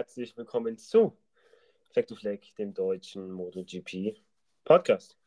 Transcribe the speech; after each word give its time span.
herzlich 0.00 0.34
willkommen 0.34 0.78
zu 0.78 1.14
to 1.92 2.14
Fleck, 2.14 2.54
dem 2.56 2.72
deutschen 2.72 3.30
MotoGP 3.32 4.16
Podcast. 4.64 5.18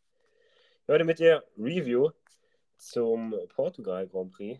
Heute 0.87 1.03
mit 1.03 1.19
der 1.19 1.43
Review 1.55 2.09
zum 2.77 3.35
Portugal 3.49 4.07
Grand 4.07 4.31
Prix. 4.31 4.59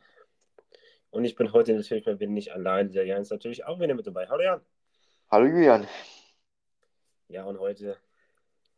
Und 1.09 1.26
ich 1.26 1.34
bin 1.34 1.52
heute 1.52 1.73
natürlich 1.73 2.05
mal 2.05 2.20
wieder 2.20 2.30
nicht 2.30 2.54
allein. 2.54 2.91
Der 2.91 3.07
Jan 3.07 3.23
ist 3.23 3.31
natürlich 3.31 3.66
auch 3.66 3.80
wieder 3.80 3.95
mit 3.95 4.05
dabei. 4.05 4.27
Hallo 4.27 4.44
Jan. 4.44 4.62
Hallo 5.31 5.48
Julian. 5.48 5.88
Ja, 7.27 7.45
und 7.45 7.57
heute 7.57 7.98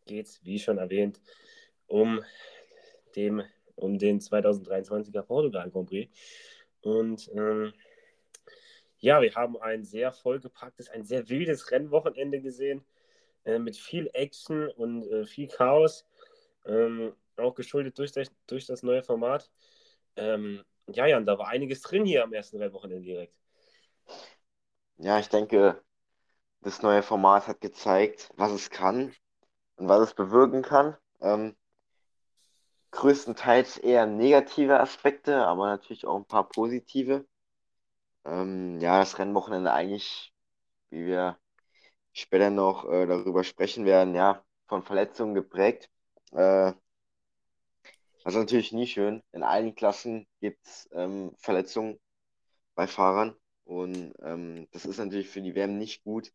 geht 0.05 0.27
es, 0.27 0.45
wie 0.45 0.57
schon 0.57 0.77
erwähnt, 0.77 1.20
um, 1.88 2.23
dem, 3.17 3.43
um 3.75 3.97
den 3.97 4.21
2023er 4.21 5.23
Portugal 5.23 5.70
Grand 5.70 5.89
Prix. 5.89 6.09
Und 6.80 7.30
ähm, 7.33 7.73
ja, 8.99 9.22
wir 9.22 9.34
haben 9.35 9.58
ein 9.58 9.84
sehr 9.84 10.12
vollgepacktes, 10.12 10.90
ein 10.90 11.03
sehr 11.03 11.30
wildes 11.30 11.72
Rennwochenende 11.72 12.41
gesehen, 12.41 12.84
äh, 13.45 13.59
mit 13.59 13.77
viel 13.77 14.09
Action 14.13 14.70
und 14.70 15.08
äh, 15.12 15.26
viel 15.26 15.48
Chaos, 15.48 16.05
ähm, 16.66 17.13
auch 17.38 17.53
geschuldet 17.53 17.98
durch 18.00 18.12
das, 18.12 18.31
durch 18.48 18.66
das 18.66 18.84
neue 18.84 19.03
Format. 19.03 19.52
Ähm, 20.16 20.63
ja, 20.88 21.05
Jan, 21.05 21.26
da 21.26 21.38
war 21.38 21.48
einiges 21.48 21.81
drin 21.81 22.05
hier 22.05 22.23
am 22.23 22.34
ersten 22.34 22.58
Rennwochenende 22.58 23.03
direkt. 23.03 23.36
Ja, 24.98 25.20
ich 25.20 25.30
denke, 25.30 25.81
das 26.62 26.81
neue 26.81 27.03
Format 27.03 27.48
hat 27.48 27.62
gezeigt, 27.62 28.31
was 28.36 28.52
es 28.52 28.70
kann 28.70 29.14
und 29.75 29.89
was 29.89 30.09
es 30.09 30.14
bewirken 30.14 30.62
kann. 30.62 30.95
Ähm, 31.22 31.55
größtenteils 32.91 33.77
eher 33.77 34.05
negative 34.05 34.80
Aspekte, 34.80 35.45
aber 35.45 35.67
natürlich 35.67 36.08
auch 36.08 36.16
ein 36.16 36.25
paar 36.25 36.47
positive. 36.47 37.25
Ähm, 38.26 38.80
ja, 38.81 39.00
das 39.00 39.20
Rennwochenende 39.20 39.72
eigentlich, 39.72 40.34
wie 40.90 41.06
wir 41.06 41.38
später 42.14 42.50
noch 42.50 42.90
äh, 42.90 43.06
darüber 43.06 43.44
sprechen 43.44 43.86
werden, 43.86 44.16
ja, 44.16 44.44
von 44.68 44.84
Verletzungen 44.84 45.36
geprägt. 45.36 45.90
Äh, 46.31 46.73
das 48.23 48.34
ist 48.34 48.40
natürlich 48.40 48.72
nie 48.72 48.88
schön. 48.88 49.22
In 49.31 49.44
allen 49.44 49.76
Klassen 49.76 50.28
gibt 50.42 50.66
es 50.66 50.90
ähm, 50.94 51.36
Verletzungen 51.38 52.00
bei 52.73 52.88
Fahrern 52.88 53.36
und 53.66 54.14
ähm, 54.23 54.68
das 54.72 54.86
ist 54.86 54.98
natürlich 54.98 55.30
für 55.30 55.42
die 55.42 55.56
WM 55.56 55.78
nicht 55.78 56.03
gut 56.03 56.34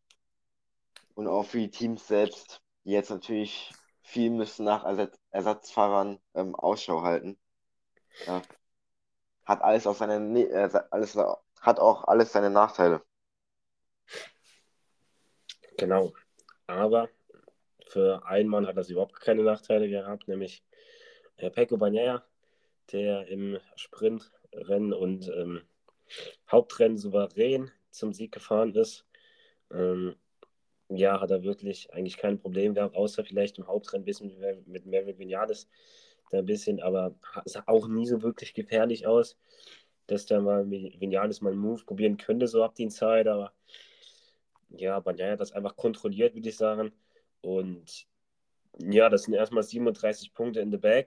und 1.15 1.27
auch 1.27 1.45
für 1.45 1.59
die 1.59 1.71
Teams 1.71 2.07
selbst, 2.07 2.63
die 2.85 2.93
jetzt 2.93 3.11
natürlich 3.11 3.73
viel 4.03 4.31
müssen 4.31 4.65
nach 4.65 4.85
Ersatz 4.85 5.19
Ersatzfahrern 5.31 6.21
ähm, 6.35 6.55
Ausschau 6.55 7.03
halten. 7.03 7.39
Ja. 8.27 8.43
Hat 9.45 9.63
alles 9.63 9.87
auf 9.87 9.99
seine, 9.99 10.41
äh, 10.41 10.71
alles 10.91 11.17
hat 11.61 11.79
auch 11.79 12.05
alles 12.05 12.33
seine 12.33 12.51
Nachteile. 12.51 13.03
Genau. 15.77 16.13
Aber 16.67 17.09
für 17.87 18.25
einen 18.27 18.49
Mann 18.49 18.67
hat 18.67 18.77
das 18.77 18.91
überhaupt 18.91 19.21
keine 19.21 19.43
Nachteile 19.43 19.89
gehabt, 19.89 20.29
nämlich 20.29 20.65
äh, 21.37 21.51
Pecco 21.51 21.77
Bagnaia, 21.77 22.25
der 22.93 23.27
im 23.29 23.59
Sprintrennen 23.77 24.93
und 24.93 25.29
ähm, 25.29 25.63
Hauptrennen 26.51 26.99
souverän 26.99 27.71
zum 27.91 28.13
Sieg 28.13 28.33
gefahren 28.33 28.75
ist. 28.75 29.07
Ähm, 29.73 30.17
ja, 30.89 31.21
hat 31.21 31.31
er 31.31 31.45
wirklich 31.45 31.93
eigentlich 31.93 32.17
kein 32.17 32.41
Problem 32.41 32.75
gehabt, 32.75 32.97
außer 32.97 33.25
vielleicht 33.25 33.59
im 33.59 33.67
Hauptrennen 33.67 34.03
ein 34.03 34.07
bisschen 34.07 34.39
mit 34.67 34.87
Maverick 34.87 35.19
Vinales, 35.19 35.69
da 36.31 36.39
ein 36.39 36.47
bisschen, 36.47 36.81
aber 36.81 37.15
sah 37.45 37.63
auch 37.67 37.89
nie 37.89 38.07
so 38.07 38.23
wirklich 38.23 38.55
gefährlich 38.55 39.07
aus 39.07 39.37
dass 40.11 40.27
da 40.27 40.41
mal 40.41 40.69
Vinales 40.69 41.41
mal 41.41 41.53
einen 41.53 41.61
Move 41.61 41.85
probieren 41.85 42.17
könnte, 42.17 42.49
so 42.49 42.65
ab 42.65 42.75
die 42.75 42.89
Zeit, 42.89 43.29
aber 43.29 43.53
ja, 44.71 44.99
Banyaya 45.01 45.33
hat 45.33 45.41
das 45.41 45.53
einfach 45.53 45.77
kontrolliert, 45.77 46.35
würde 46.35 46.49
ich 46.49 46.57
sagen. 46.57 46.93
Und 47.43 48.07
ja, 48.79 49.09
das 49.09 49.25
sind 49.25 49.35
erstmal 49.35 49.63
37 49.63 50.35
Punkte 50.35 50.61
in 50.61 50.71
the 50.71 50.79
bag. 50.79 51.07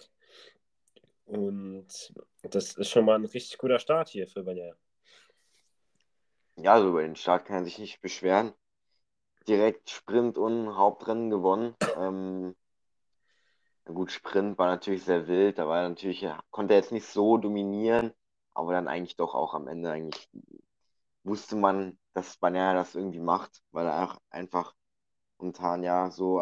Und 1.25 2.13
das 2.43 2.75
ist 2.75 2.89
schon 2.89 3.05
mal 3.05 3.15
ein 3.15 3.25
richtig 3.25 3.57
guter 3.57 3.79
Start 3.79 4.09
hier 4.09 4.27
für 4.27 4.43
Banyaya. 4.43 4.75
Ja, 6.55 6.73
also 6.73 6.89
über 6.89 7.01
den 7.01 7.15
Start 7.15 7.45
kann 7.45 7.57
er 7.57 7.63
sich 7.65 7.79
nicht 7.79 8.01
beschweren. 8.01 8.53
Direkt 9.47 9.89
Sprint 9.89 10.37
und 10.37 10.77
Hauptrennen 10.77 11.29
gewonnen. 11.29 11.75
Ähm, 11.97 12.55
gut, 13.85 14.11
Sprint 14.11 14.57
war 14.57 14.67
natürlich 14.67 15.03
sehr 15.03 15.27
wild, 15.27 15.57
da 15.57 15.67
war 15.67 15.87
natürlich, 15.89 16.25
konnte 16.51 16.73
er 16.73 16.79
jetzt 16.79 16.93
nicht 16.93 17.07
so 17.07 17.37
dominieren 17.37 18.13
aber 18.53 18.73
dann 18.73 18.87
eigentlich 18.87 19.15
doch 19.15 19.35
auch 19.35 19.53
am 19.53 19.67
Ende 19.67 19.91
eigentlich 19.91 20.29
wusste 21.23 21.55
man, 21.55 21.97
dass 22.13 22.37
Banana 22.37 22.73
das 22.73 22.95
irgendwie 22.95 23.19
macht, 23.19 23.61
weil 23.71 23.85
er 23.87 24.03
auch 24.03 24.17
einfach 24.29 24.73
momentan 25.37 25.83
ja 25.83 26.11
so 26.11 26.41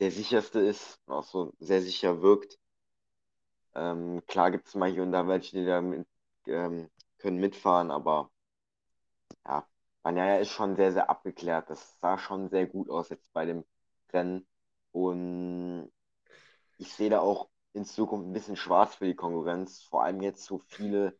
der 0.00 0.10
sicherste 0.12 0.60
ist 0.60 1.00
und 1.06 1.14
auch 1.14 1.24
so 1.24 1.52
sehr 1.60 1.82
sicher 1.82 2.22
wirkt. 2.22 2.58
Ähm, 3.74 4.22
klar 4.26 4.50
gibt 4.50 4.68
es 4.68 4.74
mal 4.74 4.90
hier 4.90 5.02
und 5.02 5.12
da 5.12 5.26
welche, 5.28 5.58
die 5.58 5.66
da 5.66 5.80
mit, 5.80 6.06
ähm, 6.46 6.90
können 7.18 7.38
mitfahren, 7.38 7.90
aber 7.90 8.30
ja, 9.46 9.66
Banaya 10.02 10.38
ist 10.38 10.50
schon 10.50 10.76
sehr, 10.76 10.92
sehr 10.92 11.10
abgeklärt. 11.10 11.70
Das 11.70 11.98
sah 12.00 12.18
schon 12.18 12.48
sehr 12.50 12.66
gut 12.66 12.90
aus 12.90 13.08
jetzt 13.10 13.32
bei 13.32 13.44
dem 13.46 13.64
Rennen. 14.12 14.46
Und 14.92 15.90
ich 16.78 16.92
sehe 16.94 17.10
da 17.10 17.20
auch 17.20 17.48
in 17.72 17.84
Zukunft 17.84 18.28
ein 18.28 18.32
bisschen 18.32 18.56
schwarz 18.56 18.94
für 18.96 19.06
die 19.06 19.14
Konkurrenz, 19.14 19.82
vor 19.82 20.02
allem 20.04 20.20
jetzt 20.22 20.44
so 20.44 20.58
viele 20.58 21.18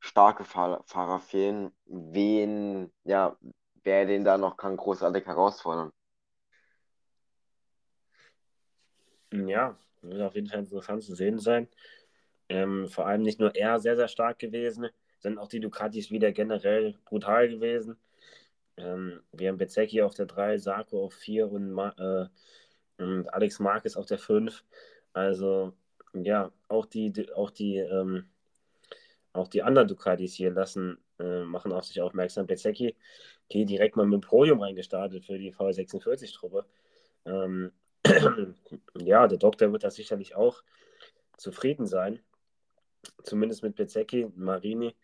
starke 0.00 0.44
Fahr 0.44 0.82
Fahrer 0.86 1.20
fehlen. 1.20 1.72
Wen, 1.86 2.92
ja, 3.04 3.36
wer 3.84 4.06
den 4.06 4.24
da 4.24 4.38
noch 4.38 4.56
kann 4.56 4.76
großartig 4.76 5.26
herausfordern? 5.26 5.92
Ja, 9.32 9.76
wird 10.02 10.22
auf 10.22 10.34
jeden 10.34 10.48
Fall 10.48 10.60
interessant 10.60 11.04
zu 11.04 11.14
sehen 11.14 11.38
sein. 11.38 11.68
Ähm, 12.48 12.88
vor 12.88 13.06
allem 13.06 13.22
nicht 13.22 13.38
nur 13.38 13.54
er 13.54 13.78
sehr, 13.78 13.96
sehr 13.96 14.08
stark 14.08 14.40
gewesen, 14.40 14.88
sondern 15.20 15.42
auch 15.44 15.48
die 15.48 15.60
Ducatis 15.60 16.10
wieder 16.10 16.32
generell 16.32 16.98
brutal 17.04 17.48
gewesen. 17.48 17.96
Ähm, 18.76 19.22
wir 19.32 19.48
haben 19.48 19.58
Bezecchi 19.58 20.02
auf 20.02 20.14
der 20.14 20.26
3, 20.26 20.58
Sarko 20.58 21.04
auf 21.04 21.14
4 21.14 21.50
und, 21.50 21.78
äh, 21.78 22.26
und 22.98 23.32
Alex 23.32 23.60
Marquez 23.60 23.96
auf 23.96 24.06
der 24.06 24.18
5. 24.18 24.64
Also, 25.12 25.74
ja, 26.14 26.50
auch 26.68 26.86
die, 26.86 27.12
auch 27.34 27.50
die 27.50 27.76
ähm, 27.76 28.29
auch 29.32 29.48
die 29.48 29.62
anderen 29.62 29.88
Ducatis 29.88 30.34
hier 30.34 30.50
lassen, 30.50 30.98
äh, 31.18 31.42
machen 31.44 31.72
auf 31.72 31.84
sich 31.84 32.00
aufmerksam. 32.00 32.46
Bezecchi 32.46 32.96
geht 33.48 33.68
direkt 33.68 33.96
mal 33.96 34.06
mit 34.06 34.22
dem 34.22 34.28
Podium 34.28 34.60
reingestartet 34.60 35.24
für 35.24 35.38
die 35.38 35.54
V46-Truppe. 35.54 36.66
Ähm, 37.26 37.72
ja, 38.98 39.26
der 39.26 39.38
Doktor 39.38 39.70
wird 39.72 39.84
da 39.84 39.90
sicherlich 39.90 40.34
auch 40.34 40.62
zufrieden 41.36 41.86
sein. 41.86 42.20
Zumindest 43.22 43.62
mit 43.62 43.76
Bezecchi. 43.76 44.30
Marini 44.34 44.94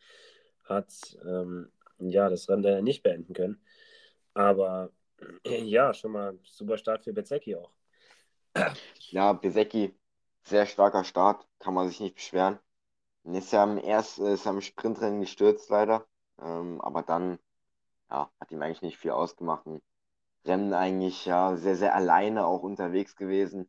hat 0.65 0.93
ähm, 1.25 1.71
ja 1.99 2.29
das 2.29 2.49
Rennen 2.49 2.85
nicht 2.85 3.03
beenden 3.03 3.33
können. 3.33 3.61
Aber 4.35 4.91
äh, 5.45 5.63
ja, 5.65 5.95
schon 5.95 6.13
mal 6.13 6.39
super 6.43 6.79
Start 6.79 7.05
für 7.05 7.13
Bezecchi 7.13 7.57
auch. 7.57 7.71
Ja, 9.11 9.35
Bezecchi, 9.35 9.95
sehr 10.43 10.67
starker 10.67 11.05
Start, 11.05 11.47
kann 11.59 11.75
man 11.75 11.89
sich 11.89 12.01
nicht 12.01 12.15
beschweren. 12.15 12.59
Ist 13.27 13.53
ja 13.53 13.63
am 13.65 13.79
ersten, 13.79 14.27
ist 14.27 14.47
am 14.47 14.61
Sprintrennen 14.61 15.21
gestürzt 15.21 15.69
leider. 15.71 16.07
Ähm, 16.41 16.81
aber 16.81 17.03
dann 17.03 17.39
ja, 18.11 18.31
hat 18.41 18.53
ihm 18.53 18.63
eigentlich 18.63 18.83
nicht 18.83 18.99
viel 18.99 19.11
ausgemacht. 19.13 19.67
Rennen 20.45 20.73
eigentlich 20.75 21.25
ja 21.27 21.57
sehr, 21.57 21.77
sehr 21.77 21.95
alleine 21.95 22.47
auch 22.47 22.63
unterwegs 22.63 23.17
gewesen. 23.17 23.69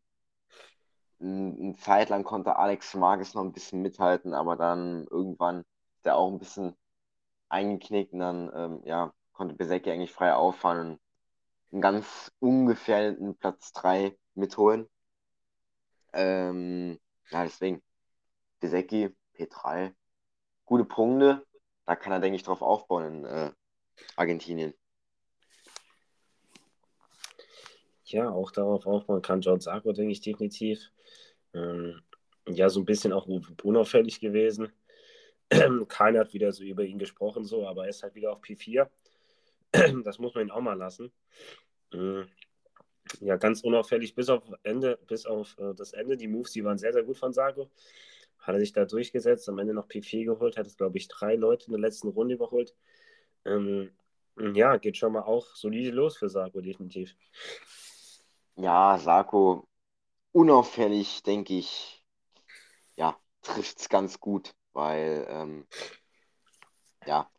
Eine 1.19 1.75
Zeit 1.77 2.09
lang 2.09 2.23
konnte 2.23 2.57
Alex 2.57 2.93
Marquez 2.93 3.33
noch 3.33 3.43
ein 3.43 3.53
bisschen 3.53 3.81
mithalten, 3.81 4.33
aber 4.33 4.55
dann 4.55 5.07
irgendwann 5.09 5.61
ist 5.95 6.05
er 6.05 6.17
auch 6.17 6.31
ein 6.31 6.37
bisschen 6.37 6.75
eingeknickt 7.49 8.13
und 8.13 8.19
dann 8.19 8.51
ähm, 8.55 8.81
ja, 8.85 9.13
konnte 9.33 9.55
Besecki 9.55 9.91
eigentlich 9.91 10.13
frei 10.13 10.33
auffahren 10.35 10.79
und 10.91 10.99
einen 11.71 11.81
ganz 11.81 12.31
ungefährdeten 12.39 13.35
Platz 13.37 13.73
3 13.73 14.17
mitholen. 14.35 14.87
Ähm, 16.13 16.99
ja, 17.31 17.43
deswegen, 17.43 17.81
Besecki 18.59 19.15
P3. 19.37 19.93
Gute 20.65 20.85
Punkte. 20.85 21.45
Da 21.85 21.95
kann 21.95 22.11
er, 22.11 22.19
denke 22.19 22.35
ich, 22.35 22.43
drauf 22.43 22.61
aufbauen 22.61 23.05
in 23.05 23.25
äh, 23.25 23.51
Argentinien. 24.15 24.73
Ja, 28.03 28.29
auch 28.29 28.51
darauf 28.51 28.85
aufbauen 28.85 29.21
kann 29.21 29.41
John 29.41 29.59
Sarko, 29.59 29.91
denke 29.93 30.11
ich, 30.11 30.21
definitiv. 30.21 30.91
Ähm, 31.53 32.01
ja, 32.47 32.69
so 32.69 32.79
ein 32.81 32.85
bisschen 32.85 33.13
auch 33.13 33.27
unauffällig 33.63 34.19
gewesen. 34.19 34.71
Keiner 35.87 36.21
hat 36.21 36.33
wieder 36.33 36.51
so 36.51 36.63
über 36.63 36.83
ihn 36.83 36.99
gesprochen, 36.99 37.45
so, 37.45 37.67
aber 37.67 37.83
er 37.83 37.89
ist 37.89 38.03
halt 38.03 38.15
wieder 38.15 38.31
auf 38.31 38.41
P4. 38.41 38.89
das 40.03 40.19
muss 40.19 40.35
man 40.35 40.47
ihn 40.47 40.51
auch 40.51 40.61
mal 40.61 40.77
lassen. 40.77 41.11
Ähm, 41.93 42.27
ja, 43.21 43.37
ganz 43.37 43.61
unauffällig 43.61 44.15
bis 44.15 44.29
auf 44.29 44.43
Ende, 44.63 44.99
bis 45.07 45.25
auf 45.25 45.57
äh, 45.59 45.73
das 45.73 45.93
Ende. 45.93 46.17
Die 46.17 46.27
Moves, 46.27 46.51
die 46.51 46.63
waren 46.63 46.77
sehr, 46.77 46.93
sehr 46.93 47.03
gut 47.03 47.17
von 47.17 47.33
Sarko 47.33 47.69
hat 48.47 48.55
er 48.55 48.59
sich 48.61 48.73
da 48.73 48.85
durchgesetzt, 48.85 49.49
am 49.49 49.59
Ende 49.59 49.73
noch 49.73 49.87
P4 49.87 50.25
geholt, 50.25 50.57
hat 50.57 50.67
es, 50.67 50.77
glaube 50.77 50.97
ich, 50.97 51.07
drei 51.07 51.35
Leute 51.35 51.67
in 51.67 51.73
der 51.73 51.81
letzten 51.81 52.09
Runde 52.09 52.35
überholt. 52.35 52.75
Ähm, 53.45 53.91
Ja, 54.55 54.77
geht 54.77 54.97
schon 54.97 55.13
mal 55.13 55.23
auch 55.23 55.55
solide 55.55 55.91
los 55.91 56.17
für 56.17 56.29
Sarko, 56.29 56.61
definitiv. 56.61 57.15
Ja, 58.55 58.97
Sarko, 58.97 59.67
unauffällig, 60.33 61.23
denke 61.23 61.55
ich, 61.55 62.03
ja, 62.97 63.19
trifft 63.43 63.79
es 63.81 63.89
ganz 63.89 64.19
gut, 64.19 64.55
weil, 64.73 65.25
ähm, 65.29 65.67
ja, 67.05 67.29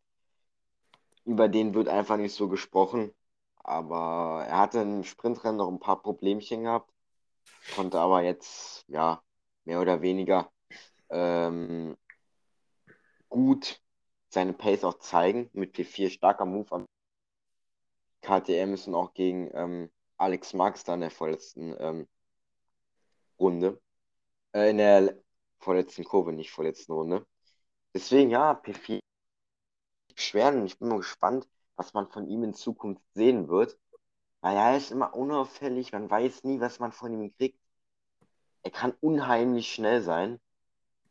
über 1.24 1.48
den 1.48 1.74
wird 1.74 1.88
einfach 1.88 2.16
nicht 2.16 2.34
so 2.34 2.48
gesprochen. 2.48 3.14
Aber 3.64 4.44
er 4.48 4.58
hatte 4.58 4.80
im 4.80 5.04
Sprintrennen 5.04 5.56
noch 5.58 5.68
ein 5.68 5.80
paar 5.80 6.00
Problemchen 6.02 6.64
gehabt, 6.64 6.90
konnte 7.70 8.00
aber 8.00 8.22
jetzt, 8.22 8.84
ja, 8.88 9.22
mehr 9.64 9.80
oder 9.82 10.02
weniger 10.02 10.52
ähm, 11.10 11.96
gut 13.28 13.80
seine 14.28 14.52
Pace 14.52 14.84
auch 14.84 14.98
zeigen. 14.98 15.50
Mit 15.52 15.74
P4 15.74 16.10
starker 16.10 16.44
Move 16.44 16.72
am 16.72 16.86
KTM 18.22 18.74
ist 18.74 18.86
und 18.86 18.94
auch 18.94 19.14
gegen 19.14 19.50
ähm, 19.54 19.90
Alex 20.16 20.52
Marx 20.54 20.84
da 20.84 20.94
in 20.94 21.00
der 21.00 21.10
vorletzten 21.10 21.74
ähm, 21.78 22.08
Runde. 23.38 23.80
Äh, 24.52 24.70
in 24.70 24.78
der 24.78 25.16
vorletzten 25.58 26.04
Kurve, 26.04 26.32
nicht 26.32 26.50
vorletzten 26.50 26.92
Runde. 26.92 27.26
Deswegen, 27.94 28.30
ja, 28.30 28.52
P4 28.52 29.00
beschweren 30.14 30.66
ich 30.66 30.78
bin 30.78 30.88
mal 30.88 30.98
gespannt, 30.98 31.48
was 31.76 31.94
man 31.94 32.10
von 32.10 32.26
ihm 32.28 32.42
in 32.44 32.54
Zukunft 32.54 33.02
sehen 33.14 33.48
wird. 33.48 33.78
Weil 34.40 34.56
er 34.56 34.76
ist 34.76 34.90
immer 34.90 35.14
unauffällig, 35.14 35.92
man 35.92 36.10
weiß 36.10 36.44
nie, 36.44 36.60
was 36.60 36.78
man 36.78 36.92
von 36.92 37.12
ihm 37.12 37.34
kriegt. 37.36 37.58
Er 38.62 38.70
kann 38.70 38.92
unheimlich 39.00 39.72
schnell 39.72 40.02
sein. 40.02 40.40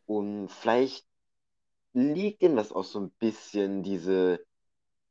Und 0.08 0.50
vielleicht 0.50 1.06
liegt 1.94 2.44
ihm 2.44 2.56
das 2.56 2.72
auch 2.72 2.84
so 2.84 3.00
ein 3.00 3.12
bisschen, 3.20 3.84
diese, 3.84 4.40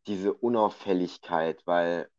diese 0.07 0.35
Unauffälligkeit, 0.35 1.63
weil 1.67 2.11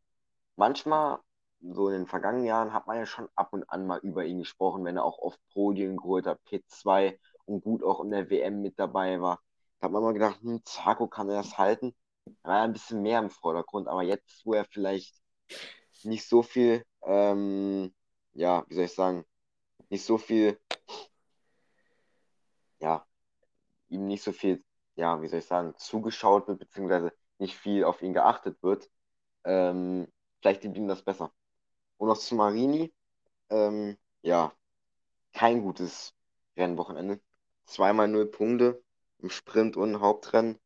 manchmal, 0.58 1.20
so 1.62 1.90
in 1.90 1.96
den 1.96 2.08
vergangenen 2.08 2.46
Jahren, 2.46 2.74
hat 2.74 2.88
man 2.88 2.98
ja 2.98 3.06
schon 3.06 3.30
ab 3.36 3.54
und 3.54 3.70
an 3.72 3.88
mal 3.88 4.00
über 4.00 4.26
ihn 4.26 4.40
gesprochen, 4.40 4.86
wenn 4.86 4.98
er 4.98 5.06
auch 5.06 5.20
oft 5.20 5.40
Podien 5.54 5.98
geholt 5.98 6.28
hat, 6.28 6.44
P2 6.46 7.20
und 7.46 7.64
gut 7.64 7.84
auch 7.84 8.02
in 8.04 8.12
der 8.12 8.30
WM 8.30 8.62
mit 8.62 8.80
dabei 8.80 9.22
war. 9.22 9.42
Da 9.80 9.86
hat 9.88 9.92
man 9.94 10.04
mal 10.04 10.14
gedacht, 10.14 10.42
hm, 10.42 10.62
Zarko 10.66 11.08
kann 11.08 11.30
er 11.30 11.38
das 11.38 11.58
halten. 11.58 11.96
Er 12.44 12.52
war 12.52 12.62
ein 12.64 12.74
bisschen 12.74 13.02
mehr 13.02 13.20
im 13.20 13.30
Vordergrund, 13.30 13.88
aber 13.88 14.04
jetzt, 14.04 14.46
wo 14.46 14.54
er 14.54 14.66
vielleicht 14.66 15.16
nicht 16.04 16.28
so 16.28 16.44
viel, 16.44 16.84
ähm, 17.04 17.94
ja, 18.34 18.66
wie 18.68 18.76
soll 18.76 18.86
ich 18.86 18.96
sagen, 18.96 19.26
nicht 19.90 20.06
so 20.06 20.18
viel, 20.18 20.60
ja, 22.80 23.06
ihm 23.90 24.08
nicht 24.08 24.24
so 24.24 24.32
viel, 24.32 24.64
ja, 24.96 25.22
wie 25.22 25.28
soll 25.28 25.40
ich 25.40 25.46
sagen, 25.46 25.74
zugeschaut 25.78 26.48
wird, 26.48 26.60
beziehungsweise 26.60 27.14
nicht 27.40 27.56
viel 27.58 27.84
auf 27.84 28.02
ihn 28.02 28.14
geachtet 28.14 28.62
wird, 28.64 28.90
ähm, 29.44 30.08
vielleicht 30.42 30.64
dient 30.64 30.78
ihm 30.78 30.88
das 30.88 31.04
besser. 31.04 31.32
Und 31.98 32.10
noch 32.10 32.18
zu 32.18 32.36
Marini, 32.36 32.94
ähm, 33.50 33.98
ja, 34.22 34.54
kein 35.34 35.62
gutes 35.62 36.14
Rennwochenende. 36.58 37.22
Zweimal 37.66 38.08
null 38.08 38.28
Punkte 38.28 38.84
im 39.20 39.30
Sprint 39.30 39.78
und 39.78 40.00
Hauptrennen. 40.02 40.60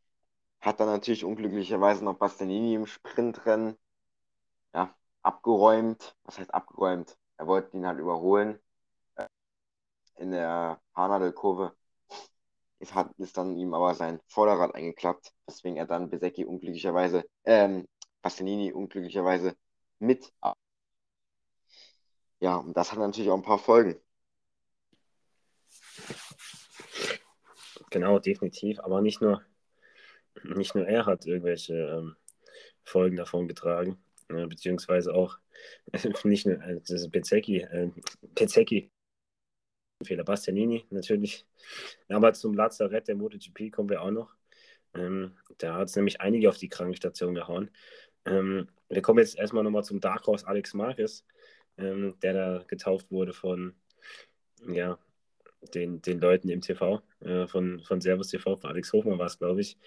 Hat 0.61 0.79
dann 0.79 0.87
natürlich 0.87 1.25
unglücklicherweise 1.25 2.03
noch 2.05 2.17
Bastianini 2.17 2.75
im 2.75 2.85
Sprintrennen 2.87 3.77
ja, 4.73 4.95
abgeräumt. 5.23 6.15
Was 6.23 6.39
heißt 6.39 6.53
abgeräumt? 6.53 7.17
Er 7.37 7.47
wollte 7.47 7.75
ihn 7.77 7.87
halt 7.87 7.99
überholen. 7.99 8.59
In 10.17 10.31
der 10.31 10.79
Hanadel-Kurve 10.95 11.75
ist, 12.81 12.95
hat, 12.95 13.11
ist 13.17 13.37
dann 13.37 13.57
ihm 13.57 13.73
aber 13.73 13.93
sein 13.95 14.19
Vorderrad 14.27 14.75
eingeklappt, 14.75 15.31
weswegen 15.45 15.77
er 15.77 15.85
dann 15.85 16.09
Besecki 16.09 16.45
unglücklicherweise, 16.45 17.23
ähm, 17.45 17.87
Bastianini 18.21 18.73
unglücklicherweise 18.73 19.55
mit. 19.99 20.31
Ja, 22.39 22.57
und 22.57 22.75
das 22.75 22.91
hat 22.91 22.99
natürlich 22.99 23.29
auch 23.29 23.37
ein 23.37 23.43
paar 23.43 23.59
Folgen. 23.59 24.01
Genau, 27.91 28.19
definitiv. 28.19 28.79
Aber 28.79 29.01
nicht 29.01 29.21
nur, 29.21 29.43
nicht 30.43 30.73
nur 30.73 30.87
er 30.87 31.05
hat 31.05 31.25
irgendwelche 31.25 31.73
ähm, 31.73 32.15
Folgen 32.83 33.17
davon 33.17 33.47
getragen, 33.47 34.03
äh, 34.29 34.47
beziehungsweise 34.47 35.13
auch 35.13 35.37
nicht 36.23 36.47
nur 36.47 36.55
äh, 36.61 36.81
Bezecchi, 37.09 37.61
äh, 37.61 37.91
Bezecchi. 38.33 38.91
Fehler 40.05 40.23
Bastianini 40.23 40.85
natürlich. 40.89 41.45
Aber 42.09 42.33
zum 42.33 42.53
Lazarett 42.53 43.07
der 43.07 43.15
MotoGP 43.15 43.71
kommen 43.71 43.89
wir 43.89 44.01
auch 44.01 44.11
noch. 44.11 44.35
Ähm, 44.93 45.33
da 45.57 45.75
hat 45.75 45.89
es 45.89 45.95
nämlich 45.95 46.21
einige 46.21 46.49
auf 46.49 46.57
die 46.57 46.69
Krankenstation 46.69 47.33
gehauen. 47.33 47.71
Ähm, 48.25 48.67
wir 48.89 49.01
kommen 49.01 49.19
jetzt 49.19 49.37
erstmal 49.37 49.63
nochmal 49.63 49.83
zum 49.83 49.99
Dark 49.99 50.27
Horse 50.27 50.47
Alex 50.47 50.73
Marquez, 50.73 51.25
ähm, 51.77 52.15
der 52.21 52.33
da 52.33 52.63
getauft 52.67 53.09
wurde 53.11 53.33
von 53.33 53.73
ja, 54.67 54.99
den, 55.73 56.01
den 56.01 56.19
Leuten 56.19 56.49
im 56.49 56.61
TV, 56.61 57.01
äh, 57.21 57.47
von, 57.47 57.81
von 57.81 58.01
Servus 58.01 58.29
TV, 58.29 58.55
von 58.57 58.69
Alex 58.69 58.91
Hofmann 58.93 59.19
war 59.19 59.27
es, 59.27 59.39
glaube 59.39 59.61
ich, 59.61 59.77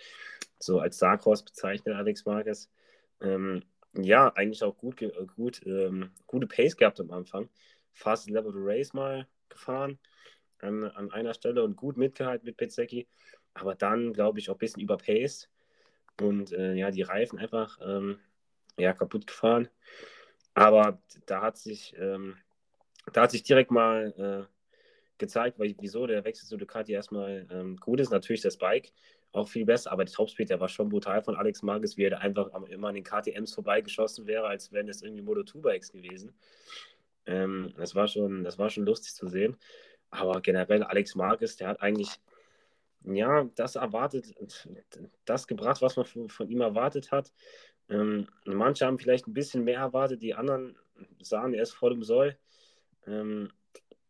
so 0.58 0.80
als 0.80 0.98
Dark 0.98 1.24
Horse 1.24 1.44
bezeichnet, 1.44 1.94
Alex 1.94 2.24
Marquez. 2.24 2.70
Ähm, 3.20 3.62
ja, 3.92 4.32
eigentlich 4.34 4.62
auch 4.64 4.76
gut, 4.76 5.02
gut 5.36 5.60
ähm, 5.66 6.10
gute 6.26 6.46
Pace 6.46 6.76
gehabt 6.76 7.00
am 7.00 7.10
Anfang. 7.10 7.48
Fast 7.92 8.28
Level 8.28 8.52
Race 8.54 8.92
mal 8.92 9.28
gefahren 9.54 9.98
an, 10.60 10.84
an 10.84 11.10
einer 11.10 11.34
Stelle 11.34 11.64
und 11.64 11.76
gut 11.76 11.96
mitgehalten 11.96 12.46
mit 12.46 12.56
Pizzecki, 12.56 13.08
aber 13.54 13.74
dann, 13.74 14.12
glaube 14.12 14.38
ich, 14.38 14.50
auch 14.50 14.54
ein 14.54 14.58
bisschen 14.58 14.82
überpaced 14.82 15.50
und 16.20 16.52
äh, 16.52 16.74
ja, 16.74 16.90
die 16.90 17.02
Reifen 17.02 17.38
einfach 17.38 17.78
ähm, 17.82 18.18
ja, 18.76 18.92
kaputt 18.92 19.26
gefahren. 19.26 19.68
Aber 20.54 21.00
da 21.26 21.42
hat 21.42 21.56
sich, 21.56 21.94
ähm, 21.98 22.36
da 23.12 23.22
hat 23.22 23.30
sich 23.32 23.42
direkt 23.42 23.70
mal 23.70 24.48
äh, 24.48 24.54
gezeigt, 25.18 25.58
weil, 25.58 25.74
wieso 25.80 26.06
der 26.06 26.24
Wechsel 26.24 26.46
zu 26.46 26.56
Ducati 26.56 26.92
erstmal 26.92 27.46
ähm, 27.50 27.76
gut 27.76 28.00
ist. 28.00 28.10
Natürlich 28.10 28.42
das 28.42 28.56
Bike 28.56 28.92
auch 29.32 29.48
viel 29.48 29.64
besser, 29.64 29.90
aber 29.90 30.04
der 30.04 30.14
Topspeed, 30.14 30.50
der 30.50 30.60
war 30.60 30.68
schon 30.68 30.88
brutal 30.88 31.22
von 31.22 31.34
Alex 31.34 31.62
Marquez, 31.62 31.96
wie 31.96 32.04
er 32.04 32.10
da 32.10 32.18
einfach 32.18 32.50
immer 32.68 32.88
an 32.88 32.94
den 32.94 33.02
KTMs 33.02 33.52
vorbeigeschossen 33.52 34.26
wäre, 34.26 34.46
als 34.46 34.70
wären 34.70 34.88
es 34.88 35.02
irgendwie 35.02 35.24
Moto2-Bikes 35.24 35.90
gewesen. 35.90 36.32
Ähm, 37.26 37.72
das, 37.76 37.94
war 37.94 38.08
schon, 38.08 38.44
das 38.44 38.58
war 38.58 38.70
schon 38.70 38.86
lustig 38.86 39.14
zu 39.14 39.28
sehen. 39.28 39.56
Aber 40.10 40.40
generell 40.40 40.82
Alex 40.82 41.14
Marquez, 41.14 41.56
der 41.56 41.68
hat 41.68 41.82
eigentlich 41.82 42.20
ja, 43.04 43.44
das 43.54 43.76
erwartet, 43.76 44.34
das 45.24 45.46
gebracht, 45.46 45.82
was 45.82 45.96
man 45.96 46.06
von, 46.06 46.28
von 46.28 46.48
ihm 46.48 46.60
erwartet 46.62 47.12
hat. 47.12 47.32
Ähm, 47.88 48.26
manche 48.46 48.86
haben 48.86 48.98
vielleicht 48.98 49.26
ein 49.26 49.34
bisschen 49.34 49.64
mehr 49.64 49.78
erwartet, 49.78 50.22
die 50.22 50.34
anderen 50.34 50.76
sahen, 51.20 51.52
er 51.52 51.62
ist 51.62 51.72
voll 51.72 51.92
im 51.92 52.02
Soll. 52.02 52.38
Ähm, 53.06 53.52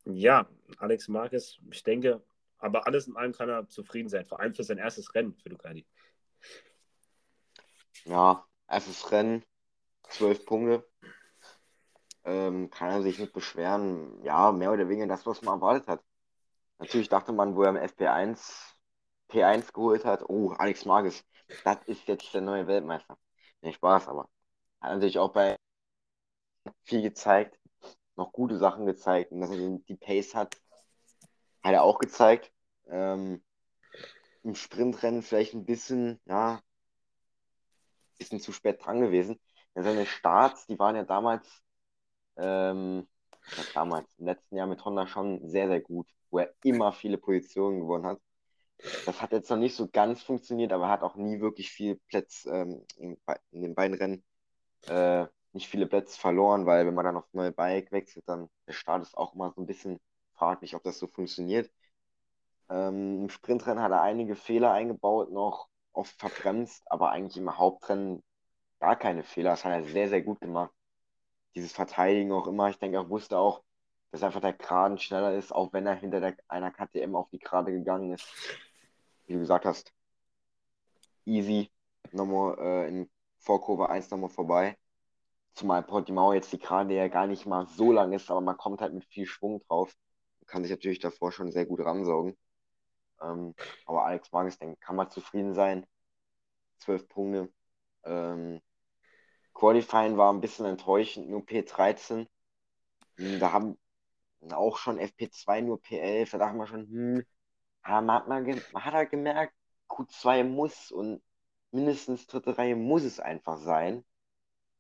ja, 0.04 0.48
Alex 0.78 1.08
Marquez, 1.08 1.58
ich 1.72 1.82
denke, 1.82 2.22
aber 2.58 2.86
alles 2.86 3.08
in 3.08 3.16
allem 3.16 3.32
kann 3.32 3.48
er 3.48 3.68
zufrieden 3.68 4.08
sein, 4.08 4.24
vor 4.24 4.38
allem 4.40 4.54
für 4.54 4.62
sein 4.62 4.78
erstes 4.78 5.14
Rennen 5.14 5.34
für 5.34 5.48
Ducati. 5.48 5.84
Ja, 8.04 8.46
erstes 8.68 9.10
Rennen, 9.10 9.42
zwölf 10.08 10.44
Punkte. 10.46 10.86
Ähm, 12.24 12.70
kann 12.70 12.90
er 12.90 13.02
sich 13.02 13.18
nicht 13.18 13.32
beschweren. 13.32 14.22
Ja, 14.24 14.52
mehr 14.52 14.72
oder 14.72 14.88
weniger 14.88 15.06
das, 15.06 15.26
was 15.26 15.42
man 15.42 15.56
erwartet 15.56 15.88
hat. 15.88 16.02
Natürlich 16.78 17.08
dachte 17.08 17.32
man, 17.32 17.56
wo 17.56 17.62
er 17.62 17.70
im 17.70 17.76
FP1 17.76 18.74
P1 19.30 19.72
geholt 19.72 20.04
hat, 20.04 20.28
oh, 20.28 20.52
Alex 20.52 20.84
Marquez, 20.84 21.24
das 21.64 21.78
ist 21.86 22.06
jetzt 22.08 22.32
der 22.34 22.42
neue 22.42 22.66
Weltmeister. 22.66 23.18
Nicht 23.62 23.76
Spaß, 23.76 24.08
aber 24.08 24.28
hat 24.80 24.92
natürlich 24.92 25.18
auch 25.18 25.32
bei 25.32 25.56
viel 26.84 27.02
gezeigt 27.02 27.58
noch 28.16 28.32
gute 28.32 28.58
Sachen 28.58 28.86
gezeigt 28.86 29.32
und 29.32 29.40
dass 29.40 29.50
er 29.50 29.56
die 29.56 29.96
Pace 29.96 30.34
hat, 30.34 30.56
hat 31.62 31.72
er 31.72 31.82
auch 31.82 31.98
gezeigt. 31.98 32.52
Ähm, 32.88 33.42
Im 34.42 34.54
Sprintrennen 34.54 35.22
vielleicht 35.22 35.54
ein 35.54 35.64
bisschen, 35.64 36.20
ja, 36.26 36.60
bisschen 38.18 38.40
zu 38.40 38.52
spät 38.52 38.84
dran 38.84 39.00
gewesen. 39.00 39.40
Ja, 39.74 39.82
seine 39.82 40.06
Starts, 40.06 40.66
die 40.66 40.78
waren 40.78 40.96
ja 40.96 41.02
damals, 41.02 41.63
ähm, 42.36 43.06
damals, 43.74 44.08
im 44.18 44.26
letzten 44.26 44.56
Jahr 44.56 44.66
mit 44.66 44.84
Honda 44.84 45.06
schon 45.06 45.48
sehr, 45.48 45.68
sehr 45.68 45.80
gut, 45.80 46.06
wo 46.30 46.38
er 46.38 46.54
immer 46.62 46.92
viele 46.92 47.18
Positionen 47.18 47.80
gewonnen 47.80 48.06
hat. 48.06 48.20
Das 49.06 49.22
hat 49.22 49.32
jetzt 49.32 49.50
noch 49.50 49.56
nicht 49.56 49.76
so 49.76 49.88
ganz 49.88 50.22
funktioniert, 50.22 50.72
aber 50.72 50.84
er 50.86 50.90
hat 50.90 51.02
auch 51.02 51.16
nie 51.16 51.40
wirklich 51.40 51.70
viel 51.70 51.96
Plätze 52.08 52.50
ähm, 52.50 52.84
in, 52.96 53.16
in, 53.50 53.62
den 53.62 53.74
beiden 53.74 53.96
Rennen 53.96 54.24
äh, 54.88 55.26
nicht 55.52 55.68
viele 55.68 55.86
Plätze 55.86 56.18
verloren, 56.18 56.66
weil 56.66 56.86
wenn 56.86 56.94
man 56.94 57.04
dann 57.04 57.16
auf 57.16 57.32
neue 57.32 57.52
Bike 57.52 57.92
wechselt, 57.92 58.28
dann 58.28 58.48
der 58.66 58.72
Start 58.72 59.02
ist 59.02 59.16
auch 59.16 59.34
immer 59.34 59.52
so 59.52 59.62
ein 59.62 59.66
bisschen 59.66 60.00
fraglich, 60.34 60.74
ob 60.74 60.82
das 60.82 60.98
so 60.98 61.06
funktioniert. 61.06 61.70
Ähm, 62.68 63.22
Im 63.22 63.28
Sprintrennen 63.30 63.82
hat 63.82 63.92
er 63.92 64.02
einige 64.02 64.36
Fehler 64.36 64.72
eingebaut, 64.72 65.30
noch 65.30 65.68
oft 65.92 66.18
verbremst, 66.18 66.82
aber 66.90 67.10
eigentlich 67.10 67.36
im 67.36 67.56
Hauptrennen 67.56 68.22
gar 68.80 68.96
keine 68.96 69.22
Fehler. 69.22 69.50
Das 69.50 69.64
hat 69.64 69.72
er 69.72 69.84
sehr, 69.84 70.08
sehr 70.08 70.22
gut 70.22 70.40
gemacht. 70.40 70.72
Dieses 71.54 71.72
Verteidigen 71.72 72.32
auch 72.32 72.46
immer. 72.46 72.68
Ich 72.70 72.78
denke, 72.78 72.96
er 72.96 73.08
wusste 73.08 73.38
auch, 73.38 73.62
dass 74.10 74.22
einfach 74.22 74.40
der 74.40 74.52
Graden 74.52 74.98
schneller 74.98 75.34
ist, 75.34 75.52
auch 75.52 75.72
wenn 75.72 75.86
er 75.86 75.94
hinter 75.94 76.20
der, 76.20 76.36
einer 76.48 76.70
KTM 76.70 77.16
auf 77.16 77.28
die 77.30 77.38
Gerade 77.38 77.72
gegangen 77.72 78.12
ist. 78.12 78.26
Wie 79.26 79.34
du 79.34 79.40
gesagt 79.40 79.64
hast, 79.64 79.92
easy 81.24 81.70
nochmal 82.12 82.56
äh, 82.58 82.88
in 82.88 83.10
vor 83.38 83.60
Kurve 83.60 83.90
1 83.90 84.10
nochmal 84.10 84.30
vorbei. 84.30 84.76
Zumal 85.54 85.82
Portimao 85.82 86.32
jetzt 86.32 86.52
die 86.52 86.58
Gerade 86.58 86.94
ja 86.94 87.08
gar 87.08 87.26
nicht 87.26 87.46
mal 87.46 87.66
so 87.66 87.92
lang 87.92 88.12
ist, 88.12 88.30
aber 88.30 88.40
man 88.40 88.56
kommt 88.56 88.80
halt 88.80 88.92
mit 88.92 89.04
viel 89.04 89.26
Schwung 89.26 89.62
drauf. 89.68 89.94
Man 90.40 90.46
kann 90.46 90.62
sich 90.62 90.70
natürlich 90.70 90.98
davor 90.98 91.30
schon 91.32 91.52
sehr 91.52 91.66
gut 91.66 91.80
ransaugen. 91.80 92.36
Ähm, 93.22 93.54
aber 93.86 94.04
Alex 94.04 94.32
Marquez, 94.32 94.58
denke 94.58 94.76
kann 94.80 94.96
man 94.96 95.10
zufrieden 95.10 95.54
sein. 95.54 95.86
Zwölf 96.78 97.08
Punkte. 97.08 97.52
Ähm, 98.04 98.60
Qualifying 99.54 100.16
war 100.16 100.32
ein 100.32 100.40
bisschen 100.40 100.66
enttäuschend, 100.66 101.28
nur 101.30 101.44
P13. 101.46 102.28
Hm, 103.16 103.40
da 103.40 103.52
haben 103.52 103.78
auch 104.52 104.76
schon 104.78 104.98
FP2 104.98 105.62
nur 105.62 105.80
P11. 105.80 106.32
Da 106.32 106.38
dachte 106.38 106.56
man 106.56 106.66
schon, 106.66 106.86
hm, 106.88 107.24
man 107.86 108.12
hat, 108.12 108.28
man 108.28 108.46
hat 108.84 108.94
halt 108.94 109.10
gemerkt, 109.10 109.54
Q2 109.88 110.44
muss 110.44 110.90
und 110.92 111.22
mindestens 111.70 112.26
dritte 112.26 112.56
Reihe 112.58 112.76
muss 112.76 113.04
es 113.04 113.20
einfach 113.20 113.58
sein, 113.58 114.04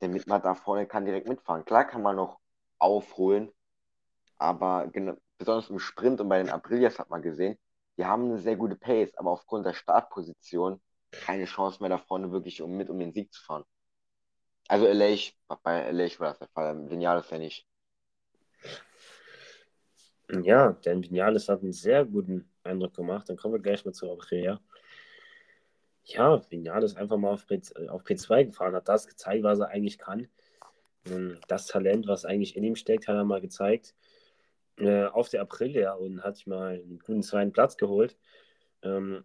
damit 0.00 0.26
man 0.26 0.42
da 0.42 0.54
vorne 0.54 0.86
kann 0.86 1.04
direkt 1.06 1.28
mitfahren. 1.28 1.64
Klar 1.64 1.86
kann 1.86 2.02
man 2.02 2.16
noch 2.16 2.40
aufholen, 2.78 3.52
aber 4.38 4.90
besonders 5.38 5.70
im 5.70 5.78
Sprint 5.78 6.20
und 6.20 6.28
bei 6.28 6.38
den 6.38 6.50
Aprilias 6.50 6.98
hat 6.98 7.10
man 7.10 7.22
gesehen, 7.22 7.58
die 7.96 8.04
haben 8.06 8.24
eine 8.26 8.38
sehr 8.40 8.56
gute 8.56 8.76
Pace, 8.76 9.14
aber 9.16 9.30
aufgrund 9.30 9.66
der 9.66 9.74
Startposition 9.74 10.80
keine 11.12 11.44
Chance 11.46 11.80
mehr 11.80 11.90
da 11.90 11.98
vorne 11.98 12.32
wirklich 12.32 12.62
um 12.62 12.76
mit 12.76 12.90
um 12.90 12.98
den 12.98 13.12
Sieg 13.12 13.32
zu 13.32 13.42
fahren. 13.42 13.64
Also 14.68 14.86
LA, 14.86 15.16
bei 15.62 15.90
LA 15.90 16.08
war 16.18 16.30
das 16.30 16.38
der 16.38 16.48
Fall, 16.48 16.90
Vinales 16.90 17.30
ja 17.30 17.38
nicht. 17.38 17.66
Ja, 20.42 20.72
denn 20.72 21.02
Vinales 21.02 21.48
hat 21.48 21.62
einen 21.62 21.72
sehr 21.72 22.04
guten 22.04 22.48
Eindruck 22.62 22.94
gemacht. 22.94 23.28
Dann 23.28 23.36
kommen 23.36 23.54
wir 23.54 23.60
gleich 23.60 23.84
mal 23.84 23.92
zu 23.92 24.10
Aprilia. 24.10 24.60
Ja, 26.04 26.42
Vinales 26.50 26.96
einfach 26.96 27.16
mal 27.18 27.32
auf, 27.32 27.46
P, 27.46 27.60
auf 27.88 28.04
P2 28.04 28.46
gefahren, 28.46 28.74
hat 28.74 28.88
das 28.88 29.06
gezeigt, 29.06 29.42
was 29.42 29.58
er 29.58 29.68
eigentlich 29.68 29.98
kann. 29.98 30.28
Das 31.48 31.66
Talent, 31.66 32.06
was 32.06 32.24
eigentlich 32.24 32.56
in 32.56 32.64
ihm 32.64 32.76
steckt, 32.76 33.08
hat 33.08 33.16
er 33.16 33.24
mal 33.24 33.40
gezeigt. 33.40 33.94
Äh, 34.76 35.04
auf 35.04 35.28
der 35.28 35.42
Aprilia 35.42 35.92
und 35.92 36.24
hat 36.24 36.46
mal 36.46 36.74
einen 36.74 36.98
guten 36.98 37.22
zweiten 37.22 37.52
Platz 37.52 37.76
geholt. 37.76 38.16
Ähm, 38.82 39.24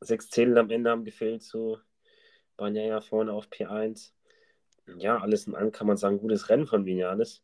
sechs 0.00 0.30
Zehntel 0.30 0.58
am 0.58 0.70
Ende 0.70 0.90
haben 0.90 1.04
gefehlt 1.04 1.42
zu 1.42 1.78
Banyaya 2.56 3.00
vorne 3.00 3.32
auf 3.32 3.48
P1. 3.48 4.12
Ja, 4.86 5.18
alles 5.18 5.46
in 5.46 5.54
allem 5.54 5.72
kann 5.72 5.86
man 5.86 5.96
sagen, 5.96 6.18
gutes 6.18 6.48
Rennen 6.48 6.66
von 6.66 6.84
Vinales. 6.84 7.42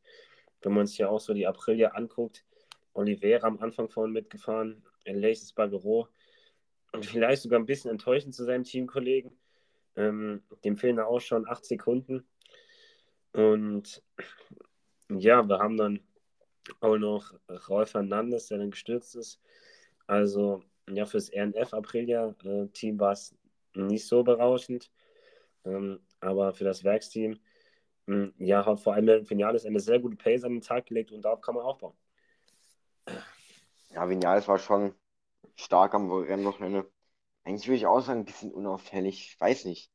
Wenn 0.63 0.75
man 0.75 0.87
sich 0.87 0.99
ja 0.99 1.09
auch 1.09 1.21
so 1.21 1.33
die 1.33 1.47
Aprilia 1.47 1.91
anguckt, 1.91 2.45
Oliveira 2.93 3.47
am 3.47 3.61
Anfang 3.61 3.89
vorne 3.89 4.13
mitgefahren, 4.13 4.83
Laces 5.07 5.53
Bagero 5.53 6.09
und 6.93 7.07
vielleicht 7.07 7.43
sogar 7.43 7.59
ein 7.59 7.67
bisschen 7.67 7.91
enttäuschend 7.91 8.35
zu 8.35 8.45
seinem 8.45 8.65
Teamkollegen. 8.65 9.33
Ähm, 9.97 10.43
dem 10.65 10.77
fehlen 10.77 10.97
da 10.97 11.05
auch 11.05 11.21
schon 11.21 11.49
acht 11.49 11.65
Sekunden. 11.65 12.27
Und 13.33 14.03
ja, 15.09 15.43
wir 15.43 15.59
haben 15.59 15.77
dann 15.77 16.01
auch 16.81 16.97
noch 16.97 17.35
Rolf 17.69 17.95
Hernandez, 17.95 18.49
der 18.49 18.59
dann 18.59 18.71
gestürzt 18.71 19.17
ist. 19.17 19.41
Also 20.07 20.63
ja, 20.89 21.07
fürs 21.07 21.31
RNF 21.33 21.73
Aprilia-Team 21.73 22.99
war 22.99 23.13
es 23.13 23.35
nicht 23.75 24.07
so 24.07 24.23
berauschend. 24.23 24.91
Ähm, 25.65 26.01
aber 26.21 26.53
für 26.53 26.65
das 26.65 26.85
Werksteam, 26.85 27.39
mh, 28.07 28.15
hm, 28.15 28.35
ja, 28.39 28.65
hat 28.65 28.81
vor 28.81 28.95
allem 28.95 29.07
der 29.07 29.25
Finales 29.25 29.65
eine 29.65 29.81
sehr 29.81 29.99
gute 29.99 30.17
Pace 30.17 30.45
an 30.45 30.53
den 30.53 30.61
Tag 30.61 30.87
gelegt 30.87 31.13
und 31.13 31.23
darauf 31.23 31.41
kann 31.41 31.55
man 31.55 31.65
aufbauen. 31.65 31.97
Ja, 33.91 34.09
Vinales 34.09 34.47
war 34.47 34.59
schon 34.59 34.95
stark 35.57 35.95
am 35.95 36.11
Rennwochenende. 36.11 36.91
Eigentlich 37.45 37.67
würde 37.67 37.77
ich 37.77 37.87
auch 37.87 38.01
sagen, 38.01 38.21
ein 38.21 38.25
bisschen 38.25 38.53
unauffällig. 38.53 39.33
Ich 39.33 39.41
weiß 39.41 39.65
nicht. 39.65 39.91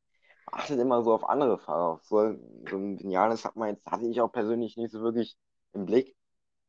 Man 0.50 0.60
achtet 0.60 0.78
immer 0.78 1.02
so 1.02 1.14
auf 1.14 1.24
andere 1.24 1.58
Fahrer. 1.58 2.00
So, 2.02 2.34
so 2.68 2.76
ein 2.76 2.98
Vinales 2.98 3.44
hat 3.44 3.56
man 3.56 3.70
jetzt, 3.70 3.86
hatte 3.86 4.06
ich 4.06 4.20
auch 4.20 4.30
persönlich 4.30 4.76
nicht 4.76 4.92
so 4.92 5.00
wirklich 5.00 5.36
im 5.72 5.86
Blick. 5.86 6.14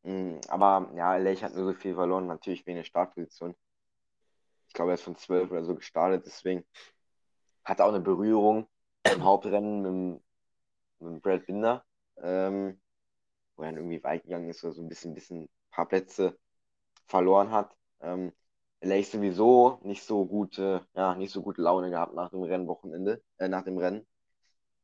Hm, 0.04 0.40
aber 0.48 0.92
ja, 0.96 1.18
Lech 1.18 1.44
hat 1.44 1.54
nur 1.54 1.66
so 1.66 1.74
viel 1.74 1.96
verloren, 1.96 2.28
natürlich 2.28 2.66
wegen 2.66 2.78
der 2.78 2.84
Startposition. 2.86 3.56
Ich 4.68 4.74
glaube, 4.74 4.92
er 4.92 4.96
ist 4.96 5.04
von 5.04 5.16
12 5.16 5.52
oder 5.52 5.64
so 5.64 5.76
gestartet, 5.76 6.26
deswegen 6.26 6.66
hat 7.64 7.80
er 7.80 7.86
auch 7.86 7.90
eine 7.90 8.00
Berührung 8.00 8.68
im 9.14 9.24
Hauptrennen 9.24 9.82
mit, 9.82 10.22
mit 11.00 11.22
Brad 11.22 11.46
Binder, 11.46 11.86
ähm, 12.22 12.80
wo 13.56 13.64
er 13.64 13.70
dann 13.70 13.78
irgendwie 13.78 14.04
weit 14.04 14.24
gegangen 14.24 14.50
ist 14.50 14.64
oder 14.64 14.74
so 14.74 14.82
ein 14.82 14.90
bisschen, 14.90 15.14
bisschen 15.14 15.44
ein 15.44 15.50
paar 15.72 15.88
Plätze 15.88 16.38
verloren 17.08 17.52
hat. 17.52 17.76
Ähm, 18.02 18.34
Lech 18.82 19.10
sowieso 19.10 19.80
nicht 19.84 20.04
so 20.04 20.26
gute, 20.26 20.86
ja, 20.94 21.16
nicht 21.16 21.32
so 21.32 21.42
gute 21.42 21.62
Laune 21.62 21.90
gehabt 21.90 22.14
nach 22.14 22.30
dem 22.30 22.44
Rennwochenende, 22.44 23.24
äh, 23.38 23.48
nach 23.48 23.64
dem 23.64 23.78
Rennen. 23.78 24.06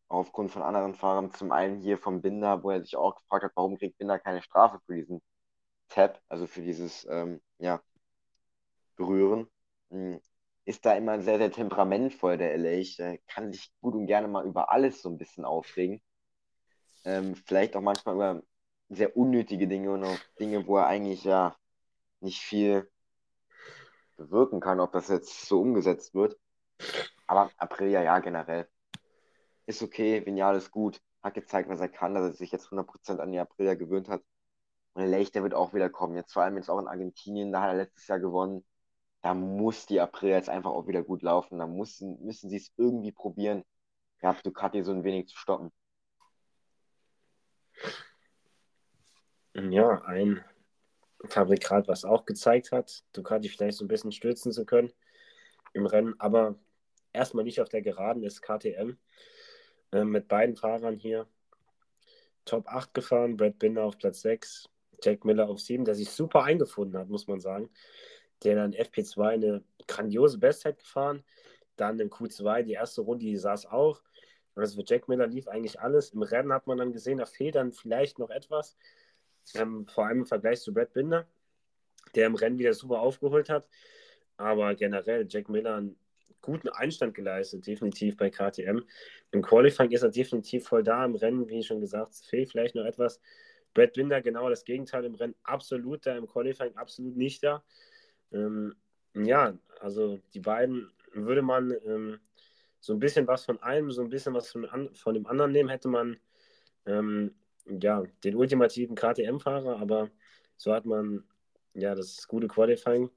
Aufgrund 0.07 0.51
von 0.51 0.63
anderen 0.63 0.95
Fahrern, 0.95 1.31
zum 1.31 1.51
einen 1.51 1.79
hier 1.79 1.97
vom 1.97 2.21
Binder, 2.21 2.63
wo 2.63 2.71
er 2.71 2.81
sich 2.81 2.95
auch 2.95 3.15
gefragt 3.15 3.45
hat, 3.45 3.51
warum 3.55 3.77
kriegt 3.77 3.97
Binder 3.97 4.19
keine 4.19 4.41
Strafe 4.41 4.79
für 4.85 4.95
diesen 4.95 5.21
Tap, 5.89 6.21
also 6.29 6.47
für 6.47 6.61
dieses, 6.61 7.05
ähm, 7.09 7.41
ja, 7.59 7.81
Berühren. 8.95 9.47
Ist 10.65 10.85
da 10.85 10.93
immer 10.95 11.21
sehr, 11.21 11.37
sehr 11.37 11.51
temperamentvoll, 11.51 12.37
der 12.37 12.57
LA. 12.57 12.83
Der 12.97 13.17
kann 13.27 13.51
sich 13.51 13.71
gut 13.81 13.95
und 13.95 14.07
gerne 14.07 14.27
mal 14.27 14.45
über 14.45 14.71
alles 14.71 15.01
so 15.01 15.09
ein 15.09 15.17
bisschen 15.17 15.45
aufregen. 15.45 16.01
Ähm, 17.05 17.35
vielleicht 17.35 17.75
auch 17.75 17.81
manchmal 17.81 18.15
über 18.15 18.43
sehr 18.89 19.17
unnötige 19.17 19.67
Dinge 19.67 19.91
und 19.91 20.03
auch 20.03 20.17
Dinge, 20.39 20.65
wo 20.67 20.77
er 20.77 20.87
eigentlich 20.87 21.23
ja 21.23 21.55
nicht 22.21 22.39
viel 22.39 22.89
bewirken 24.17 24.59
kann, 24.59 24.79
ob 24.79 24.91
das 24.93 25.09
jetzt 25.09 25.47
so 25.47 25.61
umgesetzt 25.61 26.13
wird. 26.13 26.37
Aber 27.27 27.51
Aprilia, 27.57 28.03
ja, 28.03 28.19
generell. 28.19 28.67
Ist 29.65 29.81
okay, 29.81 30.25
Vignal 30.25 30.55
ist 30.57 30.71
gut, 30.71 31.01
hat 31.21 31.33
gezeigt, 31.35 31.69
was 31.69 31.79
er 31.79 31.89
kann, 31.89 32.13
dass 32.13 32.23
er 32.23 32.33
sich 32.33 32.51
jetzt 32.51 32.67
100% 32.67 33.19
an 33.19 33.31
die 33.31 33.39
Aprilia 33.39 33.75
gewöhnt 33.75 34.09
hat. 34.09 34.21
Und 34.93 35.07
Lech, 35.07 35.31
der 35.31 35.43
wird 35.43 35.53
auch 35.53 35.73
wieder 35.73 35.89
kommen. 35.89 36.15
Jetzt 36.15 36.33
vor 36.33 36.43
allem 36.43 36.57
jetzt 36.57 36.69
auch 36.69 36.79
in 36.79 36.87
Argentinien, 36.87 37.51
da 37.51 37.61
hat 37.61 37.69
er 37.69 37.75
letztes 37.75 38.07
Jahr 38.07 38.19
gewonnen. 38.19 38.63
Da 39.23 39.33
muss 39.33 39.85
die 39.85 40.01
Aprilia 40.01 40.35
jetzt 40.35 40.49
einfach 40.49 40.71
auch 40.71 40.87
wieder 40.87 41.01
gut 41.01 41.21
laufen. 41.21 41.57
Da 41.57 41.65
müssen, 41.65 42.23
müssen 42.25 42.49
sie 42.49 42.57
es 42.57 42.73
irgendwie 42.75 43.13
probieren, 43.13 43.63
ja, 44.21 44.33
Ducati 44.43 44.83
so 44.83 44.91
ein 44.91 45.05
wenig 45.05 45.29
zu 45.29 45.37
stoppen. 45.37 45.71
Ja, 49.55 50.01
ein 50.03 50.43
Fabrikat, 51.25 51.87
was 51.87 52.03
auch 52.03 52.25
gezeigt 52.25 52.73
hat, 52.73 53.03
Ducati 53.13 53.47
vielleicht 53.47 53.77
so 53.77 53.85
ein 53.85 53.87
bisschen 53.87 54.11
stürzen 54.11 54.51
zu 54.51 54.65
können 54.65 54.91
im 55.71 55.85
Rennen, 55.85 56.15
aber 56.19 56.59
erstmal 57.13 57.45
nicht 57.45 57.61
auf 57.61 57.69
der 57.69 57.81
Geraden 57.81 58.23
ist 58.23 58.41
KTM 58.41 58.97
äh, 59.93 60.03
mit 60.03 60.27
beiden 60.27 60.57
Fahrern 60.57 60.97
hier 60.97 61.27
Top 62.43 62.67
8 62.67 62.93
gefahren, 62.93 63.37
Brad 63.37 63.57
Binder 63.57 63.85
auf 63.85 63.97
Platz 63.97 64.21
6, 64.21 64.69
Jack 65.01 65.23
Miller 65.23 65.47
auf 65.47 65.61
7, 65.61 65.85
der 65.85 65.95
sich 65.95 66.09
super 66.09 66.43
eingefunden 66.43 66.99
hat, 66.99 67.07
muss 67.07 67.27
man 67.27 67.39
sagen. 67.39 67.69
Der 68.43 68.55
dann 68.55 68.73
FP2 68.73 69.27
eine 69.27 69.63
grandiose 69.87 70.37
Bestzeit 70.37 70.79
gefahren, 70.79 71.23
dann 71.75 71.99
im 71.99 72.09
Q2 72.09 72.63
die 72.63 72.73
erste 72.73 73.01
Runde, 73.01 73.25
die 73.25 73.37
saß 73.37 73.67
auch. 73.67 74.01
Also 74.55 74.81
für 74.81 74.85
Jack 74.85 75.07
Miller 75.07 75.27
lief 75.27 75.47
eigentlich 75.47 75.79
alles. 75.79 76.11
Im 76.11 76.21
Rennen 76.21 76.53
hat 76.53 76.67
man 76.67 76.77
dann 76.77 76.91
gesehen, 76.91 77.17
da 77.17 77.25
fehlt 77.25 77.55
dann 77.55 77.71
vielleicht 77.71 78.19
noch 78.19 78.29
etwas. 78.29 78.77
Ähm, 79.55 79.87
vor 79.87 80.05
allem 80.05 80.19
im 80.19 80.25
Vergleich 80.25 80.61
zu 80.61 80.73
Brad 80.73 80.93
Binder, 80.93 81.27
der 82.15 82.27
im 82.27 82.35
Rennen 82.35 82.59
wieder 82.59 82.73
super 82.73 82.99
aufgeholt 82.99 83.49
hat. 83.49 83.67
Aber 84.37 84.75
generell, 84.75 85.25
Jack 85.27 85.49
Miller 85.49 85.75
einen 85.75 85.95
guten 86.41 86.69
Einstand 86.69 87.15
geleistet, 87.15 87.65
definitiv 87.65 88.17
bei 88.17 88.29
KTM. 88.29 88.81
Im 89.31 89.41
Qualifying 89.41 89.91
ist 89.91 90.03
er 90.03 90.09
definitiv 90.09 90.67
voll 90.67 90.83
da. 90.83 91.03
Im 91.03 91.15
Rennen, 91.15 91.47
wie 91.49 91.63
schon 91.63 91.81
gesagt, 91.81 92.15
fehlt 92.15 92.51
vielleicht 92.51 92.75
noch 92.75 92.85
etwas. 92.85 93.19
Brad 93.73 93.93
Binder 93.93 94.21
genau 94.21 94.49
das 94.49 94.65
Gegenteil 94.65 95.05
im 95.05 95.15
Rennen, 95.15 95.35
absolut 95.43 96.05
da, 96.05 96.15
im 96.15 96.27
Qualifying 96.27 96.75
absolut 96.75 97.15
nicht 97.17 97.43
da. 97.43 97.63
Ähm, 98.33 98.75
ja, 99.15 99.57
also 99.79 100.19
die 100.33 100.39
beiden 100.39 100.91
würde 101.13 101.41
man 101.41 101.71
ähm, 101.85 102.19
so 102.79 102.93
ein 102.93 102.99
bisschen 102.99 103.27
was 103.27 103.45
von 103.45 103.61
einem, 103.61 103.91
so 103.91 104.01
ein 104.01 104.09
bisschen 104.09 104.33
was 104.33 104.51
von, 104.51 104.67
von 104.93 105.13
dem 105.13 105.25
anderen 105.27 105.51
nehmen, 105.51 105.69
hätte 105.69 105.87
man 105.87 106.17
ähm, 106.85 107.33
ja, 107.65 108.03
den 108.23 108.35
ultimativen 108.35 108.95
KTM-Fahrer, 108.95 109.79
aber 109.79 110.09
so 110.57 110.73
hat 110.73 110.85
man 110.85 111.23
ja 111.73 111.95
das 111.95 112.27
gute 112.27 112.47
Qualifying 112.47 113.09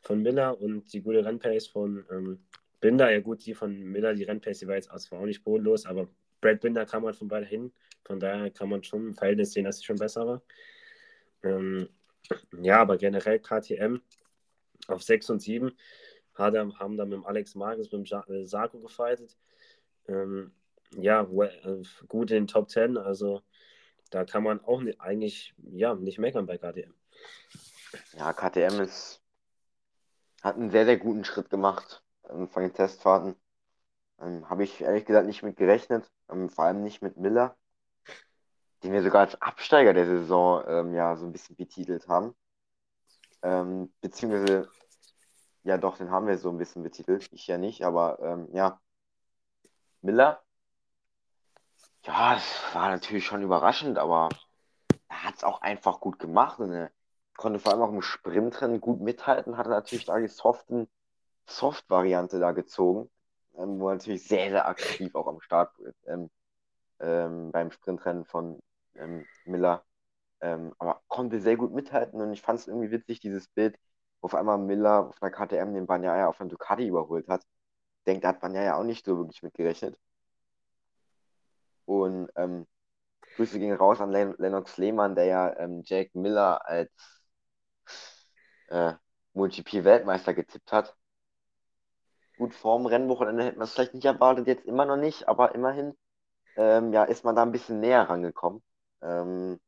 von 0.00 0.22
Miller 0.22 0.60
und 0.60 0.92
die 0.92 1.02
gute 1.02 1.24
Rennpace 1.24 1.66
von 1.68 2.04
ähm, 2.10 2.44
Binder. 2.80 3.10
Ja 3.10 3.20
gut, 3.20 3.44
die 3.46 3.54
von 3.54 3.76
Miller, 3.76 4.14
die 4.14 4.24
Rennpace, 4.24 4.60
die 4.60 4.68
war 4.68 4.74
jetzt 4.74 4.90
zwar 5.00 5.20
auch 5.20 5.26
nicht 5.26 5.44
bodenlos, 5.44 5.86
aber 5.86 6.08
Brad 6.40 6.60
Binder 6.60 6.84
kam 6.84 7.04
halt 7.06 7.16
von 7.16 7.28
beide 7.28 7.46
hin. 7.46 7.72
Von 8.04 8.18
daher 8.18 8.50
kann 8.50 8.68
man 8.68 8.82
schon 8.82 9.08
im 9.08 9.14
Verhältnis 9.14 9.52
sehen, 9.52 9.64
dass 9.64 9.78
sie 9.78 9.84
schon 9.84 9.98
besser 9.98 10.26
war. 10.26 10.42
Ähm, 11.44 11.88
ja, 12.60 12.80
aber 12.80 12.96
generell 12.96 13.38
KTM 13.38 14.00
auf 14.88 15.02
6 15.02 15.30
und 15.30 15.40
7 15.40 15.72
hat, 16.34 16.54
haben 16.54 16.96
dann 16.96 17.08
mit 17.08 17.24
Alex 17.24 17.54
Marquez, 17.54 17.90
mit 17.92 18.10
dem 18.10 18.24
äh, 18.28 18.46
Sarko 18.46 18.80
gefightet. 18.80 19.36
Ähm, 20.08 20.52
ja, 20.96 21.22
äh, 21.22 21.82
gut 22.08 22.30
in 22.30 22.44
den 22.44 22.46
Top 22.46 22.70
10, 22.70 22.96
also 22.96 23.42
da 24.10 24.24
kann 24.24 24.42
man 24.42 24.62
auch 24.64 24.80
nicht, 24.80 25.00
eigentlich 25.00 25.54
ja, 25.72 25.94
nicht 25.94 26.18
meckern 26.18 26.46
bei 26.46 26.58
KTM. 26.58 26.92
Ja, 28.14 28.32
KTM 28.32 28.80
ist, 28.80 29.22
hat 30.42 30.56
einen 30.56 30.70
sehr, 30.70 30.84
sehr 30.84 30.98
guten 30.98 31.24
Schritt 31.24 31.50
gemacht 31.50 32.02
ähm, 32.28 32.48
von 32.48 32.62
den 32.62 32.74
Testfahrten. 32.74 33.36
Ähm, 34.20 34.48
Habe 34.48 34.64
ich 34.64 34.80
ehrlich 34.80 35.04
gesagt 35.04 35.26
nicht 35.26 35.42
mit 35.42 35.56
gerechnet, 35.56 36.10
ähm, 36.30 36.50
vor 36.50 36.64
allem 36.64 36.82
nicht 36.82 37.02
mit 37.02 37.16
Miller, 37.16 37.56
den 38.82 38.92
wir 38.92 39.02
sogar 39.02 39.22
als 39.22 39.40
Absteiger 39.40 39.94
der 39.94 40.06
Saison 40.06 40.62
ähm, 40.66 40.94
ja 40.94 41.16
so 41.16 41.24
ein 41.24 41.32
bisschen 41.32 41.56
betitelt 41.56 42.08
haben. 42.08 42.34
Ähm, 43.42 43.92
beziehungsweise, 44.00 44.68
ja 45.64 45.78
doch, 45.78 45.98
den 45.98 46.10
haben 46.10 46.26
wir 46.26 46.38
so 46.38 46.50
ein 46.50 46.58
bisschen 46.58 46.82
betitelt, 46.82 47.28
ich 47.32 47.46
ja 47.46 47.58
nicht, 47.58 47.84
aber 47.84 48.18
ähm, 48.20 48.48
ja, 48.52 48.80
Miller, 50.00 50.42
ja, 52.04 52.34
das 52.34 52.74
war 52.74 52.88
natürlich 52.90 53.24
schon 53.24 53.42
überraschend, 53.42 53.98
aber 53.98 54.28
er 55.08 55.24
hat 55.24 55.36
es 55.36 55.44
auch 55.44 55.62
einfach 55.62 56.00
gut 56.00 56.18
gemacht 56.18 56.58
und 56.58 56.72
er 56.72 56.90
konnte 57.36 57.58
vor 57.58 57.72
allem 57.72 57.82
auch 57.82 57.92
im 57.92 58.02
Sprintrennen 58.02 58.80
gut 58.80 59.00
mithalten, 59.00 59.56
hatte 59.56 59.70
natürlich 59.70 60.06
da 60.06 60.18
die 60.18 60.28
soften 60.28 60.88
Soft-Variante 61.46 62.38
da 62.40 62.52
gezogen, 62.52 63.10
ähm, 63.56 63.78
wo 63.78 63.88
er 63.88 63.94
natürlich 63.94 64.26
sehr, 64.26 64.50
sehr 64.50 64.66
aktiv 64.66 65.14
auch 65.14 65.26
am 65.28 65.40
Start 65.40 65.72
ähm, 66.06 66.30
ähm, 67.00 67.50
beim 67.52 67.70
Sprintrennen 67.70 68.24
von 68.24 68.60
ähm, 68.96 69.26
Miller, 69.44 69.84
ähm, 70.42 70.74
aber 70.78 71.02
konnte 71.08 71.40
sehr 71.40 71.56
gut 71.56 71.72
mithalten 71.72 72.20
und 72.20 72.32
ich 72.32 72.42
fand 72.42 72.60
es 72.60 72.68
irgendwie 72.68 72.90
witzig, 72.90 73.20
dieses 73.20 73.48
Bild, 73.48 73.76
wo 74.20 74.26
auf 74.26 74.34
einmal 74.34 74.58
Miller 74.58 75.08
auf 75.08 75.22
einer 75.22 75.30
KTM 75.32 75.74
den 75.74 75.86
Banyaya 75.86 76.28
auf 76.28 76.40
einem 76.40 76.50
Ducati 76.50 76.86
überholt 76.88 77.28
hat. 77.28 77.42
Ich 78.00 78.04
denke, 78.06 78.22
da 78.22 78.28
hat 78.30 78.40
Banyaya 78.40 78.76
auch 78.76 78.84
nicht 78.84 79.04
so 79.06 79.18
wirklich 79.18 79.42
mit 79.42 79.54
gerechnet. 79.54 79.98
Und 81.84 82.30
ähm, 82.36 82.66
Grüße 83.36 83.58
gehen 83.58 83.74
raus 83.76 84.00
an 84.00 84.10
Len 84.10 84.34
Lennox 84.38 84.76
Lehmann, 84.78 85.14
der 85.14 85.24
ja 85.26 85.56
ähm, 85.58 85.82
Jake 85.84 86.10
Miller 86.18 86.66
als 86.66 86.90
äh, 88.68 88.94
MotoGP-Weltmeister 89.34 90.34
getippt 90.34 90.72
hat. 90.72 90.96
Gut, 92.38 92.54
vorm 92.54 92.86
Rennwochenende 92.86 93.44
hätten 93.44 93.58
wir 93.58 93.64
es 93.64 93.72
vielleicht 93.72 93.94
nicht 93.94 94.04
erwartet, 94.04 94.46
jetzt 94.46 94.66
immer 94.66 94.84
noch 94.86 94.96
nicht, 94.96 95.28
aber 95.28 95.54
immerhin 95.54 95.94
ähm, 96.56 96.92
ja, 96.92 97.04
ist 97.04 97.24
man 97.24 97.36
da 97.36 97.42
ein 97.42 97.52
bisschen 97.52 97.80
näher 97.80 98.08
rangekommen. 98.08 98.62
Ähm, 99.02 99.60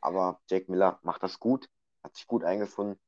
aber 0.00 0.40
Jake 0.48 0.70
Miller 0.70 0.98
macht 1.02 1.22
das 1.22 1.38
gut, 1.40 1.68
hat 2.02 2.14
sich 2.16 2.26
gut 2.26 2.44
eingefunden. 2.44 2.98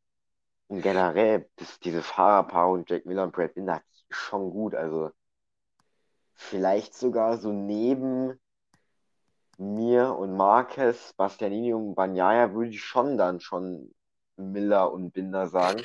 Und 0.69 0.83
generell, 0.83 1.51
das, 1.57 1.81
diese 1.81 2.03
Fahrerpaarung 2.03 2.85
Jake 2.87 3.09
Miller 3.09 3.25
und 3.25 3.33
Brad 3.33 3.55
Binder 3.55 3.83
schon 4.09 4.51
gut. 4.51 4.75
Also 4.75 5.11
vielleicht 6.35 6.95
sogar 6.95 7.39
so 7.39 7.53
neben 7.53 8.39
mir 9.59 10.15
und 10.17 10.37
Marquez, 10.37 11.13
Bastianini 11.15 11.75
und 11.75 11.95
Banyaya 11.95 12.53
würde 12.55 12.71
ich 12.71 12.83
schon 12.83 13.19
dann 13.19 13.41
schon 13.41 13.93
Miller 14.37 14.93
und 14.93 15.13
Binder 15.13 15.49
sagen. 15.49 15.83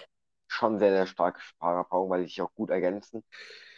Schon 0.47 0.79
sehr, 0.79 0.91
sehr 0.91 1.07
starke 1.07 1.41
Fahrerpaarung, 1.59 2.09
weil 2.09 2.21
sie 2.21 2.27
sich 2.27 2.41
auch 2.41 2.53
gut 2.53 2.69
ergänzen. 2.69 3.23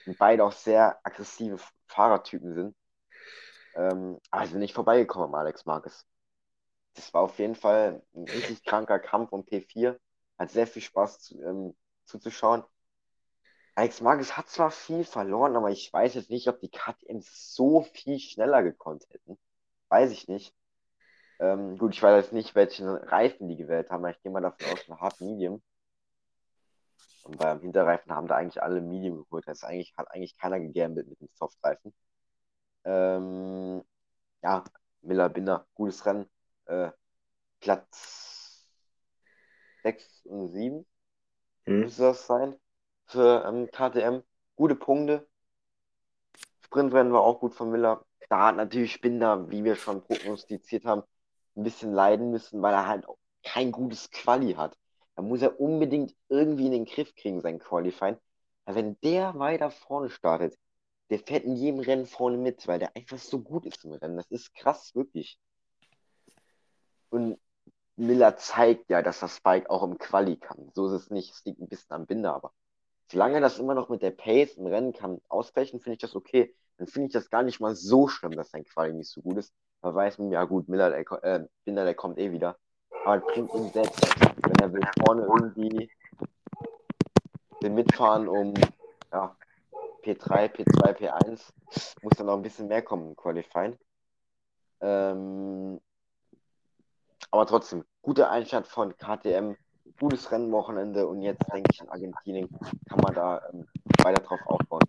Und 0.05 0.17
beide 0.17 0.43
auch 0.43 0.51
sehr 0.51 0.99
aggressive 1.03 1.57
Fahrertypen 1.87 2.53
sind. 2.53 2.75
Ähm, 3.75 4.19
aber 4.29 4.45
sie 4.45 4.51
sind 4.51 4.59
nicht 4.59 4.73
vorbeigekommen 4.73 5.33
Alex 5.35 5.65
Marquez. 5.65 6.05
Das 6.97 7.13
war 7.13 7.21
auf 7.21 7.39
jeden 7.39 7.55
Fall 7.55 8.01
ein 8.15 8.23
richtig 8.25 8.65
kranker 8.65 8.99
Kampf 8.99 9.31
um 9.31 9.45
P4. 9.45 9.97
Hat 10.39 10.51
sehr 10.51 10.67
viel 10.67 10.81
Spaß 10.81 11.19
zu, 11.19 11.41
ähm, 11.41 11.75
zuzuschauen. 12.05 12.63
Alex 13.75 14.01
Marquez 14.01 14.31
hat 14.35 14.49
zwar 14.49 14.71
viel 14.71 15.03
verloren, 15.03 15.55
aber 15.55 15.69
ich 15.69 15.93
weiß 15.93 16.15
jetzt 16.15 16.31
nicht, 16.31 16.47
ob 16.47 16.59
die 16.59 16.71
KTM 16.71 17.19
so 17.21 17.83
viel 17.83 18.19
schneller 18.19 18.63
gekonnt 18.63 19.05
hätten. 19.11 19.37
Weiß 19.89 20.11
ich 20.11 20.27
nicht. 20.27 20.53
Ähm, 21.39 21.77
gut, 21.77 21.93
ich 21.93 22.01
weiß 22.01 22.25
jetzt 22.25 22.33
nicht, 22.33 22.55
welchen 22.55 22.87
Reifen 22.87 23.47
die 23.47 23.57
gewählt 23.57 23.91
haben, 23.91 24.05
ich 24.07 24.21
gehe 24.23 24.31
mal 24.31 24.41
davon 24.41 24.65
aus, 24.73 24.89
ein 24.89 24.99
Hard 24.99 25.21
Medium. 25.21 25.61
Und 27.23 27.37
beim 27.37 27.61
Hinterreifen 27.61 28.11
haben 28.11 28.27
da 28.27 28.37
eigentlich 28.37 28.63
alle 28.63 28.81
Medium 28.81 29.17
geholt. 29.17 29.47
Das 29.47 29.63
eigentlich, 29.63 29.93
hat 29.97 30.09
eigentlich 30.11 30.37
keiner 30.37 30.59
gegambelt 30.59 31.07
mit 31.09 31.19
dem 31.21 31.29
Softreifen. 31.33 31.93
Ähm, 32.85 33.83
ja, 34.41 34.63
Miller 35.01 35.29
Binder, 35.29 35.67
gutes 35.75 36.05
Rennen. 36.05 36.27
Äh, 36.67 36.91
Platz 37.59 38.67
6 39.83 40.25
und 40.25 40.49
7 40.49 40.85
hm. 41.65 41.79
müsste 41.81 42.03
das 42.03 42.27
sein 42.27 42.55
für 43.05 43.45
ähm, 43.47 43.69
KTM. 43.71 44.23
Gute 44.55 44.75
Punkte. 44.75 45.27
Sprintrennen 46.61 47.13
war 47.13 47.21
auch 47.21 47.39
gut 47.39 47.53
von 47.53 47.71
Miller. 47.71 48.05
Da 48.29 48.47
hat 48.47 48.57
natürlich 48.57 48.91
Spinner, 48.91 49.49
wie 49.49 49.63
wir 49.63 49.75
schon 49.75 50.03
prognostiziert 50.03 50.85
haben, 50.85 51.03
ein 51.55 51.63
bisschen 51.63 51.93
leiden 51.93 52.31
müssen, 52.31 52.61
weil 52.61 52.73
er 52.73 52.87
halt 52.87 53.07
auch 53.07 53.17
kein 53.43 53.71
gutes 53.71 54.11
Quali 54.11 54.53
hat. 54.53 54.77
Da 55.15 55.21
muss 55.21 55.41
er 55.41 55.59
unbedingt 55.59 56.15
irgendwie 56.27 56.65
in 56.65 56.73
den 56.73 56.85
Griff 56.85 57.15
kriegen, 57.15 57.41
sein 57.41 57.59
Qualifying. 57.59 58.17
Weil 58.65 58.75
wenn 58.75 58.99
der 59.01 59.39
weiter 59.39 59.71
vorne 59.71 60.09
startet, 60.09 60.57
der 61.09 61.19
fährt 61.19 61.45
in 61.45 61.55
jedem 61.55 61.79
Rennen 61.79 62.05
vorne 62.05 62.37
mit, 62.37 62.67
weil 62.67 62.79
der 62.79 62.95
einfach 62.95 63.17
so 63.17 63.39
gut 63.39 63.65
ist 63.65 63.85
im 63.85 63.93
Rennen. 63.93 64.17
Das 64.17 64.29
ist 64.29 64.53
krass, 64.53 64.93
wirklich. 64.93 65.39
Und 67.09 67.39
Miller 67.95 68.37
zeigt 68.37 68.89
ja, 68.89 69.01
dass 69.01 69.19
das 69.19 69.37
Spike 69.37 69.69
auch 69.69 69.83
im 69.83 69.97
Quali 69.97 70.37
kann. 70.37 70.71
So 70.73 70.87
ist 70.87 70.93
es 70.93 71.09
nicht. 71.09 71.33
Es 71.33 71.43
liegt 71.45 71.59
ein 71.59 71.67
bisschen 71.67 71.95
am 71.95 72.05
Binder, 72.05 72.33
aber 72.33 72.53
solange 73.11 73.41
das 73.41 73.59
immer 73.59 73.73
noch 73.73 73.89
mit 73.89 74.01
der 74.01 74.11
Pace 74.11 74.55
im 74.55 74.67
Rennen 74.67 74.93
kann 74.93 75.19
ausgleichen, 75.29 75.79
finde 75.79 75.95
ich 75.95 76.01
das 76.01 76.15
okay. 76.15 76.53
Dann 76.77 76.87
finde 76.87 77.07
ich 77.07 77.13
das 77.13 77.29
gar 77.29 77.41
nicht 77.41 77.59
mal 77.59 77.75
so 77.75 78.07
schlimm, 78.07 78.33
dass 78.33 78.51
sein 78.51 78.65
Quali 78.65 78.93
nicht 78.93 79.09
so 79.09 79.21
gut 79.21 79.37
ist. 79.37 79.53
Da 79.81 79.93
weiß 79.93 80.19
man, 80.19 80.31
ja 80.31 80.43
gut, 80.43 80.69
Miller, 80.69 80.89
der, 80.89 81.23
äh, 81.23 81.47
Binder, 81.65 81.85
der 81.85 81.95
kommt 81.95 82.19
eh 82.19 82.31
wieder. 82.31 82.57
Aber 83.03 83.17
es 83.17 83.33
bringt 83.33 83.53
ihn 83.53 83.71
selbst, 83.71 84.05
wenn 84.43 84.55
er 84.61 84.73
will 84.73 84.87
vorne 85.03 85.23
irgendwie 85.23 85.89
den 87.63 87.73
mitfahren, 87.73 88.27
um 88.27 88.53
ja, 89.11 89.35
P3, 90.03 90.49
P2, 90.49 90.93
P1, 90.93 91.49
muss 92.01 92.13
dann 92.17 92.27
noch 92.27 92.35
ein 92.35 92.41
bisschen 92.41 92.67
mehr 92.67 92.81
kommen 92.81 93.09
im 93.09 93.15
Qualifying. 93.15 93.77
Ähm, 94.81 95.79
aber 97.37 97.45
trotzdem, 97.45 97.85
guter 98.01 98.31
Einstand 98.31 98.65
von 98.65 98.97
KTM, 98.97 99.55
gutes 99.99 100.31
Rennwochenende 100.31 101.05
und 101.05 101.21
jetzt 101.21 101.43
denke 101.53 101.69
ich 101.71 101.79
in 101.79 101.87
Argentinien 101.87 102.49
kann 102.89 102.99
man 102.99 103.13
da 103.13 103.47
ähm, 103.53 103.67
weiter 104.01 104.23
drauf 104.23 104.39
aufbauen. 104.47 104.81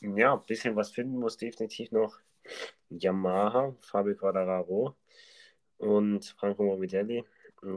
Ja, 0.00 0.34
ein 0.34 0.42
bisschen 0.46 0.76
was 0.76 0.92
finden 0.92 1.18
muss 1.18 1.38
definitiv 1.38 1.90
noch 1.90 2.20
Yamaha, 2.88 3.74
Fabio 3.80 4.14
Quadraro 4.14 4.94
und 5.78 6.24
Franco 6.38 6.62
Morbidelli. 6.62 7.24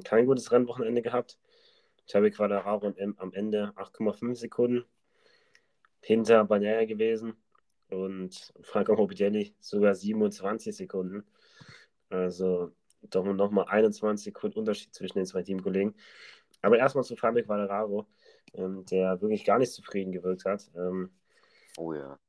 Kein 0.04 0.28
gutes 0.28 0.52
Rennwochenende 0.52 1.02
gehabt. 1.02 1.40
Fabio 2.08 2.30
Quadraro 2.30 2.94
am 3.18 3.34
Ende 3.34 3.74
8,5 3.76 4.36
Sekunden 4.36 4.86
hinter 6.02 6.44
Banaya 6.44 6.86
gewesen 6.86 7.36
und 7.90 8.54
Franco 8.62 8.94
Morbidelli 8.96 9.56
sogar 9.60 9.96
27 9.96 10.76
Sekunden. 10.76 11.26
Also 12.16 12.72
doch 13.02 13.26
noch 13.26 13.52
mal 13.52 13.66
21 13.66 14.26
Sekunden 14.26 14.60
Unterschied 14.60 14.94
zwischen 14.94 15.20
den 15.20 15.26
zwei 15.26 15.44
Teamkollegen. 15.44 15.96
Aber 16.62 16.78
erstmal 16.78 17.04
zu 17.04 17.16
Fabio 17.16 17.44
Quadraro, 17.44 18.08
ähm, 18.54 18.86
der 18.86 19.22
wirklich 19.22 19.46
gar 19.46 19.60
nicht 19.60 19.72
zufrieden 19.72 20.12
gewirkt 20.12 20.46
hat. 20.46 20.72
Ähm, 20.76 21.12
Oh 21.78 21.94
ja. 21.94 22.20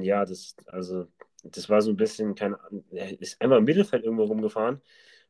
Ja, 0.00 0.24
das, 0.24 0.56
also, 0.66 1.06
das 1.42 1.68
war 1.68 1.82
so 1.82 1.90
ein 1.90 1.96
bisschen, 1.96 2.34
kein, 2.34 2.56
er 2.90 3.20
ist 3.20 3.40
einfach 3.40 3.58
im 3.58 3.64
Mittelfeld 3.64 4.04
irgendwo 4.04 4.24
rumgefahren. 4.24 4.80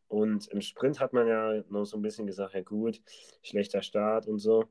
Und 0.08 0.46
im 0.48 0.60
Sprint 0.60 1.00
hat 1.00 1.12
man 1.12 1.26
ja 1.26 1.62
noch 1.68 1.84
so 1.84 1.96
ein 1.96 2.02
bisschen 2.02 2.26
gesagt, 2.26 2.54
ja 2.54 2.62
gut, 2.62 3.00
schlechter 3.42 3.82
Start 3.82 4.26
und 4.26 4.38
so. 4.38 4.64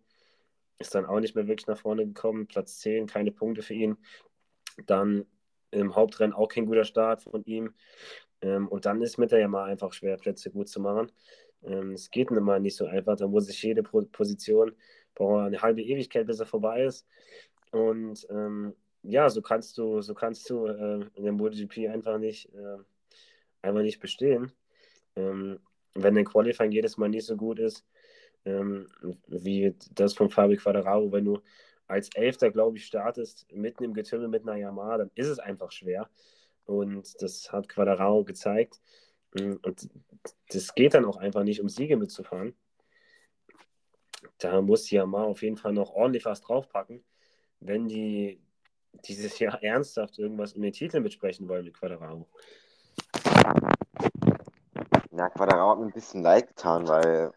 Ist 0.79 0.95
dann 0.95 1.05
auch 1.05 1.19
nicht 1.19 1.35
mehr 1.35 1.47
wirklich 1.47 1.67
nach 1.67 1.77
vorne 1.77 2.05
gekommen. 2.05 2.47
Platz 2.47 2.79
10, 2.79 3.07
keine 3.07 3.31
Punkte 3.31 3.61
für 3.61 3.73
ihn. 3.73 3.97
Dann 4.85 5.25
im 5.71 5.95
Hauptrennen 5.95 6.33
auch 6.33 6.47
kein 6.47 6.65
guter 6.65 6.85
Start 6.85 7.23
von 7.23 7.43
ihm. 7.45 7.73
Ähm, 8.43 8.67
und 8.67 8.85
dann 8.85 9.01
ist 9.01 9.17
mit 9.17 9.31
der 9.31 9.39
Yamaha 9.39 9.65
einfach 9.65 9.93
schwer, 9.93 10.17
Plätze 10.17 10.51
gut 10.51 10.67
zu 10.67 10.81
machen. 10.81 11.11
Ähm, 11.63 11.93
es 11.93 12.11
geht 12.11 12.29
immer 12.29 12.59
nicht 12.59 12.75
so 12.75 12.85
einfach. 12.85 13.15
Da 13.15 13.27
muss 13.27 13.49
ich 13.49 13.63
jede 13.63 13.83
Position, 13.83 14.73
braucht 15.15 15.47
eine 15.47 15.61
halbe 15.61 15.81
Ewigkeit, 15.81 16.27
bis 16.27 16.39
er 16.39 16.45
vorbei 16.45 16.83
ist. 16.83 17.07
Und 17.71 18.27
ähm, 18.29 18.75
ja, 19.03 19.29
so 19.29 19.41
kannst 19.41 19.77
du, 19.77 20.01
so 20.01 20.13
kannst 20.13 20.49
du 20.49 20.67
äh, 20.67 21.05
in 21.15 21.23
der 21.23 21.33
MotoGP 21.33 21.89
einfach 21.89 22.17
nicht, 22.19 22.53
äh, 22.53 22.77
einfach 23.61 23.81
nicht 23.81 23.99
bestehen. 23.99 24.51
Ähm, 25.15 25.59
wenn 25.95 26.15
dein 26.15 26.25
Qualifying 26.25 26.71
jedes 26.71 26.97
Mal 26.97 27.09
nicht 27.09 27.25
so 27.25 27.37
gut 27.37 27.59
ist, 27.59 27.85
ähm, 28.45 28.89
wie 29.27 29.75
das 29.93 30.13
von 30.13 30.29
Fabio 30.29 30.57
Quadraro, 30.57 31.11
wenn 31.11 31.25
du 31.25 31.39
als 31.87 32.09
Elfter, 32.15 32.51
glaube 32.51 32.77
ich, 32.77 32.85
startest, 32.85 33.45
mitten 33.53 33.83
im 33.83 33.93
Getümmel 33.93 34.27
mit 34.27 34.43
einer 34.43 34.57
Yamaha, 34.57 34.97
dann 34.97 35.11
ist 35.15 35.27
es 35.27 35.39
einfach 35.39 35.71
schwer. 35.71 36.09
Und 36.65 37.21
das 37.21 37.51
hat 37.51 37.69
Quadraro 37.69 38.23
gezeigt. 38.23 38.81
Ähm, 39.37 39.59
und 39.63 39.89
das 40.49 40.75
geht 40.75 40.93
dann 40.93 41.05
auch 41.05 41.17
einfach 41.17 41.43
nicht, 41.43 41.61
um 41.61 41.69
Siege 41.69 41.97
mitzufahren. 41.97 42.55
Da 44.37 44.61
muss 44.61 44.89
Yamaha 44.89 45.25
auf 45.25 45.41
jeden 45.41 45.57
Fall 45.57 45.73
noch 45.73 45.91
ordentlich 45.91 46.25
was 46.25 46.41
draufpacken, 46.41 47.03
wenn 47.59 47.87
die 47.87 48.41
dieses 49.05 49.39
Jahr 49.39 49.61
ernsthaft 49.63 50.19
irgendwas 50.19 50.53
um 50.53 50.61
den 50.61 50.73
Titel 50.73 50.99
mitsprechen 50.99 51.47
wollen 51.49 51.65
mit 51.65 51.73
Quadraro. 51.73 52.27
Ja, 55.11 55.29
Quadraro 55.29 55.71
hat 55.71 55.79
mir 55.79 55.85
ein 55.87 55.93
bisschen 55.93 56.21
leid 56.21 56.47
getan, 56.47 56.87
weil 56.87 57.31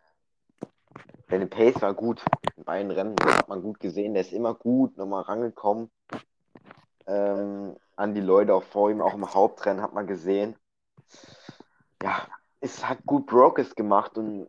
seine 1.28 1.46
Pace 1.46 1.80
war 1.82 1.94
gut. 1.94 2.22
beiden 2.56 2.90
Rennen 2.90 3.16
hat 3.20 3.48
man 3.48 3.62
gut 3.62 3.80
gesehen. 3.80 4.14
Der 4.14 4.22
ist 4.22 4.32
immer 4.32 4.54
gut 4.54 4.96
nochmal 4.96 5.22
rangekommen. 5.22 5.90
Ähm, 7.06 7.76
an 7.96 8.14
die 8.14 8.20
Leute 8.20 8.54
auch 8.54 8.62
vor 8.62 8.90
ihm, 8.90 9.00
auch 9.00 9.14
im 9.14 9.35
Hauptrennen 9.35 9.82
hat 9.82 9.94
man 9.94 10.06
gesehen. 10.06 10.56
Ja, 12.02 12.26
es 12.61 12.87
hat 12.87 13.04
gut 13.06 13.26
Brokers 13.26 13.74
gemacht 13.74 14.16
und 14.18 14.48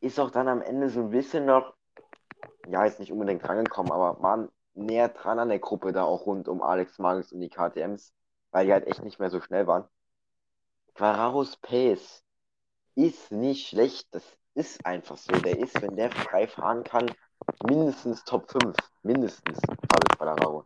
ist 0.00 0.18
auch 0.18 0.30
dann 0.30 0.48
am 0.48 0.62
Ende 0.62 0.88
so 0.90 1.00
ein 1.00 1.10
bisschen 1.10 1.44
noch, 1.44 1.74
ja, 2.66 2.84
ist 2.84 3.00
nicht 3.00 3.12
unbedingt 3.12 3.46
rangekommen, 3.48 3.92
aber 3.92 4.22
war 4.22 4.48
näher 4.74 5.08
dran 5.08 5.38
an 5.38 5.48
der 5.48 5.58
Gruppe 5.58 5.92
da 5.92 6.04
auch 6.04 6.26
rund 6.26 6.48
um 6.48 6.62
Alex 6.62 6.98
Magnus 6.98 7.32
und 7.32 7.40
die 7.40 7.50
KTMs, 7.50 8.12
weil 8.50 8.66
die 8.66 8.72
halt 8.72 8.86
echt 8.86 9.02
nicht 9.02 9.18
mehr 9.18 9.30
so 9.30 9.40
schnell 9.40 9.66
waren. 9.66 9.84
Quararos 10.94 11.56
Pace 11.56 12.24
ist 12.94 13.30
nicht 13.30 13.68
schlecht, 13.68 14.08
das 14.12 14.24
ist 14.54 14.84
einfach 14.84 15.16
so. 15.16 15.32
Der 15.32 15.58
ist, 15.58 15.80
wenn 15.82 15.96
der 15.96 16.10
frei 16.10 16.48
fahren 16.48 16.84
kann, 16.84 17.10
mindestens 17.64 18.24
Top 18.24 18.50
5. 18.50 18.76
Mindestens 19.02 19.60
Fabio 19.60 20.16
Quadraro. 20.16 20.64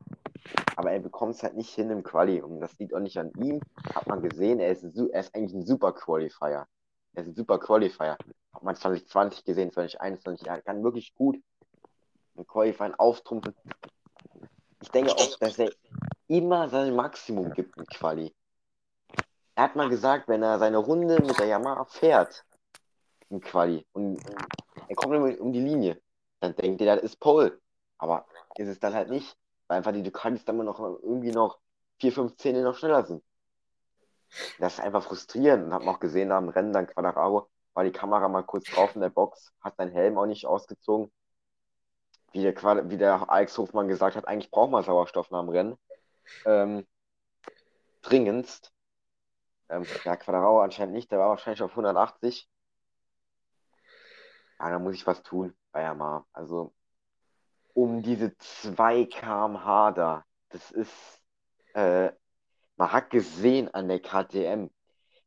Aber 0.76 0.92
er 0.92 1.00
bekommt 1.00 1.35
es 1.35 1.42
halt 1.42 1.57
nicht 1.57 1.74
hin 1.74 1.90
im 1.90 2.02
Quali. 2.02 2.40
Und 2.40 2.61
das 2.61 2.78
liegt 2.78 2.94
auch 2.94 3.00
nicht 3.00 3.18
an 3.18 3.33
ihm. 3.38 3.61
Hat 3.94 4.07
man 4.07 4.22
gesehen, 4.22 4.59
er 4.61 4.72
ist, 4.72 4.83
ein, 4.83 5.11
er 5.11 5.20
ist 5.20 5.35
eigentlich 5.35 5.55
ein 5.55 5.66
super 5.66 5.92
Qualifier. 5.92 6.66
Er 7.14 7.22
ist 7.22 7.28
ein 7.28 7.35
super 7.35 7.59
Qualifier. 7.59 8.16
Hat 8.52 8.62
man 8.62 8.74
2020 8.74 9.44
gesehen, 9.44 9.72
2021. 9.72 10.46
Er 10.46 10.62
kann 10.62 10.83
wirklich 10.83 11.14
gut 11.14 11.38
im 12.37 12.46
Qualifying 12.46 12.94
auftrumpfen. 12.94 13.55
Ich 14.81 14.90
denke 14.90 15.12
auch, 15.12 15.38
dass 15.38 15.59
er 15.59 15.70
immer 16.28 16.68
sein 16.68 16.94
Maximum 16.96 17.52
gibt 17.52 17.76
im 17.76 17.87
Quali. 17.87 18.35
Er 19.55 19.64
hat 19.64 19.76
mal 19.76 19.88
gesagt, 19.88 20.28
wenn 20.28 20.42
er 20.42 20.59
seine 20.59 20.78
Runde 20.78 21.20
mit 21.20 21.38
der 21.38 21.46
Yamaha 21.46 21.85
fährt, 21.85 22.44
im 23.28 23.40
Quali, 23.40 23.87
und 23.92 24.20
er 24.88 24.96
kommt 24.96 25.40
um 25.40 25.52
die 25.52 25.61
Linie, 25.61 26.00
dann 26.40 26.57
denkt 26.57 26.81
ihr, 26.81 26.94
das 26.94 27.05
ist 27.05 27.20
Pole. 27.20 27.61
Aber 27.98 28.26
ist 28.57 28.68
es 28.68 28.81
dann 28.81 28.94
halt 28.94 29.11
nicht, 29.11 29.37
weil 29.66 29.79
einfach 29.79 29.92
die 29.92 30.03
Ducatis 30.03 30.44
dann 30.44 30.57
noch 30.59 30.79
irgendwie 30.79 31.33
noch 31.33 31.59
4, 32.01 32.12
5 32.12 32.37
Zähne 32.37 32.62
noch 32.62 32.77
schneller 32.77 33.05
sind. 33.05 33.22
Das 34.59 34.75
ist 34.75 34.81
einfach 34.81 35.03
frustrierend. 35.05 35.64
Und 35.64 35.75
hat 35.75 35.85
man 35.85 35.94
auch 35.94 36.01
gesehen 36.01 36.29
nach 36.29 36.38
dem 36.38 36.48
Rennen, 36.48 36.72
dann 36.72 36.87
Quadraro, 36.87 37.48
war 37.75 37.85
die 37.85 37.92
Kamera 37.92 38.29
mal 38.29 38.42
kurz 38.42 38.64
drauf 38.64 38.94
in 38.94 39.01
der 39.01 39.11
Box, 39.11 39.53
hat 39.61 39.77
seinen 39.77 39.92
Helm 39.92 40.18
auch 40.18 40.27
nicht 40.27 40.46
ausgezogen. 40.46 41.12
Wie 42.33 42.42
der, 42.42 42.90
wie 42.90 42.96
der 42.96 43.29
Alex 43.31 43.59
Hofmann 43.59 43.88
gesagt 43.88 44.16
hat, 44.16 44.27
eigentlich 44.27 44.51
braucht 44.51 44.70
man 44.70 44.83
Sauerstoff 44.83 45.31
nach 45.31 45.40
dem 45.40 45.51
Rennen. 45.51 45.79
Ähm, 46.46 46.87
dringendst. 48.01 48.72
Ähm, 49.68 49.85
ja, 50.05 50.16
Quadraro 50.16 50.61
anscheinend 50.61 50.94
nicht, 50.94 51.11
der 51.12 51.18
war 51.18 51.29
wahrscheinlich 51.29 51.62
auf 51.62 51.70
180. 51.72 52.48
Ja, 54.59 54.70
da 54.70 54.79
muss 54.79 54.94
ich 54.94 55.07
was 55.07 55.22
tun 55.22 55.55
Yamaha. 55.75 56.27
Also, 56.33 56.72
um 57.74 58.02
diese 58.02 58.37
2 58.38 59.04
km/h 59.04 59.92
da, 59.92 60.24
das 60.50 60.70
ist, 60.70 61.20
äh, 61.74 62.11
man 62.76 62.92
hat 62.92 63.11
gesehen 63.11 63.72
an 63.72 63.88
der 63.88 64.00
KTM. 64.00 64.70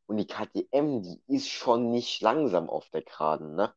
Und 0.06 0.18
die 0.18 0.26
KTM, 0.26 1.02
die 1.02 1.20
ist 1.26 1.48
schon 1.48 1.90
nicht 1.90 2.20
langsam 2.22 2.70
auf 2.70 2.88
der 2.90 3.02
Geraden, 3.02 3.56
ne? 3.56 3.74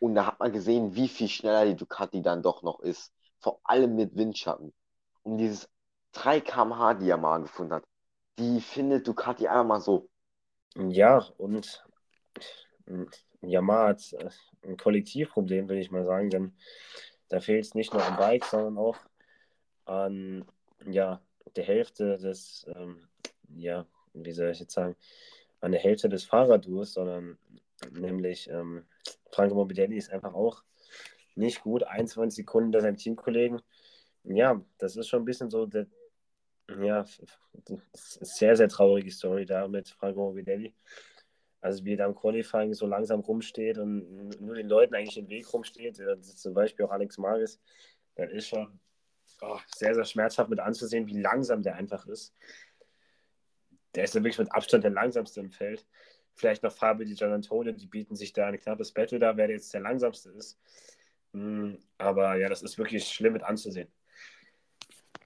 Und 0.00 0.14
da 0.14 0.26
hat 0.26 0.40
man 0.40 0.52
gesehen, 0.52 0.94
wie 0.94 1.08
viel 1.08 1.28
schneller 1.28 1.66
die 1.66 1.76
Ducati 1.76 2.22
dann 2.22 2.42
doch 2.42 2.62
noch 2.62 2.80
ist. 2.80 3.12
Vor 3.40 3.60
allem 3.64 3.94
mit 3.94 4.16
Windschatten. 4.16 4.72
Um 5.22 5.38
dieses 5.38 5.68
3 6.12 6.40
km/h, 6.40 6.94
die 6.94 7.10
er 7.10 7.18
mal 7.18 7.42
gefunden 7.42 7.74
hat, 7.74 7.84
die 8.38 8.60
findet 8.60 9.06
Ducati 9.06 9.46
einfach 9.48 9.64
mal 9.64 9.80
so. 9.80 10.08
Ja, 10.76 11.18
und 11.38 11.84
Yamaha 13.40 13.88
hat 13.88 14.12
äh, 14.12 14.30
ein 14.62 14.76
Kollektivproblem, 14.76 15.68
würde 15.68 15.80
ich 15.80 15.90
mal 15.90 16.04
sagen, 16.04 16.30
denn 16.30 16.56
da 17.28 17.40
fehlt 17.40 17.64
es 17.64 17.74
nicht 17.74 17.92
nur 17.92 18.04
am 18.04 18.16
Bike, 18.16 18.44
sondern 18.44 18.78
auch 18.78 18.96
an 19.84 20.44
ja, 20.86 21.20
der 21.56 21.64
Hälfte 21.64 22.18
des, 22.18 22.66
ähm, 22.74 23.08
ja, 23.48 23.86
wie 24.12 24.32
soll 24.32 24.50
ich 24.50 24.60
jetzt 24.60 24.74
sagen, 24.74 24.96
an 25.60 25.72
der 25.72 25.80
Hälfte 25.80 26.08
des 26.08 26.24
Fahrerduos, 26.24 26.92
sondern 26.92 27.38
nämlich 27.90 28.48
ähm, 28.50 28.84
Franco 29.32 29.54
Morbidelli 29.54 29.96
ist 29.96 30.10
einfach 30.10 30.34
auch 30.34 30.62
nicht 31.34 31.62
gut, 31.62 31.84
21 31.84 32.36
Sekunden 32.36 32.66
hinter 32.68 32.80
seinem 32.80 32.96
Teamkollegen. 32.96 33.60
Ja, 34.24 34.60
das 34.78 34.96
ist 34.96 35.08
schon 35.08 35.22
ein 35.22 35.24
bisschen 35.24 35.50
so, 35.50 35.66
der, 35.66 35.86
ja, 36.80 37.04
sehr, 37.92 38.56
sehr 38.56 38.68
traurige 38.68 39.10
Story 39.10 39.46
da 39.46 39.68
mit 39.68 39.88
Franco 39.88 40.20
Morbidelli. 40.20 40.74
Also 41.60 41.84
wie 41.84 41.96
da 41.96 42.06
im 42.06 42.14
Qualifying 42.14 42.72
so 42.74 42.86
langsam 42.86 43.20
rumsteht 43.20 43.78
und 43.78 44.40
nur 44.40 44.54
den 44.54 44.68
Leuten 44.68 44.94
eigentlich 44.94 45.18
im 45.18 45.28
Weg 45.28 45.52
rumsteht, 45.52 46.00
zum 46.22 46.54
Beispiel 46.54 46.86
auch 46.86 46.90
Alex 46.90 47.18
Maris, 47.18 47.60
das 48.14 48.30
ist 48.30 48.48
schon 48.48 48.78
oh, 49.42 49.58
sehr, 49.74 49.94
sehr 49.94 50.04
schmerzhaft 50.04 50.50
mit 50.50 50.60
anzusehen, 50.60 51.06
wie 51.06 51.20
langsam 51.20 51.62
der 51.62 51.74
einfach 51.74 52.06
ist. 52.06 52.34
Der 53.94 54.04
ist 54.04 54.14
ja 54.14 54.22
wirklich 54.22 54.38
mit 54.38 54.52
Abstand 54.52 54.84
der 54.84 54.92
langsamste 54.92 55.40
im 55.40 55.50
Feld. 55.50 55.86
Vielleicht 56.34 56.62
noch 56.62 56.72
Fabio 56.72 57.04
Di 57.06 57.14
Gianantonio, 57.14 57.72
die 57.72 57.86
bieten 57.86 58.14
sich 58.14 58.32
da 58.32 58.46
ein 58.46 58.60
knappes 58.60 58.92
Battle 58.92 59.18
da, 59.18 59.36
wer 59.36 59.50
jetzt 59.50 59.74
der 59.74 59.80
langsamste 59.80 60.30
ist. 60.30 60.60
Hm, 61.32 61.78
aber 61.98 62.36
ja, 62.36 62.48
das 62.48 62.62
ist 62.62 62.78
wirklich 62.78 63.08
schlimm 63.08 63.32
mit 63.32 63.42
anzusehen. 63.42 63.92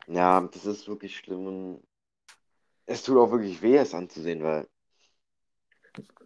Ja, 0.07 0.41
das 0.41 0.65
ist 0.65 0.89
wirklich 0.89 1.17
schlimm 1.17 1.47
und 1.47 1.83
es 2.87 3.03
tut 3.03 3.19
auch 3.19 3.31
wirklich 3.31 3.63
weh, 3.63 3.77
es 3.77 3.95
anzusehen, 3.95 4.43
weil 4.43 4.67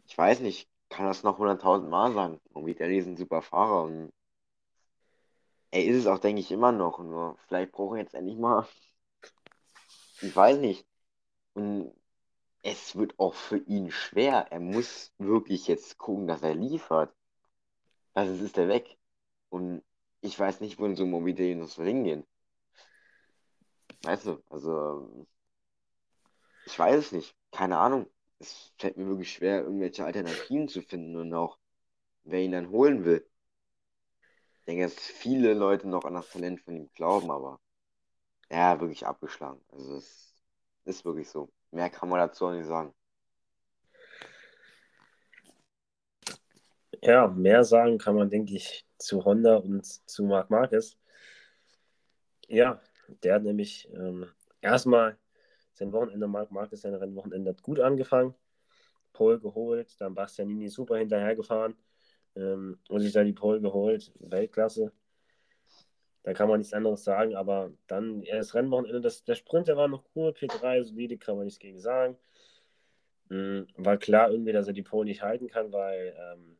ich 0.07 0.16
weiß 0.16 0.40
nicht, 0.40 0.69
kann 0.88 1.07
das 1.07 1.23
noch 1.23 1.38
100.000 1.38 1.88
Mal 1.88 2.12
sagen. 2.12 2.40
Irgendwie, 2.55 2.75
der 2.75 2.90
ist 2.90 3.07
ein 3.07 3.16
super 3.16 3.42
Fahrer 3.42 3.85
und 3.85 4.12
er 5.71 5.85
ist 5.85 5.97
es 5.97 6.07
auch, 6.07 6.19
denke 6.19 6.40
ich, 6.40 6.51
immer 6.53 6.73
noch. 6.73 6.99
Nur 7.01 7.37
vielleicht 7.47 7.73
brauche 7.73 7.97
ich 7.97 8.03
jetzt 8.05 8.14
endlich 8.14 8.38
mal, 8.38 8.66
ich 10.23 10.35
weiß 10.35 10.59
nicht. 10.59 10.87
Und 11.55 11.92
es 12.62 12.97
wird 12.97 13.19
auch 13.19 13.35
für 13.35 13.59
ihn 13.59 13.90
schwer. 13.90 14.47
Er 14.51 14.61
muss 14.61 15.12
wirklich 15.19 15.66
jetzt 15.69 15.99
gucken, 15.99 16.27
dass 16.27 16.42
er 16.42 16.55
liefert. 16.55 17.14
Also 18.14 18.35
es 18.35 18.40
ist 18.40 18.59
er 18.59 18.69
weg. 18.69 18.99
Und 19.51 19.83
ich 20.21 20.38
weiß 20.38 20.61
nicht, 20.61 20.79
wo 20.79 20.87
in 20.87 20.97
so 20.97 21.05
einem 21.05 21.12
Mobility 21.12 21.55
noch 21.55 21.69
so 21.69 21.83
hingehen. 21.83 22.25
Weißt 24.03 24.27
du, 24.27 24.42
also 24.51 25.27
ich 26.66 26.79
weiß 26.79 26.97
es 26.97 27.12
nicht. 27.12 27.35
Keine 27.51 27.79
Ahnung 27.79 28.07
es 28.38 28.72
fällt 28.79 28.96
mir 28.96 29.07
wirklich 29.07 29.33
schwer, 29.33 29.62
irgendwelche 29.62 30.05
Alternativen 30.05 30.68
zu 30.68 30.83
finden 30.83 31.16
und 31.16 31.33
auch, 31.35 31.59
wer 32.25 32.40
ihn 32.40 32.53
dann 32.53 32.70
holen 32.70 33.05
will. 33.05 33.27
Ich 34.61 34.64
denke, 34.66 34.85
dass 34.85 34.94
viele 34.94 35.55
Leute 35.55 35.88
noch 35.88 36.05
an 36.05 36.14
das 36.14 36.31
Talent 36.31 36.61
von 36.61 36.77
ihm 36.77 36.90
glauben, 36.94 37.31
aber 37.31 37.61
ja, 38.51 38.81
wirklich 38.81 39.07
abgeschlagen. 39.07 39.61
Also 39.70 39.96
es 39.96 40.35
ist 40.85 41.05
wirklich 41.05 41.29
so. 41.29 41.51
Mehr 41.70 41.90
kann 41.90 42.09
man 42.09 42.18
dazu 42.20 42.46
auch 42.46 42.53
nicht 42.53 42.66
sagen. 42.66 42.94
Ja, 47.03 47.29
mehr 47.29 47.64
sagen 47.64 47.99
kann 47.99 48.16
man, 48.16 48.31
denke 48.31 48.55
ich, 48.55 48.87
zu 48.99 49.25
Honda 49.25 49.57
und 49.57 49.85
zu 49.85 50.25
Marc 50.25 50.51
Marquez. 50.51 50.96
Ja, 52.49 52.81
der 53.22 53.35
hat 53.35 53.42
nämlich 53.42 53.88
ähm, 53.92 54.27
erstmal 54.61 55.18
sein 55.76 55.92
Wochenende, 55.92 56.26
Marc 56.26 56.50
Marquez, 56.50 56.80
sein 56.80 56.94
Rennwochenende 56.94 57.50
hat 57.50 57.62
gut 57.62 57.80
angefangen. 57.80 58.34
Pole 59.12 59.38
geholt, 59.38 59.94
dann 60.00 60.14
Bastianini 60.14 60.68
super 60.68 60.96
hinterhergefahren 60.96 61.76
ähm, 62.34 62.78
und 62.88 63.00
sich 63.00 63.12
da 63.12 63.24
die 63.24 63.32
Pole 63.32 63.60
geholt. 63.60 64.12
Weltklasse. 64.20 64.92
Da 66.22 66.32
kann 66.32 66.48
man 66.48 66.58
nichts 66.58 66.72
anderes 66.72 67.04
sagen, 67.04 67.36
aber 67.36 67.72
dann 67.86 68.22
ja, 68.22 68.36
das 68.36 68.54
Rennwochenende, 68.54 69.00
das, 69.00 69.24
der 69.24 69.36
Sprint, 69.36 69.68
der 69.68 69.76
war 69.76 69.86
noch 69.88 70.04
cool, 70.14 70.30
P3, 70.30 70.82
solide, 70.82 71.18
kann 71.18 71.36
man 71.36 71.44
nichts 71.44 71.60
gegen 71.60 71.78
sagen. 71.78 72.16
Mhm, 73.28 73.66
war 73.76 73.96
klar 73.98 74.30
irgendwie, 74.30 74.52
dass 74.52 74.66
er 74.66 74.72
die 74.72 74.82
Pole 74.82 75.06
nicht 75.06 75.22
halten 75.22 75.48
kann, 75.48 75.72
weil 75.72 76.16
ähm, 76.18 76.56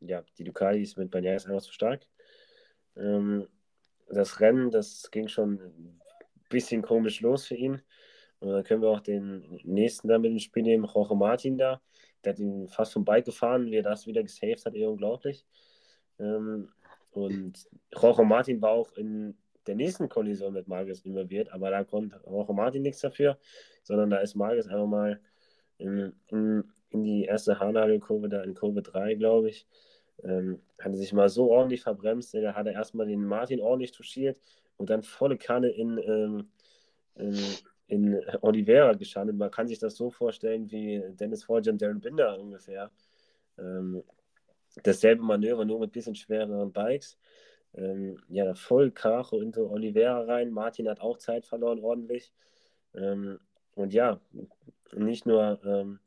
ja, 0.00 0.22
die 0.36 0.44
Ducati 0.44 0.82
ist 0.82 0.98
mit 0.98 1.10
Bagnaia 1.10 1.32
einfach 1.32 1.62
zu 1.62 1.72
stark. 1.72 2.06
Ähm, 2.96 3.48
das 4.08 4.40
Rennen, 4.40 4.70
das 4.70 5.10
ging 5.10 5.28
schon 5.28 6.00
bisschen 6.48 6.82
komisch 6.82 7.20
los 7.20 7.46
für 7.46 7.56
ihn. 7.56 7.82
Und 8.40 8.50
dann 8.50 8.64
können 8.64 8.82
wir 8.82 8.90
auch 8.90 9.00
den 9.00 9.60
nächsten 9.64 10.08
da 10.08 10.18
mit 10.18 10.32
ins 10.32 10.44
Spiel 10.44 10.62
nehmen, 10.62 10.88
Jorge 10.92 11.14
Martin 11.14 11.58
da. 11.58 11.80
Der 12.24 12.32
hat 12.32 12.38
ihn 12.38 12.68
fast 12.68 12.92
vom 12.92 13.04
Bike 13.04 13.24
gefahren, 13.24 13.66
wie 13.66 13.76
er 13.76 13.82
das 13.82 14.06
wieder 14.06 14.22
gesaved 14.22 14.64
hat, 14.64 14.74
eh 14.74 14.86
unglaublich. 14.86 15.44
Ähm, 16.18 16.68
und 17.12 17.68
Jorge 17.92 18.24
Martin 18.24 18.60
war 18.62 18.70
auch 18.70 18.92
in 18.92 19.36
der 19.66 19.76
nächsten 19.76 20.08
Kollision 20.08 20.52
mit 20.52 20.68
Marcus 20.68 21.00
involviert, 21.02 21.52
aber 21.52 21.70
da 21.70 21.84
konnte 21.84 22.20
Jorge 22.26 22.54
Martin 22.54 22.82
nichts 22.82 23.00
dafür, 23.00 23.38
sondern 23.82 24.10
da 24.10 24.18
ist 24.18 24.34
Marcus 24.34 24.66
einfach 24.66 24.86
mal 24.86 25.20
in, 25.78 26.12
in, 26.28 26.64
in 26.90 27.04
die 27.04 27.24
erste 27.24 27.58
Haarnagelkurve, 27.58 28.28
da 28.28 28.42
in 28.42 28.54
Kurve 28.54 28.82
3, 28.82 29.14
glaube 29.14 29.50
ich, 29.50 29.66
ähm, 30.24 30.60
hat 30.78 30.92
er 30.92 30.96
sich 30.96 31.12
mal 31.12 31.28
so 31.28 31.50
ordentlich 31.50 31.82
verbremst, 31.82 32.34
da 32.34 32.54
hat 32.54 32.66
er 32.66 32.72
erstmal 32.72 33.06
den 33.06 33.24
Martin 33.24 33.60
ordentlich 33.60 33.92
touchiert, 33.92 34.40
und 34.78 34.88
dann 34.90 35.02
volle 35.02 35.36
Kanne 35.36 35.68
in, 35.68 35.98
ähm, 35.98 36.48
in, 37.16 37.36
in 37.88 38.20
Oliveira 38.40 38.94
gestanden. 38.94 39.36
Man 39.36 39.50
kann 39.50 39.68
sich 39.68 39.78
das 39.78 39.96
so 39.96 40.10
vorstellen 40.10 40.70
wie 40.70 41.02
Dennis 41.10 41.44
Forger 41.44 41.72
und 41.72 41.82
Darren 41.82 42.00
Binder 42.00 42.38
ungefähr. 42.38 42.90
Ähm, 43.58 44.02
dasselbe 44.82 45.22
Manöver, 45.22 45.64
nur 45.64 45.80
mit 45.80 45.92
bisschen 45.92 46.14
schwereren 46.14 46.72
Bikes. 46.72 47.18
Ähm, 47.74 48.18
ja, 48.28 48.54
voll 48.54 48.90
Karacho 48.90 49.40
into 49.40 49.68
Oliveira 49.70 50.22
rein. 50.22 50.50
Martin 50.50 50.88
hat 50.88 51.00
auch 51.00 51.18
Zeit 51.18 51.44
verloren, 51.44 51.80
ordentlich. 51.80 52.32
Ähm, 52.94 53.38
und 53.74 53.92
ja, 53.92 54.20
nicht 54.94 55.26
nur, 55.26 55.60
ähm, 55.64 56.00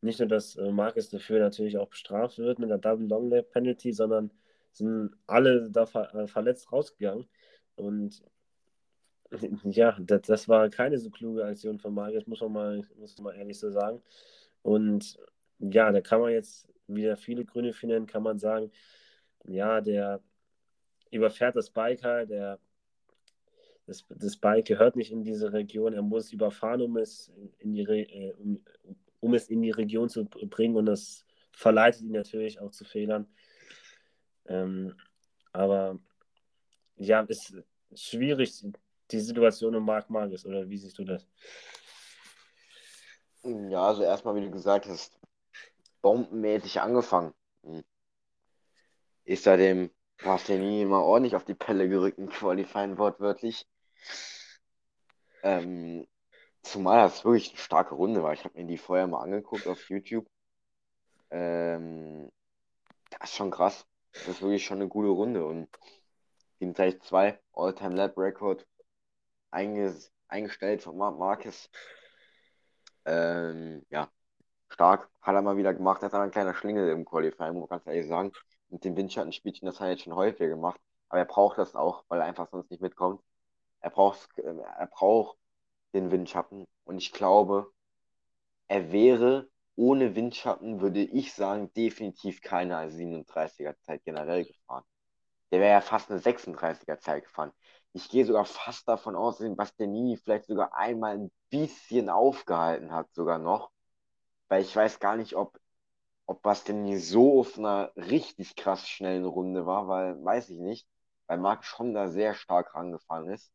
nicht 0.00 0.18
nur, 0.18 0.28
dass 0.28 0.56
äh, 0.56 0.70
Marcus 0.70 1.10
dafür 1.10 1.40
natürlich 1.40 1.78
auch 1.78 1.88
bestraft 1.88 2.38
wird 2.38 2.58
mit 2.58 2.70
der 2.70 2.78
Double 2.78 3.06
Long 3.06 3.30
Lap 3.30 3.50
Penalty, 3.50 3.92
sondern 3.92 4.30
sind 4.72 5.10
alle 5.26 5.70
da 5.70 5.86
ver 5.86 6.14
äh, 6.14 6.26
verletzt 6.26 6.72
rausgegangen. 6.72 7.26
Und 7.76 8.22
ja, 9.64 9.96
das, 10.00 10.22
das 10.22 10.48
war 10.48 10.68
keine 10.70 10.98
so 10.98 11.10
kluge 11.10 11.44
Aktion 11.44 11.78
von 11.78 11.94
Marcus, 11.94 12.26
muss 12.26 12.40
man 12.40 12.52
mal, 12.52 12.82
muss 12.98 13.16
man 13.18 13.24
mal 13.24 13.38
ehrlich 13.38 13.58
so 13.58 13.70
sagen. 13.70 14.02
Und 14.62 15.18
ja, 15.58 15.90
da 15.92 16.00
kann 16.00 16.20
man 16.20 16.32
jetzt 16.32 16.68
wieder 16.86 17.16
viele 17.16 17.44
Gründe 17.44 17.72
finden, 17.72 18.06
kann 18.06 18.22
man 18.22 18.38
sagen, 18.38 18.70
ja, 19.44 19.80
der 19.80 20.20
überfährt 21.10 21.56
das 21.56 21.70
Bike 21.70 22.02
halt, 22.02 22.30
der, 22.30 22.58
das, 23.86 24.04
das 24.08 24.36
Bike 24.36 24.66
gehört 24.66 24.96
nicht 24.96 25.12
in 25.12 25.22
diese 25.22 25.52
Region, 25.52 25.92
er 25.92 26.02
muss 26.02 26.32
überfahren, 26.32 26.82
um 26.82 26.96
es 26.96 27.32
in 27.58 27.74
die, 27.74 27.82
äh, 27.82 28.32
um, 28.32 28.60
um 29.20 29.34
es 29.34 29.48
in 29.48 29.62
die 29.62 29.70
Region 29.70 30.08
zu 30.08 30.24
bringen 30.24 30.76
und 30.76 30.86
das 30.86 31.24
verleitet 31.52 32.02
ihn 32.02 32.12
natürlich 32.12 32.60
auch 32.60 32.70
zu 32.70 32.84
Fehlern. 32.84 33.26
Ähm, 34.46 34.94
aber 35.52 35.98
ja, 36.96 37.20
ist 37.22 37.54
schwierig, 37.94 38.64
die 39.10 39.20
Situation 39.20 39.74
um 39.76 39.84
Marc 39.84 40.10
Marcus, 40.10 40.44
oder 40.44 40.68
wie 40.68 40.78
siehst 40.78 40.98
du 40.98 41.04
das? 41.04 41.26
Ja, 43.42 43.86
also 43.86 44.02
erstmal, 44.02 44.34
wie 44.34 44.40
du 44.40 44.50
gesagt 44.50 44.86
hast, 44.86 45.18
bombenmäßig 46.02 46.80
angefangen. 46.80 47.32
Hm. 47.62 47.84
Ist 49.24 49.46
da 49.46 49.56
dem 49.56 49.90
Bastianini 50.22 50.82
immer 50.82 51.02
ordentlich 51.02 51.36
auf 51.36 51.44
die 51.44 51.54
Pelle 51.54 51.88
gerückt 51.88 52.18
im 52.18 52.28
Qualifying 52.28 52.98
wortwörtlich. 52.98 53.66
Ähm, 55.42 56.06
zumal 56.62 56.98
das 57.02 57.24
wirklich 57.24 57.50
eine 57.50 57.58
starke 57.58 57.94
Runde 57.94 58.22
war. 58.22 58.32
Ich 58.32 58.44
habe 58.44 58.58
mir 58.58 58.66
die 58.66 58.78
vorher 58.78 59.06
mal 59.06 59.22
angeguckt 59.22 59.66
auf 59.66 59.88
YouTube. 59.90 60.26
Ähm, 61.30 62.30
das 63.10 63.30
ist 63.30 63.36
schon 63.36 63.50
krass. 63.50 63.86
Das 64.12 64.28
ist 64.28 64.42
wirklich 64.42 64.64
schon 64.64 64.78
eine 64.78 64.88
gute 64.88 65.08
Runde. 65.08 65.44
Und 65.44 65.68
7.2 66.60 67.38
All-Time 67.52 67.94
Lab 67.94 68.16
Record 68.18 68.66
eingestellt 69.50 70.82
von 70.82 70.96
Marc 70.96 71.18
Marquez. 71.18 71.70
Ähm, 73.04 73.84
ja, 73.90 74.10
stark. 74.68 75.08
Hat 75.22 75.34
er 75.34 75.42
mal 75.42 75.56
wieder 75.56 75.74
gemacht. 75.74 76.02
Das 76.02 76.12
war 76.12 76.22
ein 76.22 76.30
kleiner 76.30 76.54
Schlingel 76.54 76.90
im 76.90 77.04
Qualifying, 77.04 77.54
muss 77.54 77.70
man 77.70 77.78
ganz 77.78 77.86
ehrlich 77.86 78.08
sagen. 78.08 78.32
Mit 78.68 78.84
dem 78.84 78.96
Windschattenspielchen, 78.96 79.66
das 79.66 79.80
hat 79.80 79.86
er 79.86 79.90
jetzt 79.92 80.02
schon 80.02 80.14
häufiger 80.14 80.48
gemacht. 80.48 80.80
Aber 81.08 81.20
er 81.20 81.24
braucht 81.24 81.58
das 81.58 81.74
auch, 81.74 82.04
weil 82.08 82.20
er 82.20 82.26
einfach 82.26 82.48
sonst 82.50 82.70
nicht 82.70 82.82
mitkommt. 82.82 83.22
Er 83.80 83.90
braucht, 83.90 84.28
er 84.38 84.86
braucht 84.88 85.38
den 85.94 86.10
Windschatten. 86.10 86.66
Und 86.84 86.98
ich 86.98 87.12
glaube, 87.12 87.72
er 88.68 88.92
wäre 88.92 89.48
ohne 89.76 90.16
Windschatten, 90.16 90.80
würde 90.80 91.02
ich 91.02 91.34
sagen, 91.34 91.72
definitiv 91.74 92.40
keine 92.40 92.76
37er 92.90 93.76
Zeit 93.82 94.04
generell 94.04 94.44
gefahren. 94.44 94.84
Der 95.50 95.60
wäre 95.60 95.72
ja 95.72 95.80
fast 95.80 96.10
eine 96.10 96.20
36er 96.20 96.98
Zeit 96.98 97.24
gefahren. 97.24 97.52
Ich 97.92 98.08
gehe 98.10 98.24
sogar 98.26 98.44
fast 98.44 98.88
davon 98.88 99.16
aus, 99.16 99.38
dass 99.38 99.56
Bastianini 99.56 100.16
vielleicht 100.16 100.46
sogar 100.46 100.74
einmal 100.74 101.16
ein 101.18 101.30
bisschen 101.50 102.10
aufgehalten 102.10 102.92
hat, 102.92 103.12
sogar 103.14 103.38
noch. 103.38 103.70
Weil 104.48 104.62
ich 104.62 104.74
weiß 104.76 105.00
gar 105.00 105.16
nicht, 105.16 105.34
ob, 105.36 105.58
ob 106.26 106.42
Bastianini 106.42 106.98
so 106.98 107.40
auf 107.40 107.58
einer 107.58 107.92
richtig 107.96 108.56
krass 108.56 108.88
schnellen 108.88 109.24
Runde 109.26 109.66
war, 109.66 109.88
weil, 109.88 110.22
weiß 110.24 110.50
ich 110.50 110.58
nicht, 110.60 110.88
weil 111.28 111.38
Marc 111.38 111.64
schon 111.64 111.94
da 111.94 112.08
sehr 112.08 112.34
stark 112.34 112.74
rangefahren 112.74 113.30
ist. 113.30 113.52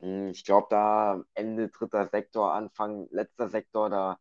Hm, 0.00 0.28
ich 0.28 0.44
glaube, 0.44 0.66
da 0.70 1.22
Ende 1.34 1.68
dritter 1.68 2.08
Sektor, 2.08 2.52
Anfang 2.52 3.08
letzter 3.10 3.48
Sektor, 3.48 3.90
da 3.90 4.18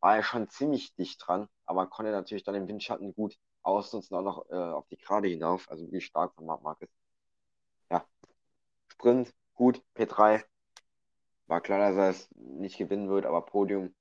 war 0.00 0.16
er 0.16 0.22
schon 0.22 0.48
ziemlich 0.48 0.94
dicht 0.96 1.22
dran, 1.26 1.48
aber 1.66 1.88
konnte 1.88 2.12
natürlich 2.12 2.44
dann 2.44 2.54
den 2.54 2.68
Windschatten 2.68 3.14
gut 3.14 3.36
ausnutzen, 3.66 4.16
auch 4.16 4.22
noch 4.22 4.50
äh, 4.50 4.54
auf 4.54 4.86
die 4.88 4.96
Gerade 4.96 5.28
hinauf. 5.28 5.70
Also 5.70 5.90
wie 5.92 6.00
stark 6.00 6.34
von 6.34 6.46
Marc 6.46 6.62
Marquez. 6.62 6.90
Ja, 7.90 8.06
Sprint, 8.88 9.34
gut, 9.54 9.82
P3. 9.94 10.44
War 11.46 11.60
klar, 11.60 11.78
dass 11.78 11.96
er 11.96 12.10
es 12.10 12.28
nicht 12.34 12.78
gewinnen 12.78 13.08
wird, 13.08 13.26
aber 13.26 13.42
Podium 13.42 13.94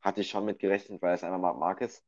hatte 0.00 0.20
ich 0.20 0.30
schon 0.30 0.44
mit 0.44 0.58
gerechnet, 0.58 1.02
weil 1.02 1.14
es 1.14 1.24
einfach 1.24 1.38
Marc 1.38 1.58
Marquez. 1.58 2.02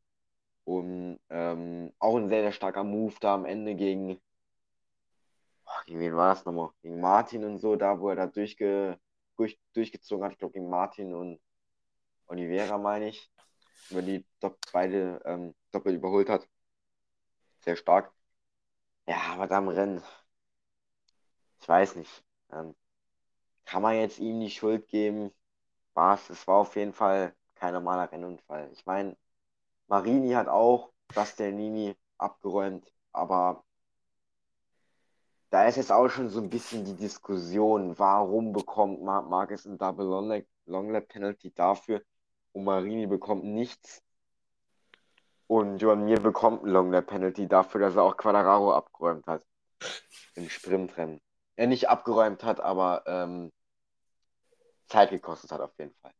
Und 0.64 1.20
ähm, 1.30 1.92
auch 1.98 2.16
ein 2.16 2.28
sehr, 2.28 2.42
sehr 2.42 2.52
starker 2.52 2.84
Move 2.84 3.14
da 3.20 3.34
am 3.34 3.44
Ende 3.44 3.74
gegen, 3.74 4.20
gegen 5.86 6.00
wen 6.00 6.16
war 6.16 6.34
das 6.34 6.44
nochmal? 6.44 6.70
Gegen 6.82 7.00
Martin 7.00 7.44
und 7.44 7.58
so, 7.58 7.76
da 7.76 8.00
wo 8.00 8.08
er 8.10 8.16
da 8.16 8.26
durchge, 8.26 8.98
durch, 9.36 9.58
durchgezogen 9.74 10.24
hat. 10.24 10.32
Ich 10.32 10.38
glaube, 10.38 10.54
gegen 10.54 10.70
Martin 10.70 11.14
und 11.14 11.40
Oliveira, 12.26 12.78
meine 12.78 13.08
ich. 13.08 13.30
Über 13.90 14.02
die 14.02 14.24
beide 14.72 15.20
ähm, 15.26 15.54
doppelt 15.70 15.96
überholt 15.96 16.28
hat 16.30 16.48
sehr 17.64 17.76
stark. 17.76 18.12
Ja, 19.06 19.16
aber 19.32 19.46
da 19.48 19.58
im 19.58 19.68
Rennen, 19.68 20.02
ich 21.60 21.68
weiß 21.68 21.96
nicht. 21.96 22.24
Ähm, 22.52 22.74
kann 23.66 23.82
man 23.82 23.96
jetzt 23.96 24.18
ihm 24.20 24.40
die 24.40 24.50
Schuld 24.50 24.88
geben? 24.88 25.32
War 25.94 26.14
es, 26.16 26.30
es 26.30 26.46
war 26.48 26.56
auf 26.58 26.76
jeden 26.76 26.92
Fall 26.94 27.34
kein 27.56 27.74
normaler 27.74 28.12
Rennunfall. 28.12 28.70
Ich 28.72 28.86
meine, 28.86 29.16
Marini 29.88 30.32
hat 30.32 30.48
auch 30.48 30.92
Bastianini 31.14 31.96
abgeräumt, 32.18 32.92
aber 33.12 33.64
da 35.50 35.66
ist 35.68 35.76
jetzt 35.76 35.92
auch 35.92 36.08
schon 36.10 36.28
so 36.30 36.40
ein 36.42 36.50
bisschen 36.50 36.84
die 36.84 36.96
Diskussion, 36.96 37.98
warum 37.98 38.52
bekommt 38.52 39.02
Marquez 39.02 39.64
ein 39.66 39.78
Double 39.78 40.06
Long 40.66 40.90
Lap 40.90 41.08
Penalty 41.08 41.54
dafür 41.54 42.02
und 42.52 42.64
Marini 42.64 43.06
bekommt 43.06 43.44
nichts. 43.44 44.03
Und 45.54 45.78
Joan 45.78 46.04
Mir 46.04 46.18
bekommt 46.18 46.64
ein 46.64 46.70
Long 46.70 46.90
Lap 46.90 47.06
Penalty 47.06 47.46
dafür, 47.46 47.82
dass 47.82 47.94
er 47.94 48.02
auch 48.02 48.16
Quadraro 48.16 48.72
abgeräumt 48.72 49.24
hat. 49.28 49.44
Im 50.34 50.48
Sprintrennen. 50.48 51.20
Er 51.54 51.68
nicht 51.68 51.88
abgeräumt 51.88 52.42
hat, 52.42 52.58
aber 52.58 53.04
ähm, 53.06 53.52
Zeit 54.88 55.10
gekostet 55.10 55.52
hat 55.52 55.60
auf 55.60 55.70
jeden 55.78 55.94
Fall. 56.02 56.10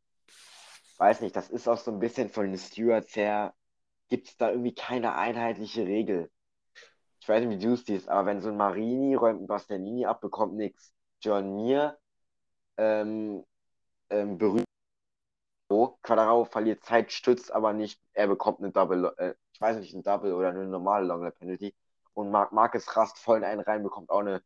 Weiß 0.99 1.20
nicht, 1.20 1.35
das 1.35 1.51
ist 1.51 1.66
auch 1.66 1.79
so 1.79 1.90
ein 1.90 1.99
bisschen 1.99 2.29
von 2.29 2.47
den 2.47 2.57
Stewards 2.57 3.16
her, 3.16 3.55
gibt 4.09 4.29
es 4.29 4.37
da 4.37 4.51
irgendwie 4.51 4.73
keine 4.73 5.16
einheitliche 5.16 5.85
Regel. 5.85 6.31
Ich 7.18 7.29
weiß 7.29 7.44
nicht, 7.44 7.59
wie 7.59 7.66
du 7.66 7.73
es 7.73 7.85
siehst, 7.85 8.09
aber 8.09 8.27
wenn 8.27 8.40
so 8.40 8.51
ein 8.51 8.57
Marini 8.57 9.16
räumt 9.16 9.42
ein 9.42 9.49
Bastianini 9.49 10.07
ab, 10.07 10.20
bekommt 10.20 10.55
nichts. 10.55 10.94
John 11.20 11.57
Mir 11.57 11.99
ähm, 12.77 13.44
ähm, 14.11 14.38
berühmt 14.38 14.64
Quadraro 16.03 16.45
verliert 16.45 16.85
Zeit, 16.85 17.13
stützt 17.13 17.53
aber 17.53 17.73
nicht. 17.73 18.01
Er 18.13 18.27
bekommt 18.29 18.61
eine 18.61 18.71
Double, 18.71 19.13
äh, 19.19 19.35
ich 19.53 19.61
weiß 19.61 19.77
nicht, 19.79 19.95
ein 19.95 20.03
Double 20.03 20.33
oder 20.33 20.49
eine 20.51 20.67
normale 20.67 21.07
Long 21.07 21.23
Lap 21.23 21.39
Penalty. 21.39 21.75
Und 22.15 22.31
Marc 22.31 22.53
Marquez 22.53 22.97
rast 22.97 23.19
voll 23.19 23.39
in 23.39 23.45
einen 23.45 23.61
rein, 23.61 23.83
bekommt 23.83 24.11
auch 24.11 24.21
eine 24.21 24.43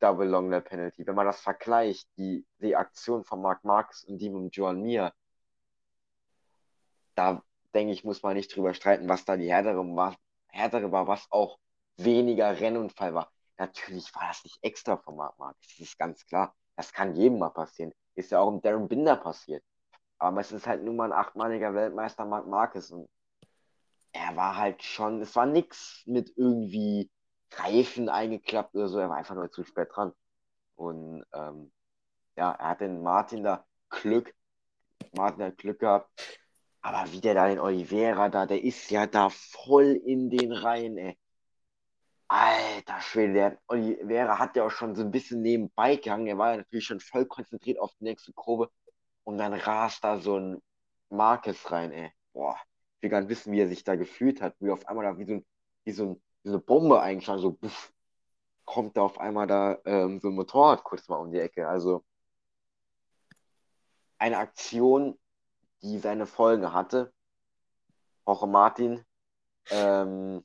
Double 0.00 0.28
Long 0.28 0.50
Lap 0.50 0.68
Penalty. 0.68 1.06
Wenn 1.06 1.14
man 1.14 1.26
das 1.26 1.40
vergleicht, 1.40 2.08
die 2.16 2.46
Reaktion 2.60 3.24
von 3.24 3.40
Marc 3.42 3.64
Marquez 3.64 4.04
und 4.04 4.18
die 4.18 4.30
mit 4.30 4.54
Joan 4.56 4.82
Mir, 4.82 5.12
da 7.14 7.42
denke 7.74 7.92
ich, 7.92 8.04
muss 8.04 8.22
man 8.22 8.34
nicht 8.34 8.54
drüber 8.54 8.74
streiten, 8.74 9.08
was 9.08 9.24
da 9.24 9.36
die 9.36 9.50
härtere 9.50 9.84
war, 9.96 10.16
härtere 10.48 10.92
war, 10.92 11.06
was 11.06 11.26
auch 11.30 11.58
weniger 11.96 12.58
Rennunfall 12.58 13.14
war. 13.14 13.30
Natürlich 13.58 14.14
war 14.14 14.28
das 14.28 14.44
nicht 14.44 14.58
extra 14.62 14.96
von 14.96 15.16
Marc 15.16 15.38
Marquez, 15.38 15.76
das 15.78 15.88
ist 15.88 15.98
ganz 15.98 16.26
klar. 16.26 16.54
Das 16.76 16.92
kann 16.92 17.14
jedem 17.14 17.38
mal 17.38 17.50
passieren. 17.50 17.92
Ist 18.14 18.30
ja 18.30 18.40
auch 18.40 18.48
im 18.48 18.60
Darren 18.60 18.88
Binder 18.88 19.16
passiert. 19.16 19.64
Aber 20.18 20.40
es 20.40 20.52
ist 20.52 20.66
halt 20.66 20.82
nun 20.82 20.96
mal 20.96 21.12
ein 21.12 21.18
achtmaliger 21.18 21.74
Weltmeister 21.74 22.24
Marc 22.24 22.46
Marquez 22.46 22.90
und 22.90 23.08
er 24.12 24.34
war 24.36 24.56
halt 24.56 24.82
schon, 24.82 25.20
es 25.20 25.36
war 25.36 25.46
nichts 25.46 26.02
mit 26.06 26.32
irgendwie 26.36 27.10
Reifen 27.52 28.08
eingeklappt 28.08 28.74
oder 28.74 28.88
so, 28.88 28.98
er 28.98 29.10
war 29.10 29.16
einfach 29.16 29.34
nur 29.34 29.50
zu 29.50 29.62
spät 29.64 29.88
dran. 29.92 30.12
Und 30.76 31.24
ähm, 31.32 31.72
ja, 32.36 32.52
er 32.52 32.68
hat 32.70 32.80
den 32.80 33.02
Martin 33.02 33.44
da 33.44 33.66
Glück, 33.90 34.34
Martin 35.12 35.44
hat 35.44 35.58
Glück 35.58 35.80
gehabt, 35.80 36.10
aber 36.80 37.12
wie 37.12 37.20
der 37.20 37.34
da 37.34 37.48
den 37.48 37.60
Oliveira 37.60 38.28
da, 38.28 38.46
der 38.46 38.62
ist 38.62 38.90
ja 38.90 39.06
da 39.06 39.28
voll 39.30 40.00
in 40.04 40.30
den 40.30 40.52
Reihen, 40.52 40.96
ey. 40.98 41.18
Alter 42.28 43.00
Schwede, 43.00 43.32
der 43.32 43.58
Oliveira 43.68 44.38
hat 44.38 44.56
ja 44.56 44.64
auch 44.66 44.70
schon 44.70 44.96
so 44.96 45.02
ein 45.02 45.12
bisschen 45.12 45.42
nebenbei 45.42 45.96
gehangen. 45.96 46.26
Er 46.26 46.38
war 46.38 46.52
ja 46.52 46.56
natürlich 46.58 46.84
schon 46.86 47.00
voll 47.00 47.26
konzentriert 47.26 47.78
auf 47.78 47.92
die 48.00 48.04
nächste 48.04 48.32
Kurve. 48.32 48.70
Und 49.26 49.38
dann 49.38 49.54
rast 49.54 50.04
da 50.04 50.18
so 50.18 50.38
ein 50.38 50.62
Marcus 51.10 51.70
rein, 51.72 51.90
ey. 51.90 52.12
Boah, 52.32 52.56
ich 52.96 53.02
will 53.02 53.10
gar 53.10 53.20
nicht 53.20 53.30
wissen, 53.30 53.52
wie 53.52 53.60
er 53.60 53.68
sich 53.68 53.82
da 53.82 53.96
gefühlt 53.96 54.40
hat. 54.40 54.54
Wie 54.60 54.70
auf 54.70 54.86
einmal 54.86 55.04
da 55.04 55.18
wie 55.18 55.24
so, 55.24 55.32
ein, 55.34 55.46
wie 55.84 55.92
so, 55.92 56.04
ein, 56.04 56.22
wie 56.44 56.48
so 56.50 56.54
eine 56.54 56.62
Bombe 56.62 57.00
eingeschlagen, 57.00 57.40
so 57.42 57.52
buff, 57.52 57.92
kommt 58.64 58.96
da 58.96 59.02
auf 59.02 59.18
einmal 59.18 59.48
da 59.48 59.78
ähm, 59.84 60.20
so 60.20 60.28
ein 60.28 60.34
Motorrad 60.34 60.84
kurz 60.84 61.08
mal 61.08 61.16
um 61.16 61.32
die 61.32 61.40
Ecke. 61.40 61.66
Also 61.68 62.04
eine 64.18 64.38
Aktion, 64.38 65.18
die 65.82 65.98
seine 65.98 66.26
Folgen 66.26 66.72
hatte. 66.72 67.12
Auch 68.24 68.46
Martin 68.46 69.04
Ähm, 69.70 70.44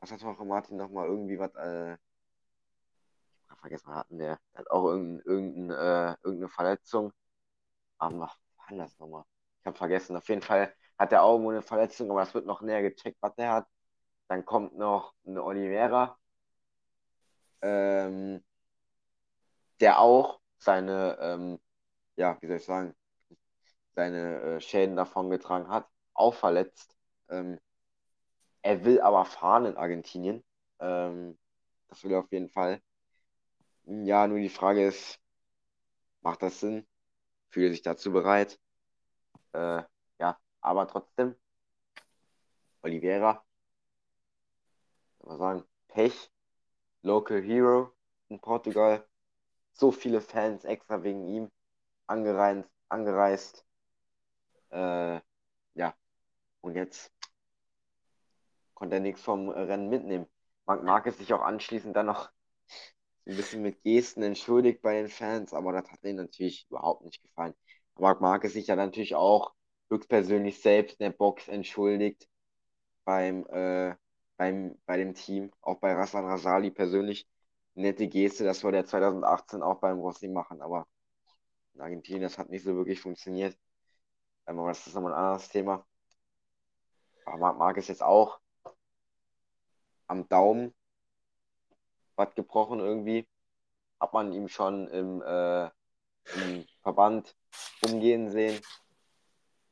was 0.00 0.12
hat 0.12 0.22
auch 0.22 0.44
Martin 0.44 0.76
nochmal 0.76 1.08
irgendwie 1.08 1.38
was, 1.38 1.52
äh, 1.56 1.94
ich 1.94 3.50
hab 3.50 3.58
vergessen, 3.60 3.94
hatten 3.94 4.18
der, 4.18 4.38
der 4.52 4.60
hat 4.60 4.70
auch 4.70 4.84
irgendein, 4.84 5.26
irgendein, 5.26 5.70
äh, 5.70 6.16
irgendeine 6.22 6.48
Verletzung. 6.48 7.12
Aber 7.98 8.20
was 8.20 8.30
war 8.70 8.78
das 8.78 8.98
nochmal? 8.98 9.24
Ich 9.60 9.66
habe 9.66 9.76
vergessen. 9.76 10.16
Auf 10.16 10.28
jeden 10.28 10.42
Fall 10.42 10.74
hat 10.98 11.12
er 11.12 11.22
auch 11.22 11.38
eine 11.38 11.62
Verletzung, 11.62 12.10
aber 12.10 12.20
das 12.20 12.34
wird 12.34 12.46
noch 12.46 12.60
näher 12.62 12.82
gecheckt, 12.82 13.18
was 13.20 13.34
der 13.36 13.52
hat. 13.52 13.68
Dann 14.28 14.44
kommt 14.44 14.76
noch 14.78 15.14
eine 15.26 15.42
Oliveira, 15.44 16.18
ähm, 17.62 18.42
der 19.80 20.00
auch 20.00 20.40
seine, 20.58 21.16
ähm, 21.20 21.60
ja, 22.16 22.38
wie 22.40 22.46
soll 22.48 22.56
ich 22.56 22.64
sagen, 22.64 22.94
seine 23.94 24.40
äh, 24.56 24.60
Schäden 24.60 24.96
davongetragen 24.96 25.68
hat, 25.68 25.88
auch 26.14 26.34
verletzt. 26.34 26.96
Ähm, 27.28 27.58
er 28.62 28.84
will 28.84 29.00
aber 29.00 29.24
fahren 29.24 29.66
in 29.66 29.76
Argentinien. 29.76 30.44
Ähm, 30.80 31.38
das 31.88 32.04
will 32.04 32.12
er 32.12 32.20
auf 32.20 32.30
jeden 32.32 32.48
Fall. 32.48 32.80
Ja, 33.86 34.28
nur 34.28 34.38
die 34.38 34.50
Frage 34.50 34.86
ist, 34.86 35.18
macht 36.22 36.42
das 36.42 36.60
Sinn? 36.60 36.86
Fühle 37.50 37.70
sich 37.70 37.82
dazu 37.82 38.12
bereit? 38.12 38.60
Äh, 39.52 39.82
ja, 40.18 40.38
aber 40.60 40.86
trotzdem, 40.88 41.34
Oliveira, 42.82 43.44
soll 45.20 45.28
man 45.28 45.38
sagen, 45.38 45.64
Pech, 45.88 46.30
Local 47.02 47.40
Hero 47.42 47.92
in 48.28 48.40
Portugal. 48.40 49.06
So 49.72 49.92
viele 49.92 50.20
Fans 50.20 50.64
extra 50.64 51.02
wegen 51.02 51.24
ihm 51.24 51.50
angereist. 52.06 52.68
angereist. 52.88 53.64
Äh, 54.70 55.20
ja, 55.74 55.94
und 56.60 56.74
jetzt 56.74 57.12
konnte 58.74 58.96
er 58.96 59.00
nichts 59.00 59.22
vom 59.22 59.48
Rennen 59.48 59.88
mitnehmen. 59.88 60.26
Marc 60.66 60.82
Marquez 60.82 61.18
sich 61.18 61.32
auch 61.32 61.42
anschließend 61.42 61.96
dann 61.96 62.06
noch 62.06 62.30
ein 63.28 63.36
bisschen 63.36 63.62
mit 63.62 63.82
Gesten 63.82 64.22
entschuldigt 64.22 64.82
bei 64.82 64.94
den 64.94 65.08
Fans, 65.08 65.52
aber 65.52 65.72
das 65.72 65.90
hat 65.90 66.02
ihnen 66.04 66.16
natürlich 66.16 66.66
überhaupt 66.70 67.04
nicht 67.04 67.22
gefallen. 67.22 67.54
Marc 67.96 68.20
Marquez 68.20 68.52
sich 68.52 68.68
ja 68.68 68.76
natürlich 68.76 69.14
auch 69.14 69.54
höchstpersönlich 69.90 70.60
selbst 70.62 71.00
in 71.00 71.04
der 71.04 71.16
Box 71.16 71.48
entschuldigt 71.48 72.28
beim, 73.04 73.46
äh, 73.48 73.94
beim, 74.36 74.78
bei 74.86 74.96
dem 74.98 75.14
Team, 75.14 75.52
auch 75.62 75.78
bei 75.80 75.92
Rassan 75.94 76.24
Rasali 76.26 76.70
persönlich. 76.70 77.28
Nette 77.74 78.08
Geste, 78.08 78.44
das 78.44 78.64
wollte 78.64 78.78
er 78.78 78.86
2018 78.86 79.62
auch 79.62 79.80
beim 79.80 79.98
Rossi 80.00 80.28
machen, 80.28 80.62
aber 80.62 80.88
in 81.74 81.80
Argentinien, 81.80 82.22
das 82.22 82.38
hat 82.38 82.50
nicht 82.50 82.64
so 82.64 82.74
wirklich 82.76 83.00
funktioniert. 83.00 83.56
Ähm, 84.46 84.58
aber 84.58 84.68
das 84.68 84.86
ist 84.86 84.94
nochmal 84.94 85.12
ein 85.14 85.18
anderes 85.18 85.48
Thema. 85.48 85.86
Aber 87.26 87.38
Marc 87.38 87.58
Marquez 87.58 87.88
jetzt 87.88 88.02
auch 88.02 88.40
am 90.08 90.28
Daumen 90.28 90.74
was 92.18 92.34
gebrochen 92.34 92.80
irgendwie. 92.80 93.26
Hat 94.00 94.12
man 94.12 94.32
ihm 94.32 94.48
schon 94.48 94.88
im, 94.88 95.22
äh, 95.22 95.66
im 96.34 96.66
Verband 96.82 97.34
umgehen 97.84 98.30
sehen. 98.30 98.60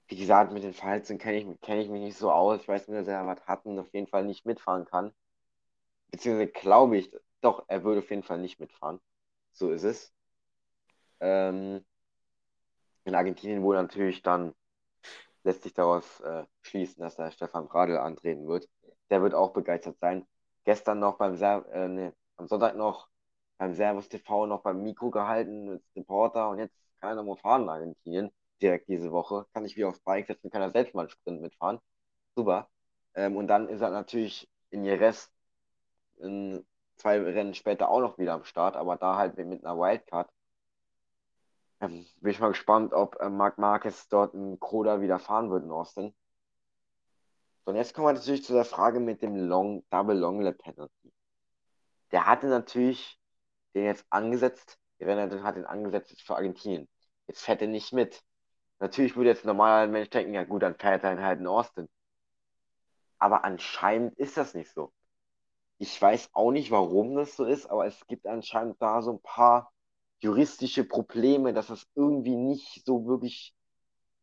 Wie 0.09 0.17
gesagt, 0.17 0.53
mit 0.53 0.63
den 0.63 0.73
Verletzungen 0.73 1.19
kenne 1.19 1.39
ich, 1.39 1.61
kenn 1.61 1.81
ich 1.81 1.89
mich 1.89 2.03
nicht 2.03 2.19
so 2.19 2.31
aus. 2.31 2.61
Ich 2.61 2.69
weiß 2.69 2.89
nur, 2.89 2.99
dass 2.99 3.09
er 3.09 3.27
was 3.27 3.47
hatten, 3.47 3.79
auf 3.79 3.93
jeden 3.93 4.07
Fall 4.07 4.25
nicht 4.25 4.47
mitfahren 4.47 4.85
kann. 4.85 5.13
Beziehungsweise 6.11 6.53
glaube 6.53 6.99
ich, 6.99 7.13
doch, 7.41 7.65
er 7.69 7.85
würde 7.85 8.01
auf 8.01 8.11
jeden 8.11 8.23
Fall 8.23 8.39
nicht 8.39 8.61
mitfahren. 8.61 9.01
So 9.53 9.71
ist 9.71 9.85
es. 9.85 10.13
Ähm, 11.21 11.85
in 13.05 13.15
Argentinien 13.15 13.63
wurde 13.63 13.83
natürlich 13.83 14.23
dann, 14.23 14.55
lässt 15.45 15.63
sich 15.63 15.75
daraus 15.75 16.21
äh, 16.21 16.45
schließen, 16.63 17.01
dass 17.03 17.17
da 17.17 17.31
Stefan 17.31 17.69
Bradl 17.69 17.97
antreten 17.99 18.47
wird. 18.47 18.69
Der 19.11 19.23
wird 19.23 19.35
auch 19.35 19.53
begeistert 19.53 19.99
sein. 20.01 20.27
Gestern 20.65 20.99
noch 20.99 21.19
beim, 21.19 21.41
äh, 21.41 21.89
nee, 21.89 22.13
am 22.37 22.49
Sonntag 22.49 22.77
noch 22.77 23.09
beim 23.59 23.75
Servus 23.75 24.09
TV 24.09 24.47
noch 24.47 24.63
beim 24.63 24.83
Mikro 24.83 25.11
gehalten 25.11 25.65
mit 25.65 25.83
Reporter 25.97 26.51
und 26.51 26.59
jetzt 26.59 26.77
kann 27.01 27.11
er 27.11 27.17
nochmal 27.17 27.37
fahren 27.39 27.63
in 27.63 27.69
Argentinien, 27.69 28.33
direkt 28.63 28.89
diese 28.89 29.13
Woche. 29.13 29.47
Kann 29.55 29.65
ich 29.65 29.77
wieder 29.77 29.89
aufs 29.89 30.01
Bike 30.01 30.27
setzen, 30.27 30.51
kann 30.51 30.63
er 30.63 30.71
selbst 30.71 30.95
mal 30.95 31.03
einen 31.03 31.11
Sprint 31.11 31.41
mitfahren. 31.43 31.81
Super. 32.35 32.69
Ähm, 33.15 33.37
und 33.37 33.49
dann 33.49 33.69
ist 33.69 33.81
er 33.81 33.91
natürlich 33.91 34.49
in 34.71 34.85
Jerez 34.85 35.31
in 36.19 36.67
zwei 36.97 37.21
Rennen 37.21 37.55
später 37.55 37.89
auch 37.91 38.01
noch 38.01 38.19
wieder 38.19 38.35
am 38.35 38.45
Start, 38.45 38.77
aber 38.77 38.97
da 38.97 39.17
halt 39.17 39.37
mit 39.39 39.65
einer 39.65 39.79
Wildcard. 39.79 40.31
Ähm, 41.81 42.07
bin 42.21 42.31
ich 42.31 42.41
mal 42.41 42.49
gespannt, 42.49 42.93
ob 42.95 43.17
äh, 43.21 43.29
Marc 43.29 43.59
Marquez 43.59 44.09
dort 44.09 44.35
in 44.35 44.59
Kroda 44.61 45.01
wieder 45.01 45.19
fahren 45.19 45.51
wird 45.51 45.65
in 45.65 45.71
Austin. 45.71 46.15
So, 47.65 47.71
und 47.73 47.77
jetzt 47.77 47.95
kommen 47.95 48.07
wir 48.09 48.13
natürlich 48.15 48.45
zu 48.45 48.55
der 48.55 48.65
Frage 48.65 49.01
mit 49.01 49.23
dem 49.23 49.37
Long, 49.37 49.85
Double 49.91 50.17
Long 50.17 50.41
Lap 50.41 50.59
Penalty. 50.59 51.13
Der 52.13 52.27
hatte 52.27 52.47
natürlich 52.47 53.19
den 53.75 53.85
jetzt 53.85 54.07
angesetzt, 54.11 54.79
der 55.01 55.09
Renner 55.09 55.43
hat 55.43 55.57
den 55.57 55.67
angesetzt 55.67 56.23
für 56.23 56.37
Argentinien. 56.37 56.89
Jetzt 57.27 57.43
fährt 57.43 57.63
er 57.63 57.69
nicht 57.69 57.93
mit. 57.93 58.23
Natürlich 58.79 59.17
würde 59.17 59.31
jetzt 59.31 59.45
ein 59.45 59.49
normaler 59.49 59.91
Mensch 59.91 60.11
denken, 60.11 60.35
ja 60.35 60.45
gut, 60.45 60.63
dann 60.63 60.77
fährt 60.77 61.05
er 61.05 61.21
halt 61.23 61.41
in 61.41 61.47
Austin. 61.47 61.89
Aber 63.19 63.45
anscheinend 63.45 64.15
ist 64.19 64.37
das 64.37 64.55
nicht 64.55 64.71
so. 64.73 64.93
Ich 65.79 66.01
weiß 66.01 66.31
auch 66.33 66.53
nicht, 66.53 66.71
warum 66.71 67.17
das 67.17 67.37
so 67.37 67.45
ist, 67.45 67.67
aber 67.67 67.87
es 67.87 68.07
gibt 68.07 68.27
anscheinend 68.27 68.81
da 68.81 69.03
so 69.03 69.13
ein 69.13 69.23
paar 69.23 69.73
juristische 70.21 70.85
Probleme, 70.85 71.53
dass 71.53 71.71
es 71.71 71.87
irgendwie 71.95 72.37
nicht 72.37 72.85
so 72.87 73.07
wirklich 73.07 73.55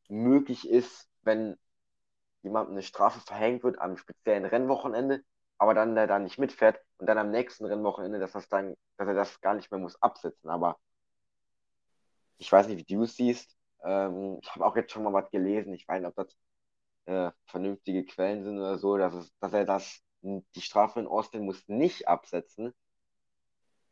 möglich 0.10 0.67
ist, 0.67 1.08
wenn 1.22 1.58
jemandem 2.41 2.74
eine 2.74 2.84
Strafe 2.84 3.19
verhängt 3.22 3.63
wird 3.63 3.80
am 3.80 3.98
speziellen 3.98 4.46
Rennwochenende, 4.46 5.24
aber 5.63 5.73
dann 5.73 5.95
der 5.95 6.08
da 6.08 6.19
nicht 6.19 6.38
mitfährt 6.39 6.82
und 6.97 7.08
dann 7.08 7.17
am 7.17 7.32
nächsten 7.32 7.65
Rennwochenende, 7.65 8.19
dass, 8.19 8.34
das 8.34 8.49
dann, 8.49 8.76
dass 8.97 9.08
er 9.08 9.13
das 9.13 9.39
gar 9.39 9.54
nicht 9.56 9.71
mehr 9.71 9.80
muss 9.80 10.02
absetzen. 10.02 10.49
Aber 10.49 10.78
ich 12.38 12.52
weiß 12.52 12.67
nicht, 12.67 12.80
wie 12.80 12.95
du 12.95 13.04
es 13.04 13.15
siehst. 13.15 13.56
Ähm, 13.86 14.39
ich 14.41 14.52
habe 14.54 14.65
auch 14.65 14.76
jetzt 14.76 14.91
schon 14.91 15.04
mal 15.04 15.13
was 15.13 15.32
gelesen. 15.32 15.73
Ich 15.73 15.88
weiß 15.88 16.02
nicht, 16.02 16.10
ob 16.10 16.15
das 16.15 16.38
äh, 17.06 17.32
vernünftige 17.45 18.06
Quellen 18.06 18.43
sind 18.43 18.60
oder 18.60 18.78
so, 18.78 18.97
dass, 18.97 19.13
es, 19.13 19.34
dass 19.39 19.54
er 19.54 19.63
das, 19.63 20.02
die 20.21 20.62
Strafe 20.62 20.99
in 20.99 21.08
Austin 21.08 21.45
muss 21.45 21.65
nicht 21.69 22.10
absetzen, 22.10 22.73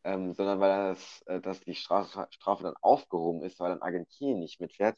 ähm, 0.04 0.34
sondern 0.34 0.60
weil 0.60 0.90
das, 0.90 1.22
äh, 1.28 1.40
dass 1.40 1.62
die 1.62 1.76
Strafe, 1.76 2.28
Strafe 2.32 2.64
dann 2.64 2.76
aufgehoben 2.82 3.44
ist, 3.44 3.62
weil 3.62 3.70
dann 3.70 3.82
Argentinien 3.82 4.40
nicht 4.40 4.60
mitfährt. 4.60 4.98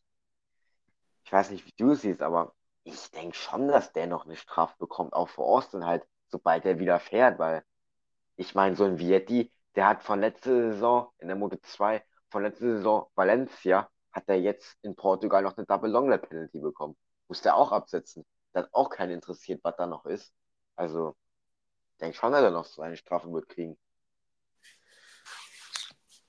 Ich 1.23 1.31
weiß 1.31 1.51
nicht, 1.51 1.67
wie 1.67 1.73
du 1.77 1.91
es 1.91 2.01
siehst, 2.01 2.23
aber 2.23 2.55
ich 2.83 3.12
denke 3.12 3.36
schon, 3.36 3.67
dass 3.67 3.93
der 3.93 4.07
noch 4.07 4.25
eine 4.25 4.36
Strafe 4.38 4.75
bekommt, 4.79 5.13
auch 5.13 5.29
für 5.29 5.43
Austin 5.43 5.86
halt, 5.86 6.03
sobald 6.34 6.65
er 6.65 6.80
wieder 6.80 7.00
fährt, 7.00 7.39
weil 7.39 7.63
ich 8.36 8.56
meine, 8.56 8.76
so 8.76 8.86
ein 8.86 8.98
Vietti, 8.98 9.52
der 9.76 9.88
hat 9.88 10.04
von 10.04 10.19
letzter 10.19 10.72
Saison 10.72 11.12
in 11.19 11.28
der 11.28 11.38
Moto 11.38 11.58
2, 11.62 12.04
von 12.30 12.43
letzter 12.43 12.78
Saison 12.78 13.08
Valencia, 13.15 13.89
hat 14.12 14.24
er 14.28 14.39
jetzt 14.39 14.78
in 14.82 14.96
Portugal 14.96 15.43
noch 15.43 15.56
eine 15.58 15.65
Double 15.67 15.89
Long 15.89 16.10
Lap 16.10 16.28
Penalty 16.28 16.60
bekommen. 16.60 16.96
Muss 17.28 17.41
der 17.41 17.56
auch 17.56 17.72
absetzen. 17.72 18.26
Da 18.52 18.62
hat 18.62 18.69
auch 18.74 18.89
keinen 18.89 19.12
interessiert, 19.12 19.63
was 19.63 19.76
da 19.76 19.86
noch 19.86 20.06
ist. 20.06 20.34
Also, 20.76 21.15
ich 21.93 21.98
denke 22.00 22.17
schon, 22.17 22.32
dass 22.32 22.43
er 22.43 22.52
noch 22.52 22.65
so 22.65 22.82
eine 22.82 22.98
Strafe 22.98 23.32
wird 23.32 23.48
kriegen. 23.50 23.78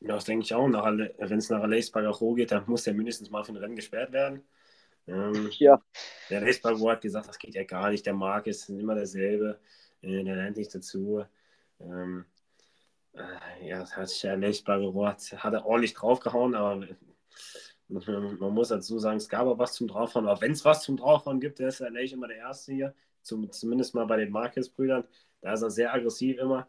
Ja, 0.01 0.15
das 0.15 0.25
denke 0.25 0.45
ich 0.45 0.55
auch. 0.55 0.67
Wenn 0.67 1.39
es 1.39 1.49
nach 1.49 1.63
Alays 1.63 1.91
Bagaro 1.91 2.35
geht, 2.35 2.53
dann 2.53 2.65
muss 2.67 2.85
der 2.85 2.93
mindestens 2.93 3.31
mal 3.31 3.43
für 3.43 3.53
ein 3.53 3.57
Rennen 3.57 3.77
gesperrt 3.77 4.13
werden. 4.13 4.47
Ähm, 5.07 5.49
ja. 5.53 5.81
Der 6.29 6.41
Alays 6.41 6.61
Bagaro 6.61 6.91
hat 6.91 7.01
gesagt, 7.01 7.29
das 7.29 7.39
geht 7.39 7.55
ja 7.55 7.65
gar 7.65 7.91
nicht. 7.91 8.05
Der 8.05 8.13
Marc 8.15 8.47
ist 8.47 8.69
immer 8.69 8.95
derselbe. 8.95 9.61
Äh, 10.05 10.25
der 10.25 10.37
lernt 10.37 10.57
nicht 10.57 10.75
dazu. 10.75 11.25
Ähm, 11.81 12.25
äh, 13.15 13.69
ja, 13.69 13.81
das 13.81 13.97
hat 13.97 14.09
sich 14.09 14.21
der 14.23 14.33
Alays 14.33 14.63
Bagaro 14.63 15.07
hat, 15.07 15.33
er 15.33 15.67
ordentlich 15.67 15.95
draufgehauen, 15.95 16.55
aber 16.55 16.87
man 17.89 18.55
muss 18.55 18.69
dazu 18.69 18.99
sagen, 18.99 19.19
es 19.19 19.29
gab 19.29 19.47
auch 19.47 19.59
was 19.59 19.75
zum 19.75 19.89
Draufhauen. 19.89 20.27
Aber 20.27 20.41
wenn 20.41 20.53
es 20.53 20.65
was 20.65 20.83
zum 20.83 20.97
Draufhauen 20.97 21.41
gibt, 21.41 21.59
der 21.59 21.69
ist 21.69 21.81
der 21.81 21.91
Lech 21.91 22.13
immer 22.13 22.29
der 22.29 22.39
Erste 22.39 22.73
hier. 22.73 22.95
Zum, 23.23 23.51
zumindest 23.53 23.95
mal 23.95 24.07
bei 24.07 24.17
den 24.17 24.31
Marquez-Brüdern. 24.31 25.05
Da 25.41 25.53
ist 25.53 25.63
er 25.63 25.71
sehr 25.71 25.93
aggressiv 25.93 26.39
immer. 26.39 26.67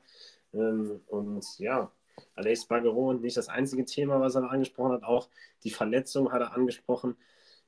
Ähm, 0.53 1.01
und 1.07 1.45
ja, 1.57 1.91
Alex 2.35 2.65
Baggeron, 2.65 3.21
nicht 3.21 3.37
das 3.37 3.49
einzige 3.49 3.85
Thema, 3.85 4.19
was 4.19 4.35
er 4.35 4.49
angesprochen 4.49 4.93
hat, 4.93 5.03
auch 5.03 5.29
die 5.63 5.71
Verletzung 5.71 6.31
hat 6.31 6.41
er 6.41 6.53
angesprochen. 6.53 7.15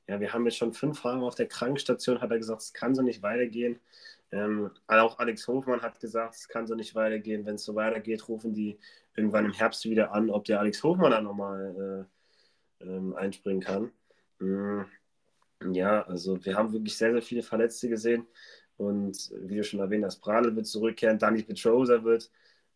Ja, 0.06 0.20
wir 0.20 0.32
haben 0.32 0.46
jetzt 0.46 0.56
schon 0.56 0.72
fünf 0.72 1.00
Fragen 1.00 1.22
auf 1.22 1.34
der 1.34 1.48
Krankenstation, 1.48 2.20
hat 2.20 2.30
er 2.30 2.38
gesagt, 2.38 2.62
es 2.62 2.72
kann 2.72 2.94
so 2.94 3.02
nicht 3.02 3.22
weitergehen. 3.22 3.78
Ähm, 4.30 4.70
auch 4.86 5.18
Alex 5.18 5.48
Hofmann 5.48 5.82
hat 5.82 6.00
gesagt, 6.00 6.34
es 6.34 6.48
kann 6.48 6.66
so 6.66 6.74
nicht 6.74 6.94
weitergehen. 6.94 7.46
Wenn 7.46 7.54
es 7.54 7.64
so 7.64 7.74
weitergeht, 7.74 8.28
rufen 8.28 8.54
die 8.54 8.78
irgendwann 9.16 9.46
im 9.46 9.52
Herbst 9.52 9.84
wieder 9.84 10.12
an, 10.12 10.30
ob 10.30 10.44
der 10.44 10.60
Alex 10.60 10.82
Hofmann 10.82 11.10
dann 11.10 11.24
nochmal 11.24 12.06
äh, 12.80 12.84
ähm, 12.84 13.14
einspringen 13.16 13.62
kann. 13.62 13.90
Mhm. 14.38 14.86
Ja, 15.72 16.02
also 16.02 16.44
wir 16.44 16.56
haben 16.56 16.72
wirklich 16.72 16.96
sehr, 16.96 17.12
sehr 17.12 17.22
viele 17.22 17.42
Verletzte 17.42 17.88
gesehen. 17.88 18.26
Und 18.76 19.32
wie 19.34 19.56
du 19.56 19.64
schon 19.64 19.80
erwähnt 19.80 20.04
hast, 20.04 20.20
Bradl 20.20 20.54
wird 20.54 20.66
zurückkehren, 20.66 21.18
Danny 21.18 21.42
Petrosa 21.42 22.04
wird 22.04 22.30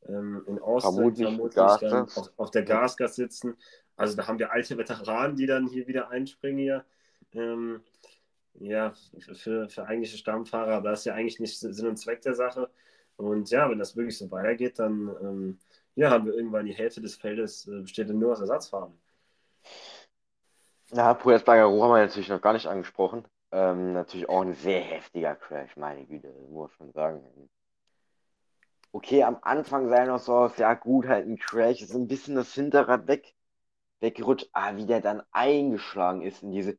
ähm, 0.09 0.42
in 0.48 0.59
Austin 0.59 0.94
vermutlich, 0.94 1.26
vermutlich 1.28 1.90
dann 1.90 2.09
auf, 2.16 2.32
auf, 2.36 2.50
der 2.50 2.64
Gasgas 2.64 3.14
sitzen. 3.14 3.57
Also 3.94 4.16
da 4.16 4.26
haben 4.26 4.40
wir 4.40 4.50
alte 4.50 4.76
Veteranen, 4.76 5.36
die 5.36 5.46
dann 5.46 5.68
hier 5.68 5.86
wieder 5.86 6.11
einspringen 6.11 6.59
hier. 6.59 6.84
Ähm, 7.34 7.82
ja, 8.55 8.92
für, 9.34 9.68
für 9.68 9.86
eigentliche 9.86 10.18
Stammfahrer, 10.18 10.74
aber 10.74 10.90
das 10.90 11.00
ist 11.00 11.07
ja 11.07 11.14
eigentlich 11.14 11.40
nicht 11.40 11.59
Sinn 11.59 11.86
und 11.86 11.96
Zweck 11.96 12.22
der 12.22 12.34
Sache. 12.34 12.70
Und 13.16 13.50
ja, 13.50 13.70
wenn 13.70 13.78
das 13.78 13.96
wirklich 13.96 14.18
so 14.18 14.30
weitergeht, 14.30 14.78
dann 14.78 15.14
ähm, 15.20 15.59
ja, 15.94 16.11
haben 16.11 16.26
wir 16.26 16.34
irgendwann 16.34 16.66
die 16.66 16.74
Hälfte 16.74 17.00
des 17.00 17.16
Feldes 17.16 17.66
äh, 17.68 17.80
besteht 17.82 18.09
nur 18.09 18.32
aus 18.32 18.40
Ersatzfahrern. 18.40 18.98
Ja, 20.92 21.14
Puerto 21.14 21.44
Bagaro 21.44 21.82
haben 21.82 21.94
wir 21.94 22.07
natürlich 22.07 22.28
noch 22.28 22.40
gar 22.40 22.53
nicht 22.53 22.66
angesprochen. 22.66 23.24
Ähm, 23.50 23.92
natürlich 23.92 24.28
auch 24.28 24.42
ein 24.42 24.55
sehr 24.55 24.80
heftiger 24.80 25.34
Crash, 25.36 25.76
meine 25.76 26.07
Güte, 26.07 26.32
muss 26.50 26.70
man 26.78 26.92
sagen. 26.92 27.22
Okay, 28.92 29.22
am 29.22 29.38
Anfang 29.42 29.88
sei 29.88 30.05
noch 30.05 30.18
so 30.18 30.34
aus, 30.34 30.57
ja 30.59 30.74
gut, 30.74 31.07
halt 31.07 31.26
ein 31.26 31.38
Crash, 31.38 31.80
ist 31.82 31.94
ein 31.94 32.09
bisschen 32.09 32.34
das 32.34 32.55
Hinterrad 32.55 33.07
weg, 33.09 33.34
weggerutscht, 34.00 34.48
ah, 34.53 34.76
wie 34.76 34.86
der 34.86 35.00
dann 35.00 35.22
eingeschlagen 35.32 36.22
ist 36.22 36.42
in 36.42 36.53
diese, 36.53 36.78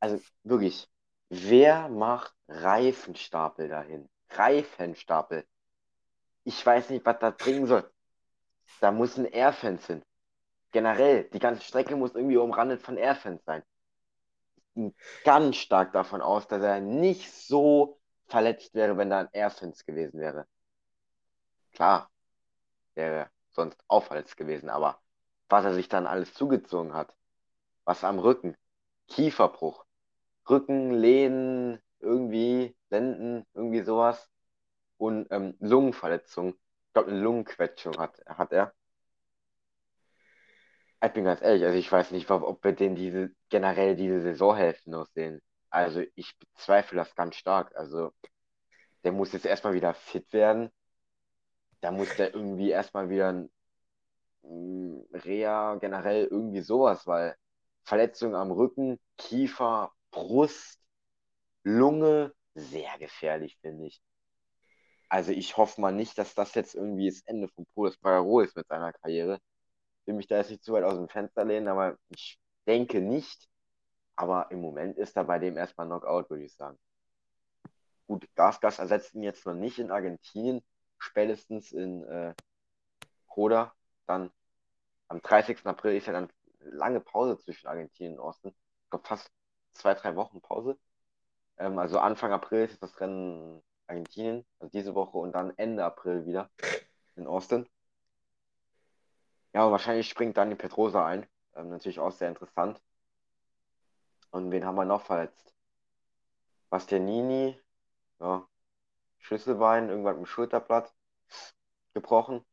also 0.00 0.20
wirklich, 0.44 0.88
wer 1.28 1.88
macht 1.88 2.34
Reifenstapel 2.48 3.68
dahin? 3.68 4.08
Reifenstapel. 4.30 5.46
Ich 6.44 6.64
weiß 6.64 6.90
nicht, 6.90 7.04
was 7.04 7.18
das 7.18 7.36
bringen 7.36 7.66
soll. 7.66 7.90
Da 8.80 8.90
muss 8.92 9.16
ein 9.16 9.26
Airfans 9.26 9.86
hin. 9.86 10.04
Generell, 10.72 11.24
die 11.30 11.38
ganze 11.38 11.62
Strecke 11.62 11.96
muss 11.96 12.14
irgendwie 12.14 12.36
umrandet 12.36 12.82
von 12.82 12.96
Airfans 12.96 13.44
sein. 13.44 13.62
Ich 14.56 14.64
bin 14.74 14.94
ganz 15.24 15.56
stark 15.56 15.92
davon 15.92 16.20
aus, 16.20 16.46
dass 16.48 16.62
er 16.62 16.80
nicht 16.80 17.32
so 17.32 17.98
verletzt 18.26 18.74
wäre, 18.74 18.96
wenn 18.98 19.10
da 19.10 19.20
ein 19.20 19.28
Airfans 19.32 19.84
gewesen 19.86 20.20
wäre. 20.20 20.46
Klar, 21.72 22.10
wäre 22.94 23.30
sonst 23.52 23.78
auch 23.88 24.04
verletzt 24.04 24.36
gewesen, 24.36 24.68
aber 24.68 25.00
was 25.48 25.64
er 25.64 25.74
sich 25.74 25.88
dann 25.88 26.06
alles 26.06 26.34
zugezogen 26.34 26.92
hat, 26.92 27.14
was 27.84 28.04
am 28.04 28.18
Rücken, 28.18 28.56
Kieferbruch, 29.08 29.85
Rücken, 30.48 30.92
Lehnen, 30.92 31.80
irgendwie, 32.00 32.76
Lenden, 32.90 33.46
irgendwie 33.54 33.82
sowas 33.82 34.28
und 34.98 35.26
ähm, 35.30 35.56
Lungenverletzung. 35.60 36.50
Ich 36.50 36.92
glaube, 36.94 37.10
eine 37.10 37.20
Lungenquetschung 37.20 37.98
hat, 37.98 38.20
hat 38.26 38.52
er. 38.52 38.72
Ich 41.04 41.12
bin 41.12 41.24
ganz 41.24 41.40
ehrlich, 41.42 41.64
also 41.64 41.78
ich 41.78 41.90
weiß 41.90 42.10
nicht, 42.10 42.30
ob 42.30 42.64
wir 42.64 42.72
den 42.72 42.94
diese, 42.96 43.30
generell 43.48 43.96
diese 43.96 44.20
Saisonhälfte 44.22 44.90
noch 44.90 45.06
sehen. 45.14 45.40
Also 45.70 46.02
ich 46.14 46.36
bezweifle 46.38 46.96
das 46.96 47.14
ganz 47.14 47.36
stark. 47.36 47.74
Also 47.76 48.12
der 49.04 49.12
muss 49.12 49.32
jetzt 49.32 49.46
erstmal 49.46 49.74
wieder 49.74 49.94
fit 49.94 50.32
werden. 50.32 50.70
Da 51.80 51.90
muss 51.92 52.14
der 52.16 52.34
irgendwie 52.34 52.70
erstmal 52.70 53.08
wieder 53.08 53.32
ein 53.32 53.50
Reha, 55.12 55.76
generell 55.76 56.26
irgendwie 56.26 56.60
sowas, 56.60 57.06
weil 57.06 57.36
Verletzung 57.84 58.34
am 58.34 58.50
Rücken, 58.50 58.98
Kiefer, 59.16 59.92
Brust, 60.16 60.80
Lunge, 61.62 62.32
sehr 62.54 62.98
gefährlich, 62.98 63.58
finde 63.60 63.86
ich. 63.88 64.00
Also 65.10 65.30
ich 65.32 65.58
hoffe 65.58 65.78
mal 65.78 65.92
nicht, 65.92 66.16
dass 66.16 66.34
das 66.34 66.54
jetzt 66.54 66.74
irgendwie 66.74 67.10
das 67.10 67.20
Ende 67.26 67.48
von 67.48 67.66
Poles 67.74 67.98
Pagaro 67.98 68.40
ist 68.40 68.56
mit 68.56 68.66
seiner 68.66 68.94
Karriere. 68.94 69.40
Ich 70.00 70.06
will 70.06 70.14
mich 70.14 70.26
da 70.26 70.38
jetzt 70.38 70.50
nicht 70.50 70.64
zu 70.64 70.72
weit 70.72 70.84
aus 70.84 70.94
dem 70.96 71.10
Fenster 71.10 71.44
lehnen, 71.44 71.68
aber 71.68 71.98
ich 72.08 72.40
denke 72.66 73.02
nicht. 73.02 73.46
Aber 74.16 74.50
im 74.50 74.62
Moment 74.62 74.96
ist 74.96 75.16
er 75.16 75.24
bei 75.24 75.38
dem 75.38 75.58
erstmal 75.58 75.86
Knockout, 75.86 76.30
würde 76.30 76.44
ich 76.44 76.54
sagen. 76.54 76.78
Gut, 78.06 78.26
Gasgas 78.36 78.78
ersetzt 78.78 79.14
ihn 79.14 79.22
jetzt 79.22 79.44
noch 79.44 79.54
nicht 79.54 79.78
in 79.78 79.90
Argentinien, 79.90 80.64
spätestens 80.96 81.72
in 81.72 82.04
äh, 82.04 82.34
Koda. 83.26 83.74
Dann 84.06 84.30
am 85.08 85.20
30. 85.20 85.66
April 85.66 85.96
ist 85.98 86.06
ja 86.06 86.14
dann 86.14 86.32
lange 86.60 87.00
Pause 87.00 87.36
zwischen 87.38 87.66
Argentinien 87.66 88.18
und 88.18 88.24
Osten. 88.24 88.48
Ich 88.48 88.90
glaube 88.90 89.06
fast 89.06 89.30
zwei, 89.78 89.94
drei 89.94 90.16
Wochen 90.16 90.40
Pause. 90.40 90.78
Ähm, 91.58 91.78
also 91.78 91.98
Anfang 91.98 92.32
April 92.32 92.64
ist 92.64 92.82
das 92.82 93.00
Rennen 93.00 93.56
in 93.58 93.62
Argentinien, 93.88 94.46
also 94.58 94.70
diese 94.70 94.94
Woche 94.94 95.18
und 95.18 95.32
dann 95.32 95.52
Ende 95.58 95.84
April 95.84 96.26
wieder 96.26 96.50
in 97.16 97.26
Austin. 97.26 97.68
Ja, 99.54 99.64
und 99.64 99.72
wahrscheinlich 99.72 100.08
springt 100.08 100.36
dann 100.36 100.50
die 100.50 100.56
Petrosa 100.56 101.06
ein. 101.06 101.26
Ähm, 101.54 101.70
natürlich 101.70 101.98
auch 101.98 102.12
sehr 102.12 102.28
interessant. 102.28 102.80
Und 104.30 104.50
wen 104.50 104.64
haben 104.64 104.76
wir 104.76 104.84
noch 104.84 105.02
verletzt? 105.02 105.54
Bastianini, 106.68 107.58
ja, 108.20 108.46
Schlüsselbein, 109.18 109.88
irgendwas 109.88 110.16
im 110.16 110.26
Schulterblatt 110.26 110.94
gebrochen. 111.94 112.44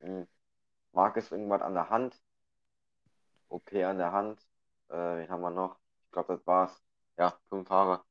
Hm. 0.00 0.28
Marcus 0.92 1.32
irgendwas 1.32 1.62
an 1.62 1.74
der 1.74 1.90
Hand. 1.90 2.20
OP 3.48 3.72
an 3.72 3.98
der 3.98 4.12
Hand. 4.12 4.40
Äh, 4.88 4.94
wen 4.94 5.30
haben 5.30 5.40
wir 5.42 5.50
noch? 5.50 5.78
Ich 6.08 6.12
glaube, 6.12 6.34
das 6.34 6.46
war's. 6.46 6.82
Ja, 7.18 7.38
fünf 7.50 7.68
Fahrer, 7.68 8.02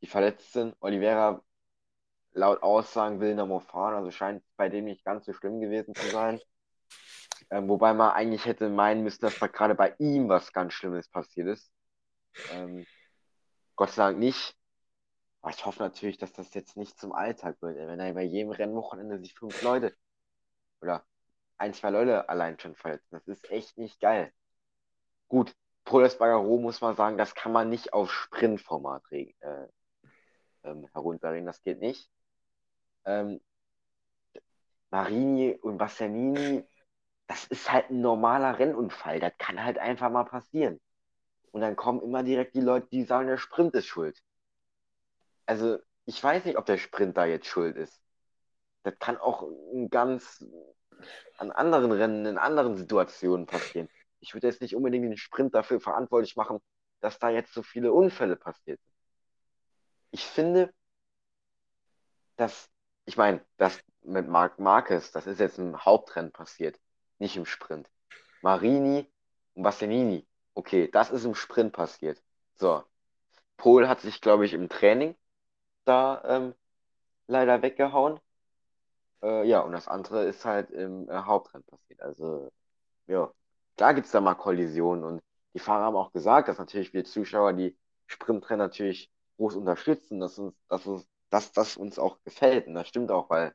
die 0.00 0.06
verletzt 0.06 0.52
sind. 0.52 0.74
Oliveira 0.80 1.42
laut 2.32 2.62
Aussagen 2.62 3.20
will 3.20 3.34
nochmal 3.34 3.60
fahren, 3.60 3.94
also 3.94 4.10
scheint 4.10 4.42
bei 4.56 4.70
dem 4.70 4.86
nicht 4.86 5.04
ganz 5.04 5.26
so 5.26 5.34
schlimm 5.34 5.60
gewesen 5.60 5.94
zu 5.94 6.08
sein. 6.08 6.40
Ähm, 7.50 7.68
wobei 7.68 7.92
man 7.92 8.12
eigentlich 8.12 8.46
hätte 8.46 8.70
meinen 8.70 9.02
müssen, 9.02 9.20
dass 9.20 9.38
da 9.38 9.48
gerade 9.48 9.74
bei 9.74 9.94
ihm 9.98 10.30
was 10.30 10.52
ganz 10.54 10.72
Schlimmes 10.72 11.08
passiert 11.10 11.48
ist. 11.48 11.70
Ähm, 12.52 12.86
Gott 13.76 13.90
sei 13.90 14.04
Dank 14.04 14.18
nicht. 14.18 14.56
Aber 15.42 15.52
ich 15.52 15.66
hoffe 15.66 15.82
natürlich, 15.82 16.16
dass 16.16 16.32
das 16.32 16.54
jetzt 16.54 16.78
nicht 16.78 16.98
zum 16.98 17.12
Alltag 17.12 17.60
wird. 17.60 17.76
Wenn 17.76 18.00
er 18.00 18.14
bei 18.14 18.22
jedem 18.22 18.52
Rennwochenende 18.52 19.18
sich 19.18 19.34
fünf 19.34 19.60
Leute 19.60 19.94
oder 20.80 21.04
ein, 21.58 21.74
zwei 21.74 21.90
Leute 21.90 22.28
allein 22.28 22.58
schon 22.58 22.76
verletzen. 22.76 23.08
Das 23.10 23.26
ist 23.28 23.50
echt 23.50 23.76
nicht 23.76 24.00
geil. 24.00 24.32
Gut, 25.28 25.54
Poles 25.92 26.16
Bagaro 26.16 26.56
muss 26.56 26.80
man 26.80 26.96
sagen, 26.96 27.18
das 27.18 27.34
kann 27.34 27.52
man 27.52 27.68
nicht 27.68 27.92
auf 27.92 28.10
Sprintformat 28.10 29.02
äh, 29.12 29.26
ähm, 30.64 30.88
herunterreden. 30.94 31.44
Das 31.44 31.62
geht 31.62 31.80
nicht. 31.80 32.10
Ähm, 33.04 33.42
Marini 34.88 35.54
und 35.60 35.76
Bastianini, 35.76 36.64
das 37.26 37.44
ist 37.44 37.70
halt 37.70 37.90
ein 37.90 38.00
normaler 38.00 38.58
Rennunfall. 38.58 39.20
Das 39.20 39.34
kann 39.36 39.62
halt 39.62 39.76
einfach 39.76 40.08
mal 40.08 40.24
passieren. 40.24 40.80
Und 41.50 41.60
dann 41.60 41.76
kommen 41.76 42.00
immer 42.00 42.22
direkt 42.22 42.54
die 42.54 42.62
Leute, 42.62 42.86
die 42.90 43.04
sagen, 43.04 43.28
der 43.28 43.36
Sprint 43.36 43.74
ist 43.74 43.84
schuld. 43.84 44.18
Also, 45.44 45.78
ich 46.06 46.24
weiß 46.24 46.46
nicht, 46.46 46.56
ob 46.56 46.64
der 46.64 46.78
Sprint 46.78 47.18
da 47.18 47.26
jetzt 47.26 47.48
schuld 47.48 47.76
ist. 47.76 48.00
Das 48.82 48.98
kann 48.98 49.18
auch 49.18 49.42
ein 49.74 49.90
ganz 49.90 50.42
an 51.36 51.50
anderen 51.50 51.92
Rennen, 51.92 52.24
in 52.24 52.38
anderen 52.38 52.78
Situationen 52.78 53.44
passieren 53.44 53.90
ich 54.22 54.34
würde 54.34 54.46
jetzt 54.46 54.62
nicht 54.62 54.76
unbedingt 54.76 55.04
den 55.04 55.16
Sprint 55.16 55.54
dafür 55.54 55.80
verantwortlich 55.80 56.36
machen, 56.36 56.60
dass 57.00 57.18
da 57.18 57.28
jetzt 57.28 57.52
so 57.52 57.62
viele 57.62 57.92
Unfälle 57.92 58.36
passiert 58.36 58.80
sind. 58.80 58.94
Ich 60.12 60.24
finde, 60.24 60.72
dass, 62.36 62.70
ich 63.04 63.16
meine, 63.16 63.44
das 63.56 63.82
mit 64.02 64.28
Marc 64.28 64.58
Marquez, 64.58 65.10
das 65.12 65.26
ist 65.26 65.40
jetzt 65.40 65.58
im 65.58 65.84
Hauptrennen 65.84 66.32
passiert, 66.32 66.78
nicht 67.18 67.36
im 67.36 67.46
Sprint. 67.46 67.90
Marini 68.42 69.10
und 69.54 69.64
Bastianini, 69.64 70.26
okay, 70.54 70.88
das 70.90 71.10
ist 71.10 71.24
im 71.24 71.34
Sprint 71.34 71.72
passiert. 71.72 72.22
So, 72.54 72.84
Pol 73.56 73.88
hat 73.88 74.00
sich, 74.00 74.20
glaube 74.20 74.46
ich, 74.46 74.52
im 74.54 74.68
Training 74.68 75.16
da 75.84 76.22
ähm, 76.24 76.54
leider 77.26 77.62
weggehauen. 77.62 78.20
Äh, 79.22 79.46
ja, 79.48 79.60
und 79.60 79.72
das 79.72 79.88
andere 79.88 80.24
ist 80.24 80.44
halt 80.44 80.70
im 80.70 81.08
äh, 81.08 81.14
Hauptrennen 81.14 81.64
passiert. 81.64 82.00
Also, 82.02 82.52
ja, 83.06 83.32
Klar 83.82 83.94
gibt 83.94 84.06
es 84.06 84.12
da 84.12 84.20
mal 84.20 84.36
Kollisionen 84.36 85.02
und 85.02 85.24
die 85.54 85.58
Fahrer 85.58 85.86
haben 85.86 85.96
auch 85.96 86.12
gesagt, 86.12 86.46
dass 86.46 86.58
natürlich 86.58 86.94
wir 86.94 87.04
Zuschauer 87.04 87.52
die 87.52 87.76
Sprintrennen 88.06 88.64
natürlich 88.64 89.10
groß 89.38 89.56
unterstützen, 89.56 90.20
dass 90.20 90.38
uns, 90.38 90.54
dass 90.68 90.86
uns, 90.86 91.04
dass 91.30 91.50
das 91.50 91.76
uns 91.76 91.98
auch 91.98 92.22
gefällt. 92.22 92.68
Und 92.68 92.74
das 92.74 92.86
stimmt 92.86 93.10
auch, 93.10 93.28
weil 93.28 93.52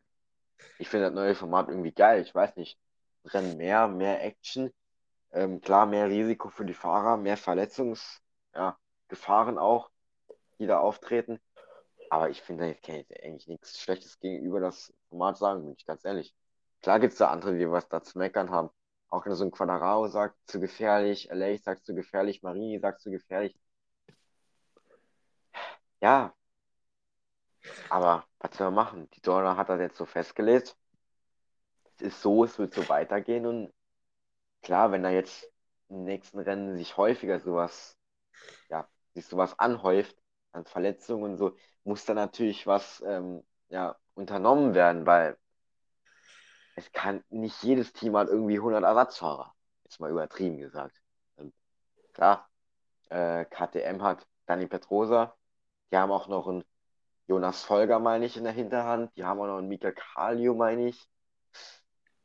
ich 0.80 0.90
finde 0.90 1.06
das 1.06 1.16
neue 1.16 1.34
Format 1.34 1.70
irgendwie 1.70 1.94
geil. 1.94 2.22
Ich 2.24 2.36
weiß 2.36 2.58
nicht, 2.58 2.78
Rennen 3.24 3.56
mehr, 3.56 3.88
mehr 3.88 4.22
Action, 4.22 4.74
ähm, 5.32 5.62
klar, 5.62 5.86
mehr 5.86 6.10
Risiko 6.10 6.50
für 6.50 6.66
die 6.66 6.74
Fahrer, 6.74 7.16
mehr 7.16 7.38
Verletzungsgefahren 7.38 9.56
ja, 9.56 9.62
auch, 9.62 9.90
die 10.60 10.68
da 10.68 10.80
auftreten. 10.80 11.40
Aber 12.10 12.30
ich 12.30 12.42
finde, 12.42 12.72
ich 12.72 12.82
kann 12.82 12.96
jetzt 12.96 13.14
eigentlich 13.24 13.48
nichts 13.48 13.80
Schlechtes 13.80 14.20
gegenüber 14.20 14.60
das 14.60 14.94
Format 15.08 15.38
sagen, 15.38 15.64
bin 15.64 15.76
ich 15.78 15.86
ganz 15.86 16.04
ehrlich. 16.04 16.36
Klar 16.82 17.00
gibt 17.00 17.14
es 17.14 17.20
da 17.20 17.30
andere, 17.30 17.58
die 17.58 17.72
was 17.72 17.88
da 17.88 18.04
zu 18.04 18.18
meckern 18.18 18.52
haben. 18.52 18.72
Auch 19.10 19.26
so 19.28 19.44
ein 19.46 19.52
Quadraro 19.52 20.08
sagt, 20.08 20.36
zu 20.48 20.60
gefährlich, 20.60 21.30
LA 21.32 21.58
sagt 21.58 21.86
zu 21.86 21.96
gefährlich, 21.96 22.44
Marini 22.44 22.80
sagt 22.80 23.02
zu 23.02 23.10
gefährlich. 23.12 23.58
Ja, 26.02 26.34
aber 27.90 28.26
was 28.40 28.58
soll 28.58 28.68
man 28.68 28.76
machen? 28.76 29.10
Die 29.12 29.22
Dorna 29.22 29.58
hat 29.58 29.70
das 29.70 29.80
jetzt 29.80 29.98
so 29.98 30.06
festgelegt. 30.06 30.76
Es 31.98 32.02
ist 32.02 32.22
so, 32.22 32.44
es 32.44 32.60
wird 32.60 32.74
so 32.74 32.88
weitergehen 32.90 33.46
und 33.46 33.74
klar, 34.64 34.92
wenn 34.92 35.04
da 35.04 35.10
jetzt 35.10 35.52
im 35.90 36.04
nächsten 36.04 36.40
Rennen 36.40 36.78
sich 36.78 36.98
häufiger 36.98 37.40
sowas, 37.40 37.98
ja, 38.70 38.88
sich 39.14 39.26
sowas 39.28 39.58
anhäuft 39.60 40.18
an 40.52 40.66
Verletzungen 40.66 41.24
und 41.32 41.38
so, 41.38 41.56
muss 41.84 42.06
da 42.06 42.14
natürlich 42.14 42.68
was 42.68 43.04
ähm, 43.08 43.44
ja, 43.70 43.98
unternommen 44.16 44.76
werden, 44.76 45.06
weil 45.06 45.38
es 46.78 46.92
kann 46.92 47.24
nicht 47.30 47.64
jedes 47.64 47.92
Team 47.92 48.16
hat 48.16 48.28
irgendwie 48.28 48.58
100 48.58 48.84
Ersatzfahrer. 48.84 49.52
Jetzt 49.84 50.00
mal 50.00 50.12
übertrieben 50.12 50.60
gesagt. 50.60 50.96
Und 51.36 51.52
klar, 52.14 52.48
äh, 53.10 53.46
KTM 53.46 54.04
hat 54.04 54.28
Dani 54.46 54.68
Petrosa. 54.68 55.36
Die 55.92 55.98
haben 55.98 56.12
auch 56.12 56.28
noch 56.28 56.48
einen 56.48 56.64
Jonas 57.28 57.64
Folger, 57.64 57.98
meine 57.98 58.28
ich, 58.28 58.38
in 58.38 58.44
der 58.44 58.54
Hinterhand. 58.54 59.16
Die 59.16 59.26
haben 59.26 59.40
auch 59.40 59.48
noch 59.48 59.58
einen 59.58 59.70
Mika 59.70 59.92
Kallio, 59.92 60.54
meine 60.54 60.90
ich. 60.90 61.10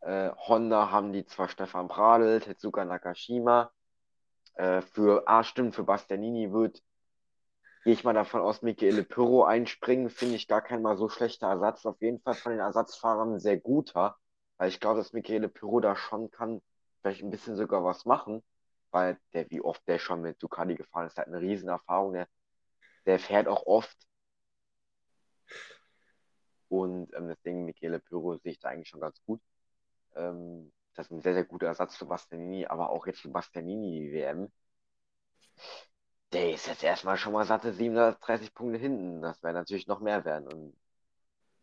Äh, 0.03 0.31
Honda 0.37 0.91
haben 0.91 1.15
die 1.15 1.25
zwar 1.25 1.49
Stefan 1.49 1.89
Bradl, 1.89 2.41
Tetsuka 2.41 2.85
Nakashima. 2.85 3.73
Äh, 4.57 4.83
für, 4.83 5.23
ah, 5.29 5.45
stimmt, 5.45 5.75
für 5.75 5.85
Bastianini 5.85 6.53
wird, 6.53 6.83
gehe 7.85 7.95
ich 7.95 8.05
mal 8.05 8.13
davon 8.13 8.43
aus, 8.43 8.61
Michele 8.61 9.03
Pirro 9.03 9.45
einspringen. 9.45 10.11
Finde 10.11 10.35
ich 10.35 10.47
gar 10.47 10.61
kein 10.61 10.83
mal 10.83 10.99
so 10.99 11.09
schlechter 11.09 11.49
Ersatz. 11.49 11.87
Auf 11.87 12.03
jeden 12.03 12.21
Fall 12.21 12.35
von 12.35 12.53
den 12.53 12.61
Ersatzfahrern 12.61 13.41
sehr 13.41 13.57
guter. 13.59 14.19
Weil 14.59 14.69
ich 14.69 14.81
glaube, 14.81 14.99
dass 14.99 15.13
Michele 15.13 15.49
Pirro 15.49 15.81
da 15.81 15.97
schon 15.97 16.31
kann, 16.31 16.63
vielleicht 17.01 17.23
ein 17.23 17.31
bisschen 17.31 17.57
sogar 17.57 17.85
was 17.85 18.05
machen. 18.05 18.43
Weil 18.91 19.19
der, 19.33 19.51
wie 19.51 19.63
oft 19.63 19.87
der 19.89 19.99
schon 19.99 20.23
mit 20.23 20.43
Ducati 20.43 20.75
gefahren 20.75 21.07
ist, 21.07 21.17
der 21.17 21.23
hat 21.27 21.33
eine 21.33 21.41
riesen 21.41 21.69
Erfahrung. 21.69 22.13
Der, 22.13 22.29
der 23.07 23.19
fährt 23.19 23.49
auch 23.49 23.67
oft 23.67 23.97
und 26.73 27.13
ähm, 27.15 27.29
deswegen 27.29 27.67
Michele 27.67 28.01
Pyro 28.01 28.37
sehe 28.39 28.53
ich 28.53 28.59
da 28.59 28.71
eigentlich 28.71 28.89
schon 28.89 29.01
ganz 29.01 29.21
gut. 29.27 29.43
Ähm, 30.17 30.73
das 30.95 31.07
ist 31.07 31.13
ein 31.13 31.21
sehr, 31.23 31.35
sehr 31.35 31.45
guter 31.45 31.67
Ersatz 31.67 31.97
für 31.97 32.07
Bastianini, 32.07 32.67
aber 32.67 32.91
auch 32.91 33.07
jetzt 33.07 33.21
für 33.21 33.29
Bastianini 33.29 34.01
die 34.01 34.13
WM. 34.13 34.51
Der 36.33 36.53
ist 36.55 36.67
jetzt 36.69 36.83
erstmal 36.83 37.19
schon 37.19 37.35
mal 37.35 37.45
satte 37.45 37.75
730 37.75 38.55
Punkte 38.55 38.79
hinten. 38.79 39.21
Das 39.21 39.43
wäre 39.43 39.53
natürlich 39.53 39.87
noch 39.87 40.01
mehr 40.01 40.25
werden. 40.25 40.49
Und 40.51 40.75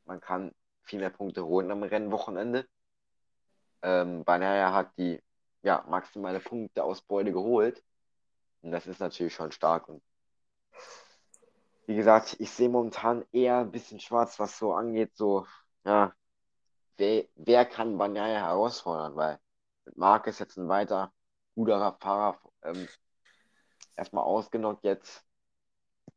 man 0.06 0.22
kann 0.22 0.54
viel 0.84 1.00
mehr 1.00 1.10
Punkte 1.10 1.44
holen 1.46 1.72
am 1.72 1.82
Rennwochenende. 1.82 2.68
Ähm, 3.82 4.24
Banaya 4.24 4.74
hat 4.74 4.98
die 4.98 5.22
ja, 5.62 5.84
maximale 5.88 6.40
Punkteausbeute 6.40 7.32
geholt. 7.32 7.84
Und 8.62 8.72
das 8.72 8.88
ist 8.88 9.00
natürlich 9.00 9.34
schon 9.34 9.52
stark. 9.52 9.88
Und 9.90 10.02
wie 11.88 11.96
gesagt, 11.96 12.36
ich 12.40 12.52
sehe 12.52 12.70
momentan 12.70 13.26
eher 13.32 13.60
ein 13.60 13.72
bisschen 13.72 14.00
schwarz, 14.00 14.40
was 14.40 14.58
so 14.58 14.74
angeht, 14.74 15.16
so, 15.16 15.48
ja, 15.86 16.14
wer, 16.98 17.26
wer 17.36 17.66
kann 17.66 17.98
Banaya 17.98 18.42
herausfordern, 18.48 19.16
weil 19.16 19.40
mit 19.86 19.98
Marc 19.98 20.28
ist 20.28 20.40
jetzt 20.40 20.58
ein 20.58 20.68
weiter 20.68 21.12
guter 21.56 21.98
Fahrer 22.00 22.40
ähm, 22.64 22.88
erstmal 23.96 24.24
ausgenockt 24.24 24.84
jetzt. 24.84 25.26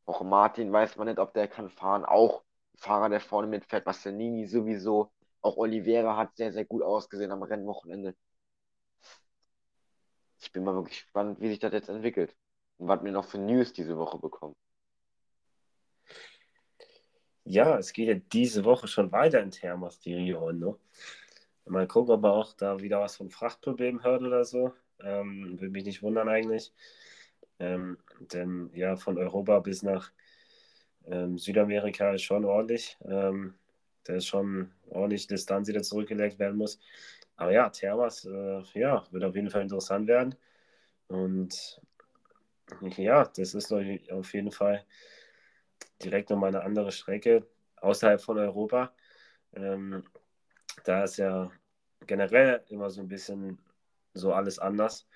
Auch 0.05 0.23
Martin 0.23 0.73
weiß 0.73 0.97
man 0.97 1.09
nicht, 1.09 1.19
ob 1.19 1.33
der 1.35 1.49
kann 1.49 1.71
fahren. 1.71 2.05
Auch 2.05 2.43
Fahrer, 2.77 3.09
der 3.09 3.21
vorne 3.21 3.49
mitfährt, 3.49 3.85
Bastianini 3.85 4.47
sowieso. 4.47 5.11
Auch 5.43 5.57
Oliveira 5.57 6.17
hat 6.17 6.37
sehr, 6.37 6.53
sehr 6.53 6.65
gut 6.65 6.83
ausgesehen 6.83 7.33
am 7.33 7.43
Rennwochenende. 7.43 8.15
Ich 10.41 10.53
bin 10.53 10.65
mal 10.65 10.75
wirklich 10.75 11.03
gespannt, 11.03 11.41
wie 11.41 11.49
sich 11.49 11.59
das 11.59 11.73
jetzt 11.73 11.89
entwickelt. 11.89 12.37
Und 12.79 12.89
was 12.89 13.03
wir 13.05 13.13
noch 13.13 13.27
für 13.27 13.39
News 13.39 13.73
diese 13.73 13.97
Woche 13.97 14.19
bekommen. 14.19 14.55
Ja, 17.45 17.77
es 17.79 17.93
geht 17.93 18.09
ja 18.09 18.15
diese 18.15 18.65
Woche 18.65 18.87
schon 18.87 19.11
weiter 19.11 19.41
in 19.41 19.51
Thermos, 19.51 19.99
die 19.99 20.15
Rio 20.15 20.53
ne? 20.53 20.77
Mal 21.65 21.87
gucken, 21.87 22.15
ob 22.15 22.25
er 22.25 22.33
auch 22.33 22.53
da 22.55 22.81
wieder 22.81 23.01
was 23.01 23.17
von 23.17 23.31
Frachtproblemen 23.31 24.03
hört 24.03 24.23
oder 24.23 24.45
so. 24.45 24.73
Ähm, 25.01 25.61
würde 25.61 25.71
mich 25.71 25.85
nicht 25.85 26.03
wundern 26.03 26.29
eigentlich. 26.29 26.73
Ähm, 27.59 27.99
denn 28.21 28.71
ja, 28.75 28.97
von 28.97 29.19
Europa 29.19 29.61
bis 29.61 29.83
nach 29.83 30.13
ähm, 31.07 31.39
Südamerika 31.39 32.13
ist 32.13 32.23
schon 32.23 32.45
ordentlich. 32.45 32.97
Ähm, 33.05 33.55
da 34.05 34.15
ist 34.15 34.27
schon 34.27 34.73
ordentlich 34.89 35.27
Distanz, 35.27 35.67
die 35.67 35.73
da 35.73 35.83
zurückgelegt 35.83 36.39
werden 36.39 36.59
muss. 36.59 36.79
Aber 37.37 37.53
ja, 37.53 37.69
Thermas, 37.71 38.25
äh, 38.25 38.63
ja, 38.75 39.05
wird 39.11 39.25
auf 39.25 39.35
jeden 39.35 39.51
Fall 39.51 39.63
interessant 39.63 40.07
werden. 40.07 40.35
Und 41.09 41.81
ja, 42.97 43.25
das 43.25 43.55
ist 43.55 43.73
auf 43.73 44.35
jeden 44.35 44.53
Fall 44.53 44.85
direkt 46.03 46.31
nochmal 46.31 46.49
eine 46.49 46.65
andere 46.65 46.93
Strecke 46.93 47.47
außerhalb 47.77 48.21
von 48.21 48.39
Europa. 48.39 48.93
Ähm, 49.55 50.05
da 50.85 51.05
ist 51.05 51.19
ja 51.19 51.51
generell 52.07 52.65
immer 52.69 52.91
so 52.91 53.01
ein 53.01 53.09
bisschen 53.09 53.59
so 54.15 54.33
alles 54.33 54.59
anders. 54.59 55.07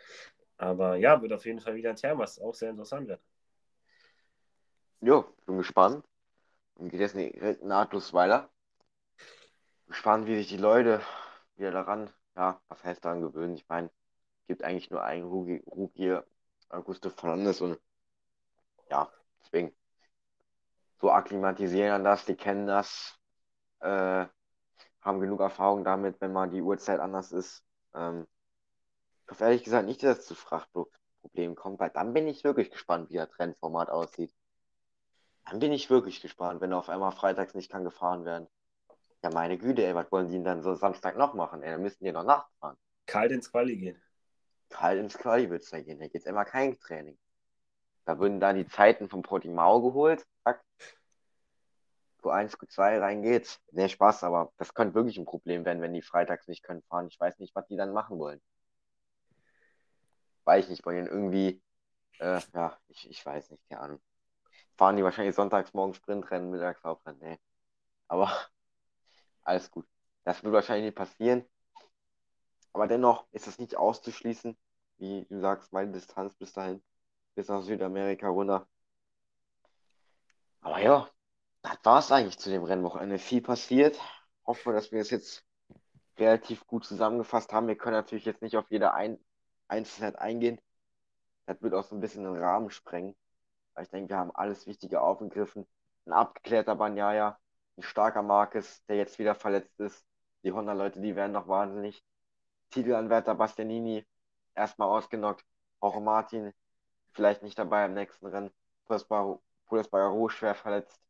Aber 0.58 0.96
ja, 0.96 1.20
wird 1.20 1.32
auf 1.32 1.44
jeden 1.44 1.60
Fall 1.60 1.74
wieder 1.74 1.90
ein 1.90 1.96
Thema, 1.96 2.18
was 2.18 2.38
auch 2.40 2.54
sehr 2.54 2.70
interessant 2.70 3.08
wird. 3.08 3.20
Jo, 5.00 5.24
bin 5.44 5.58
gespannt. 5.58 6.04
Und 6.74 6.90
geht 6.90 7.00
jetzt 7.00 7.16
nahtlos 7.62 8.12
weiter. 8.12 8.50
Gespannt, 9.88 10.26
wie 10.26 10.36
sich 10.36 10.48
die 10.48 10.56
Leute 10.56 11.00
wieder 11.56 11.70
daran, 11.70 12.10
ja, 12.36 12.60
was 12.68 12.82
heißt 12.84 13.04
daran 13.04 13.20
gewöhnen. 13.20 13.54
Ich 13.54 13.68
meine, 13.68 13.90
gibt 14.46 14.62
eigentlich 14.62 14.90
nur 14.90 15.02
einen 15.02 15.24
Rookie, 15.24 15.62
Rookie 15.66 16.18
Augusto 16.68 17.10
Fernandes 17.10 17.60
und 17.60 17.78
ja, 18.90 19.10
deswegen 19.40 19.72
so 21.00 21.10
akklimatisieren 21.10 21.92
an 21.92 22.04
das, 22.04 22.24
die 22.24 22.36
kennen 22.36 22.66
das, 22.66 23.18
äh, 23.80 24.26
haben 25.00 25.20
genug 25.20 25.40
Erfahrung 25.40 25.84
damit, 25.84 26.20
wenn 26.20 26.32
mal 26.32 26.48
die 26.50 26.62
Uhrzeit 26.62 27.00
anders 27.00 27.32
ist. 27.32 27.64
Ähm, 27.94 28.26
ich 29.24 29.30
hoffe 29.30 29.44
ehrlich 29.44 29.64
gesagt 29.64 29.86
nicht, 29.86 30.02
dass 30.02 30.18
es 30.20 30.26
zu 30.26 30.34
Frachtproblemen 30.34 31.56
kommt, 31.56 31.80
weil 31.80 31.90
dann 31.90 32.12
bin 32.12 32.26
ich 32.28 32.44
wirklich 32.44 32.70
gespannt, 32.70 33.10
wie 33.10 33.16
das 33.16 33.30
Trendformat 33.30 33.88
aussieht. 33.90 34.34
Dann 35.46 35.60
bin 35.60 35.72
ich 35.72 35.90
wirklich 35.90 36.20
gespannt, 36.20 36.60
wenn 36.60 36.72
auf 36.72 36.88
einmal 36.88 37.12
freitags 37.12 37.54
nicht 37.54 37.70
kann 37.70 37.84
gefahren 37.84 38.24
werden. 38.24 38.48
Ja, 39.26 39.32
meine 39.32 39.58
Güte, 39.58 39.84
ey, 39.84 39.92
was 39.92 40.12
wollen 40.12 40.28
die 40.28 40.34
denn 40.34 40.44
dann 40.44 40.62
so 40.62 40.76
Samstag 40.76 41.16
noch 41.16 41.34
machen? 41.34 41.60
Ey, 41.60 41.72
dann 41.72 41.82
müssten 41.82 42.04
die 42.04 42.12
noch 42.12 42.22
nachfahren. 42.22 42.76
Kalt 43.06 43.32
ins 43.32 43.50
Quali 43.50 43.76
gehen. 43.76 44.00
Kalt 44.68 45.00
ins 45.00 45.18
Quali 45.18 45.50
wird 45.50 45.64
es 45.64 45.70
da 45.70 45.80
gehen. 45.80 45.98
Da 45.98 46.06
geht 46.06 46.20
es 46.20 46.26
immer 46.26 46.44
kein 46.44 46.78
Training. 46.78 47.18
Da 48.04 48.20
würden 48.20 48.38
da 48.38 48.52
die 48.52 48.68
Zeiten 48.68 49.08
vom 49.08 49.22
Portimao 49.22 49.82
geholt. 49.82 50.24
Zack. 50.44 50.62
Q1, 52.22 52.56
Q2 52.56 53.00
reingeht. 53.00 53.58
Nee, 53.72 53.88
Spaß, 53.88 54.22
aber 54.22 54.52
das 54.58 54.72
könnte 54.74 54.94
wirklich 54.94 55.18
ein 55.18 55.24
Problem 55.24 55.64
werden, 55.64 55.82
wenn 55.82 55.92
die 55.92 56.02
freitags 56.02 56.46
nicht 56.46 56.62
können 56.62 56.82
fahren. 56.82 57.08
Ich 57.08 57.18
weiß 57.18 57.40
nicht, 57.40 57.52
was 57.56 57.66
die 57.66 57.76
dann 57.76 57.92
machen 57.92 58.20
wollen. 58.20 58.40
Weiß 60.44 60.66
ich 60.66 60.70
nicht, 60.70 60.86
wollen 60.86 61.08
irgendwie, 61.08 61.60
äh, 62.20 62.40
ja, 62.54 62.78
ich, 62.86 63.10
ich 63.10 63.26
weiß 63.26 63.50
nicht, 63.50 63.68
keine 63.68 63.80
Ahnung. 63.80 64.00
Fahren 64.76 64.96
die 64.96 65.02
wahrscheinlich 65.02 65.34
sonntags 65.34 65.74
morgen 65.74 65.94
Sprintrennen, 65.94 66.48
mittags 66.48 66.84
Hauptrennen, 66.84 67.18
nee. 67.20 67.38
Aber 68.06 68.30
alles 69.46 69.70
gut. 69.70 69.86
Das 70.24 70.42
wird 70.42 70.52
wahrscheinlich 70.52 70.86
nicht 70.86 70.96
passieren. 70.96 71.44
Aber 72.72 72.86
dennoch 72.86 73.26
ist 73.32 73.46
es 73.46 73.58
nicht 73.58 73.76
auszuschließen, 73.76 74.56
wie 74.98 75.26
du 75.30 75.40
sagst, 75.40 75.72
meine 75.72 75.92
Distanz 75.92 76.34
bis 76.34 76.52
dahin 76.52 76.82
bis 77.34 77.48
nach 77.48 77.62
Südamerika 77.62 78.28
runter. 78.28 78.66
Aber 80.60 80.80
ja, 80.80 81.08
das 81.62 81.78
war 81.84 81.98
es 82.00 82.10
eigentlich 82.10 82.38
zu 82.38 82.50
dem 82.50 82.64
Rennwochenende. 82.64 83.18
Viel 83.18 83.42
passiert. 83.42 84.00
Hoffe, 84.44 84.72
dass 84.72 84.90
wir 84.90 85.00
es 85.00 85.10
jetzt 85.10 85.44
relativ 86.18 86.66
gut 86.66 86.84
zusammengefasst 86.84 87.52
haben. 87.52 87.68
Wir 87.68 87.76
können 87.76 87.96
natürlich 87.96 88.24
jetzt 88.24 88.42
nicht 88.42 88.56
auf 88.56 88.70
jede 88.70 88.94
Ein 88.94 89.18
Einzelheit 89.68 90.18
eingehen. 90.18 90.60
Das 91.46 91.60
wird 91.62 91.74
auch 91.74 91.84
so 91.84 91.94
ein 91.94 92.00
bisschen 92.00 92.24
den 92.24 92.36
Rahmen 92.36 92.70
sprengen. 92.70 93.14
Weil 93.74 93.84
ich 93.84 93.90
denke, 93.90 94.10
wir 94.10 94.16
haben 94.16 94.34
alles 94.34 94.66
Wichtige 94.66 95.00
aufgegriffen. 95.02 95.66
Ein 96.06 96.12
abgeklärter 96.12 96.74
Banyaya, 96.74 97.38
ein 97.76 97.82
starker 97.82 98.22
Marcus, 98.22 98.84
der 98.86 98.96
jetzt 98.96 99.18
wieder 99.18 99.34
verletzt 99.34 99.78
ist. 99.80 100.04
Die 100.42 100.52
Honda-Leute, 100.52 101.00
die 101.00 101.16
werden 101.16 101.32
noch 101.32 101.48
wahnsinnig. 101.48 102.04
Titelanwärter 102.70 103.34
Bastianini, 103.34 104.06
erstmal 104.54 104.88
ausgenockt. 104.88 105.44
Auch 105.80 106.00
Martin, 106.00 106.52
vielleicht 107.12 107.42
nicht 107.42 107.58
dabei 107.58 107.84
im 107.84 107.94
nächsten 107.94 108.26
Rennen. 108.26 108.50
Pulis 108.86 109.88
Bagaro 109.88 110.28
schwer 110.28 110.54
verletzt. 110.54 111.00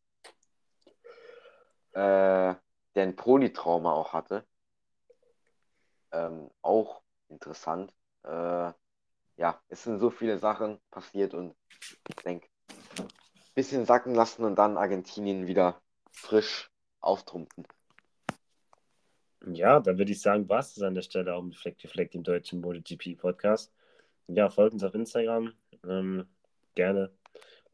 Äh, 1.93 2.55
der 2.95 3.03
ein 3.03 3.17
Polytrauma 3.17 3.93
auch 3.93 4.12
hatte. 4.12 4.47
Ähm, 6.12 6.51
auch 6.62 7.03
interessant. 7.29 7.93
Äh, 8.23 8.73
ja, 9.37 9.61
es 9.69 9.83
sind 9.83 9.99
so 9.99 10.11
viele 10.11 10.39
Sachen 10.39 10.81
passiert 10.91 11.35
und 11.35 11.55
ich 12.09 12.17
denke, 12.17 12.49
bisschen 13.55 13.87
sacken 13.87 14.14
lassen 14.14 14.45
und 14.45 14.57
dann 14.57 14.77
Argentinien 14.77 15.47
wieder 15.47 15.81
frisch 16.17 16.71
auftrumpfen. 17.01 17.67
Ja, 19.47 19.79
dann 19.81 19.99
würde 19.99 20.11
ich 20.12 20.21
sagen, 20.21 20.49
war 20.49 20.59
es 20.59 20.81
an 20.83 20.95
der 20.95 21.03
Stelle 21.03 21.35
auch 21.35 21.43
mit 21.43 21.57
Fleck 21.57 21.79
to 21.79 21.89
Fleck, 21.89 22.11
dem 22.11 22.25
deutschen 22.25 22.61
MotoGP 22.61 23.17
Podcast. 23.17 23.73
Ja, 24.27 24.51
folgt 24.51 24.75
uns 24.75 24.83
auf 24.83 24.95
Instagram, 24.95 25.53
ähm, 25.85 26.27
gerne. 26.75 27.12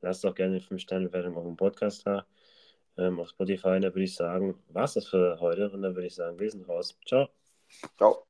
Lasst 0.02 0.24
doch 0.24 0.34
gerne 0.34 0.56
eine 0.56 0.64
5-Sterne-Wertung 0.64 1.36
auf 1.36 1.44
dem 1.44 1.56
Podcast 1.56 2.06
da. 2.06 2.26
Ähm, 2.98 3.18
auf 3.20 3.30
Spotify, 3.30 3.80
da 3.80 3.88
würde 3.94 4.02
ich 4.02 4.14
sagen, 4.14 4.62
war 4.68 4.84
es 4.84 4.94
das 4.94 5.06
für 5.06 5.38
heute. 5.40 5.70
Und 5.70 5.82
dann 5.82 5.94
würde 5.94 6.08
ich 6.08 6.14
sagen, 6.14 6.38
wir 6.38 6.50
sind 6.50 6.68
raus. 6.68 6.98
Ciao. 7.06 7.28
Ciao. 7.96 8.26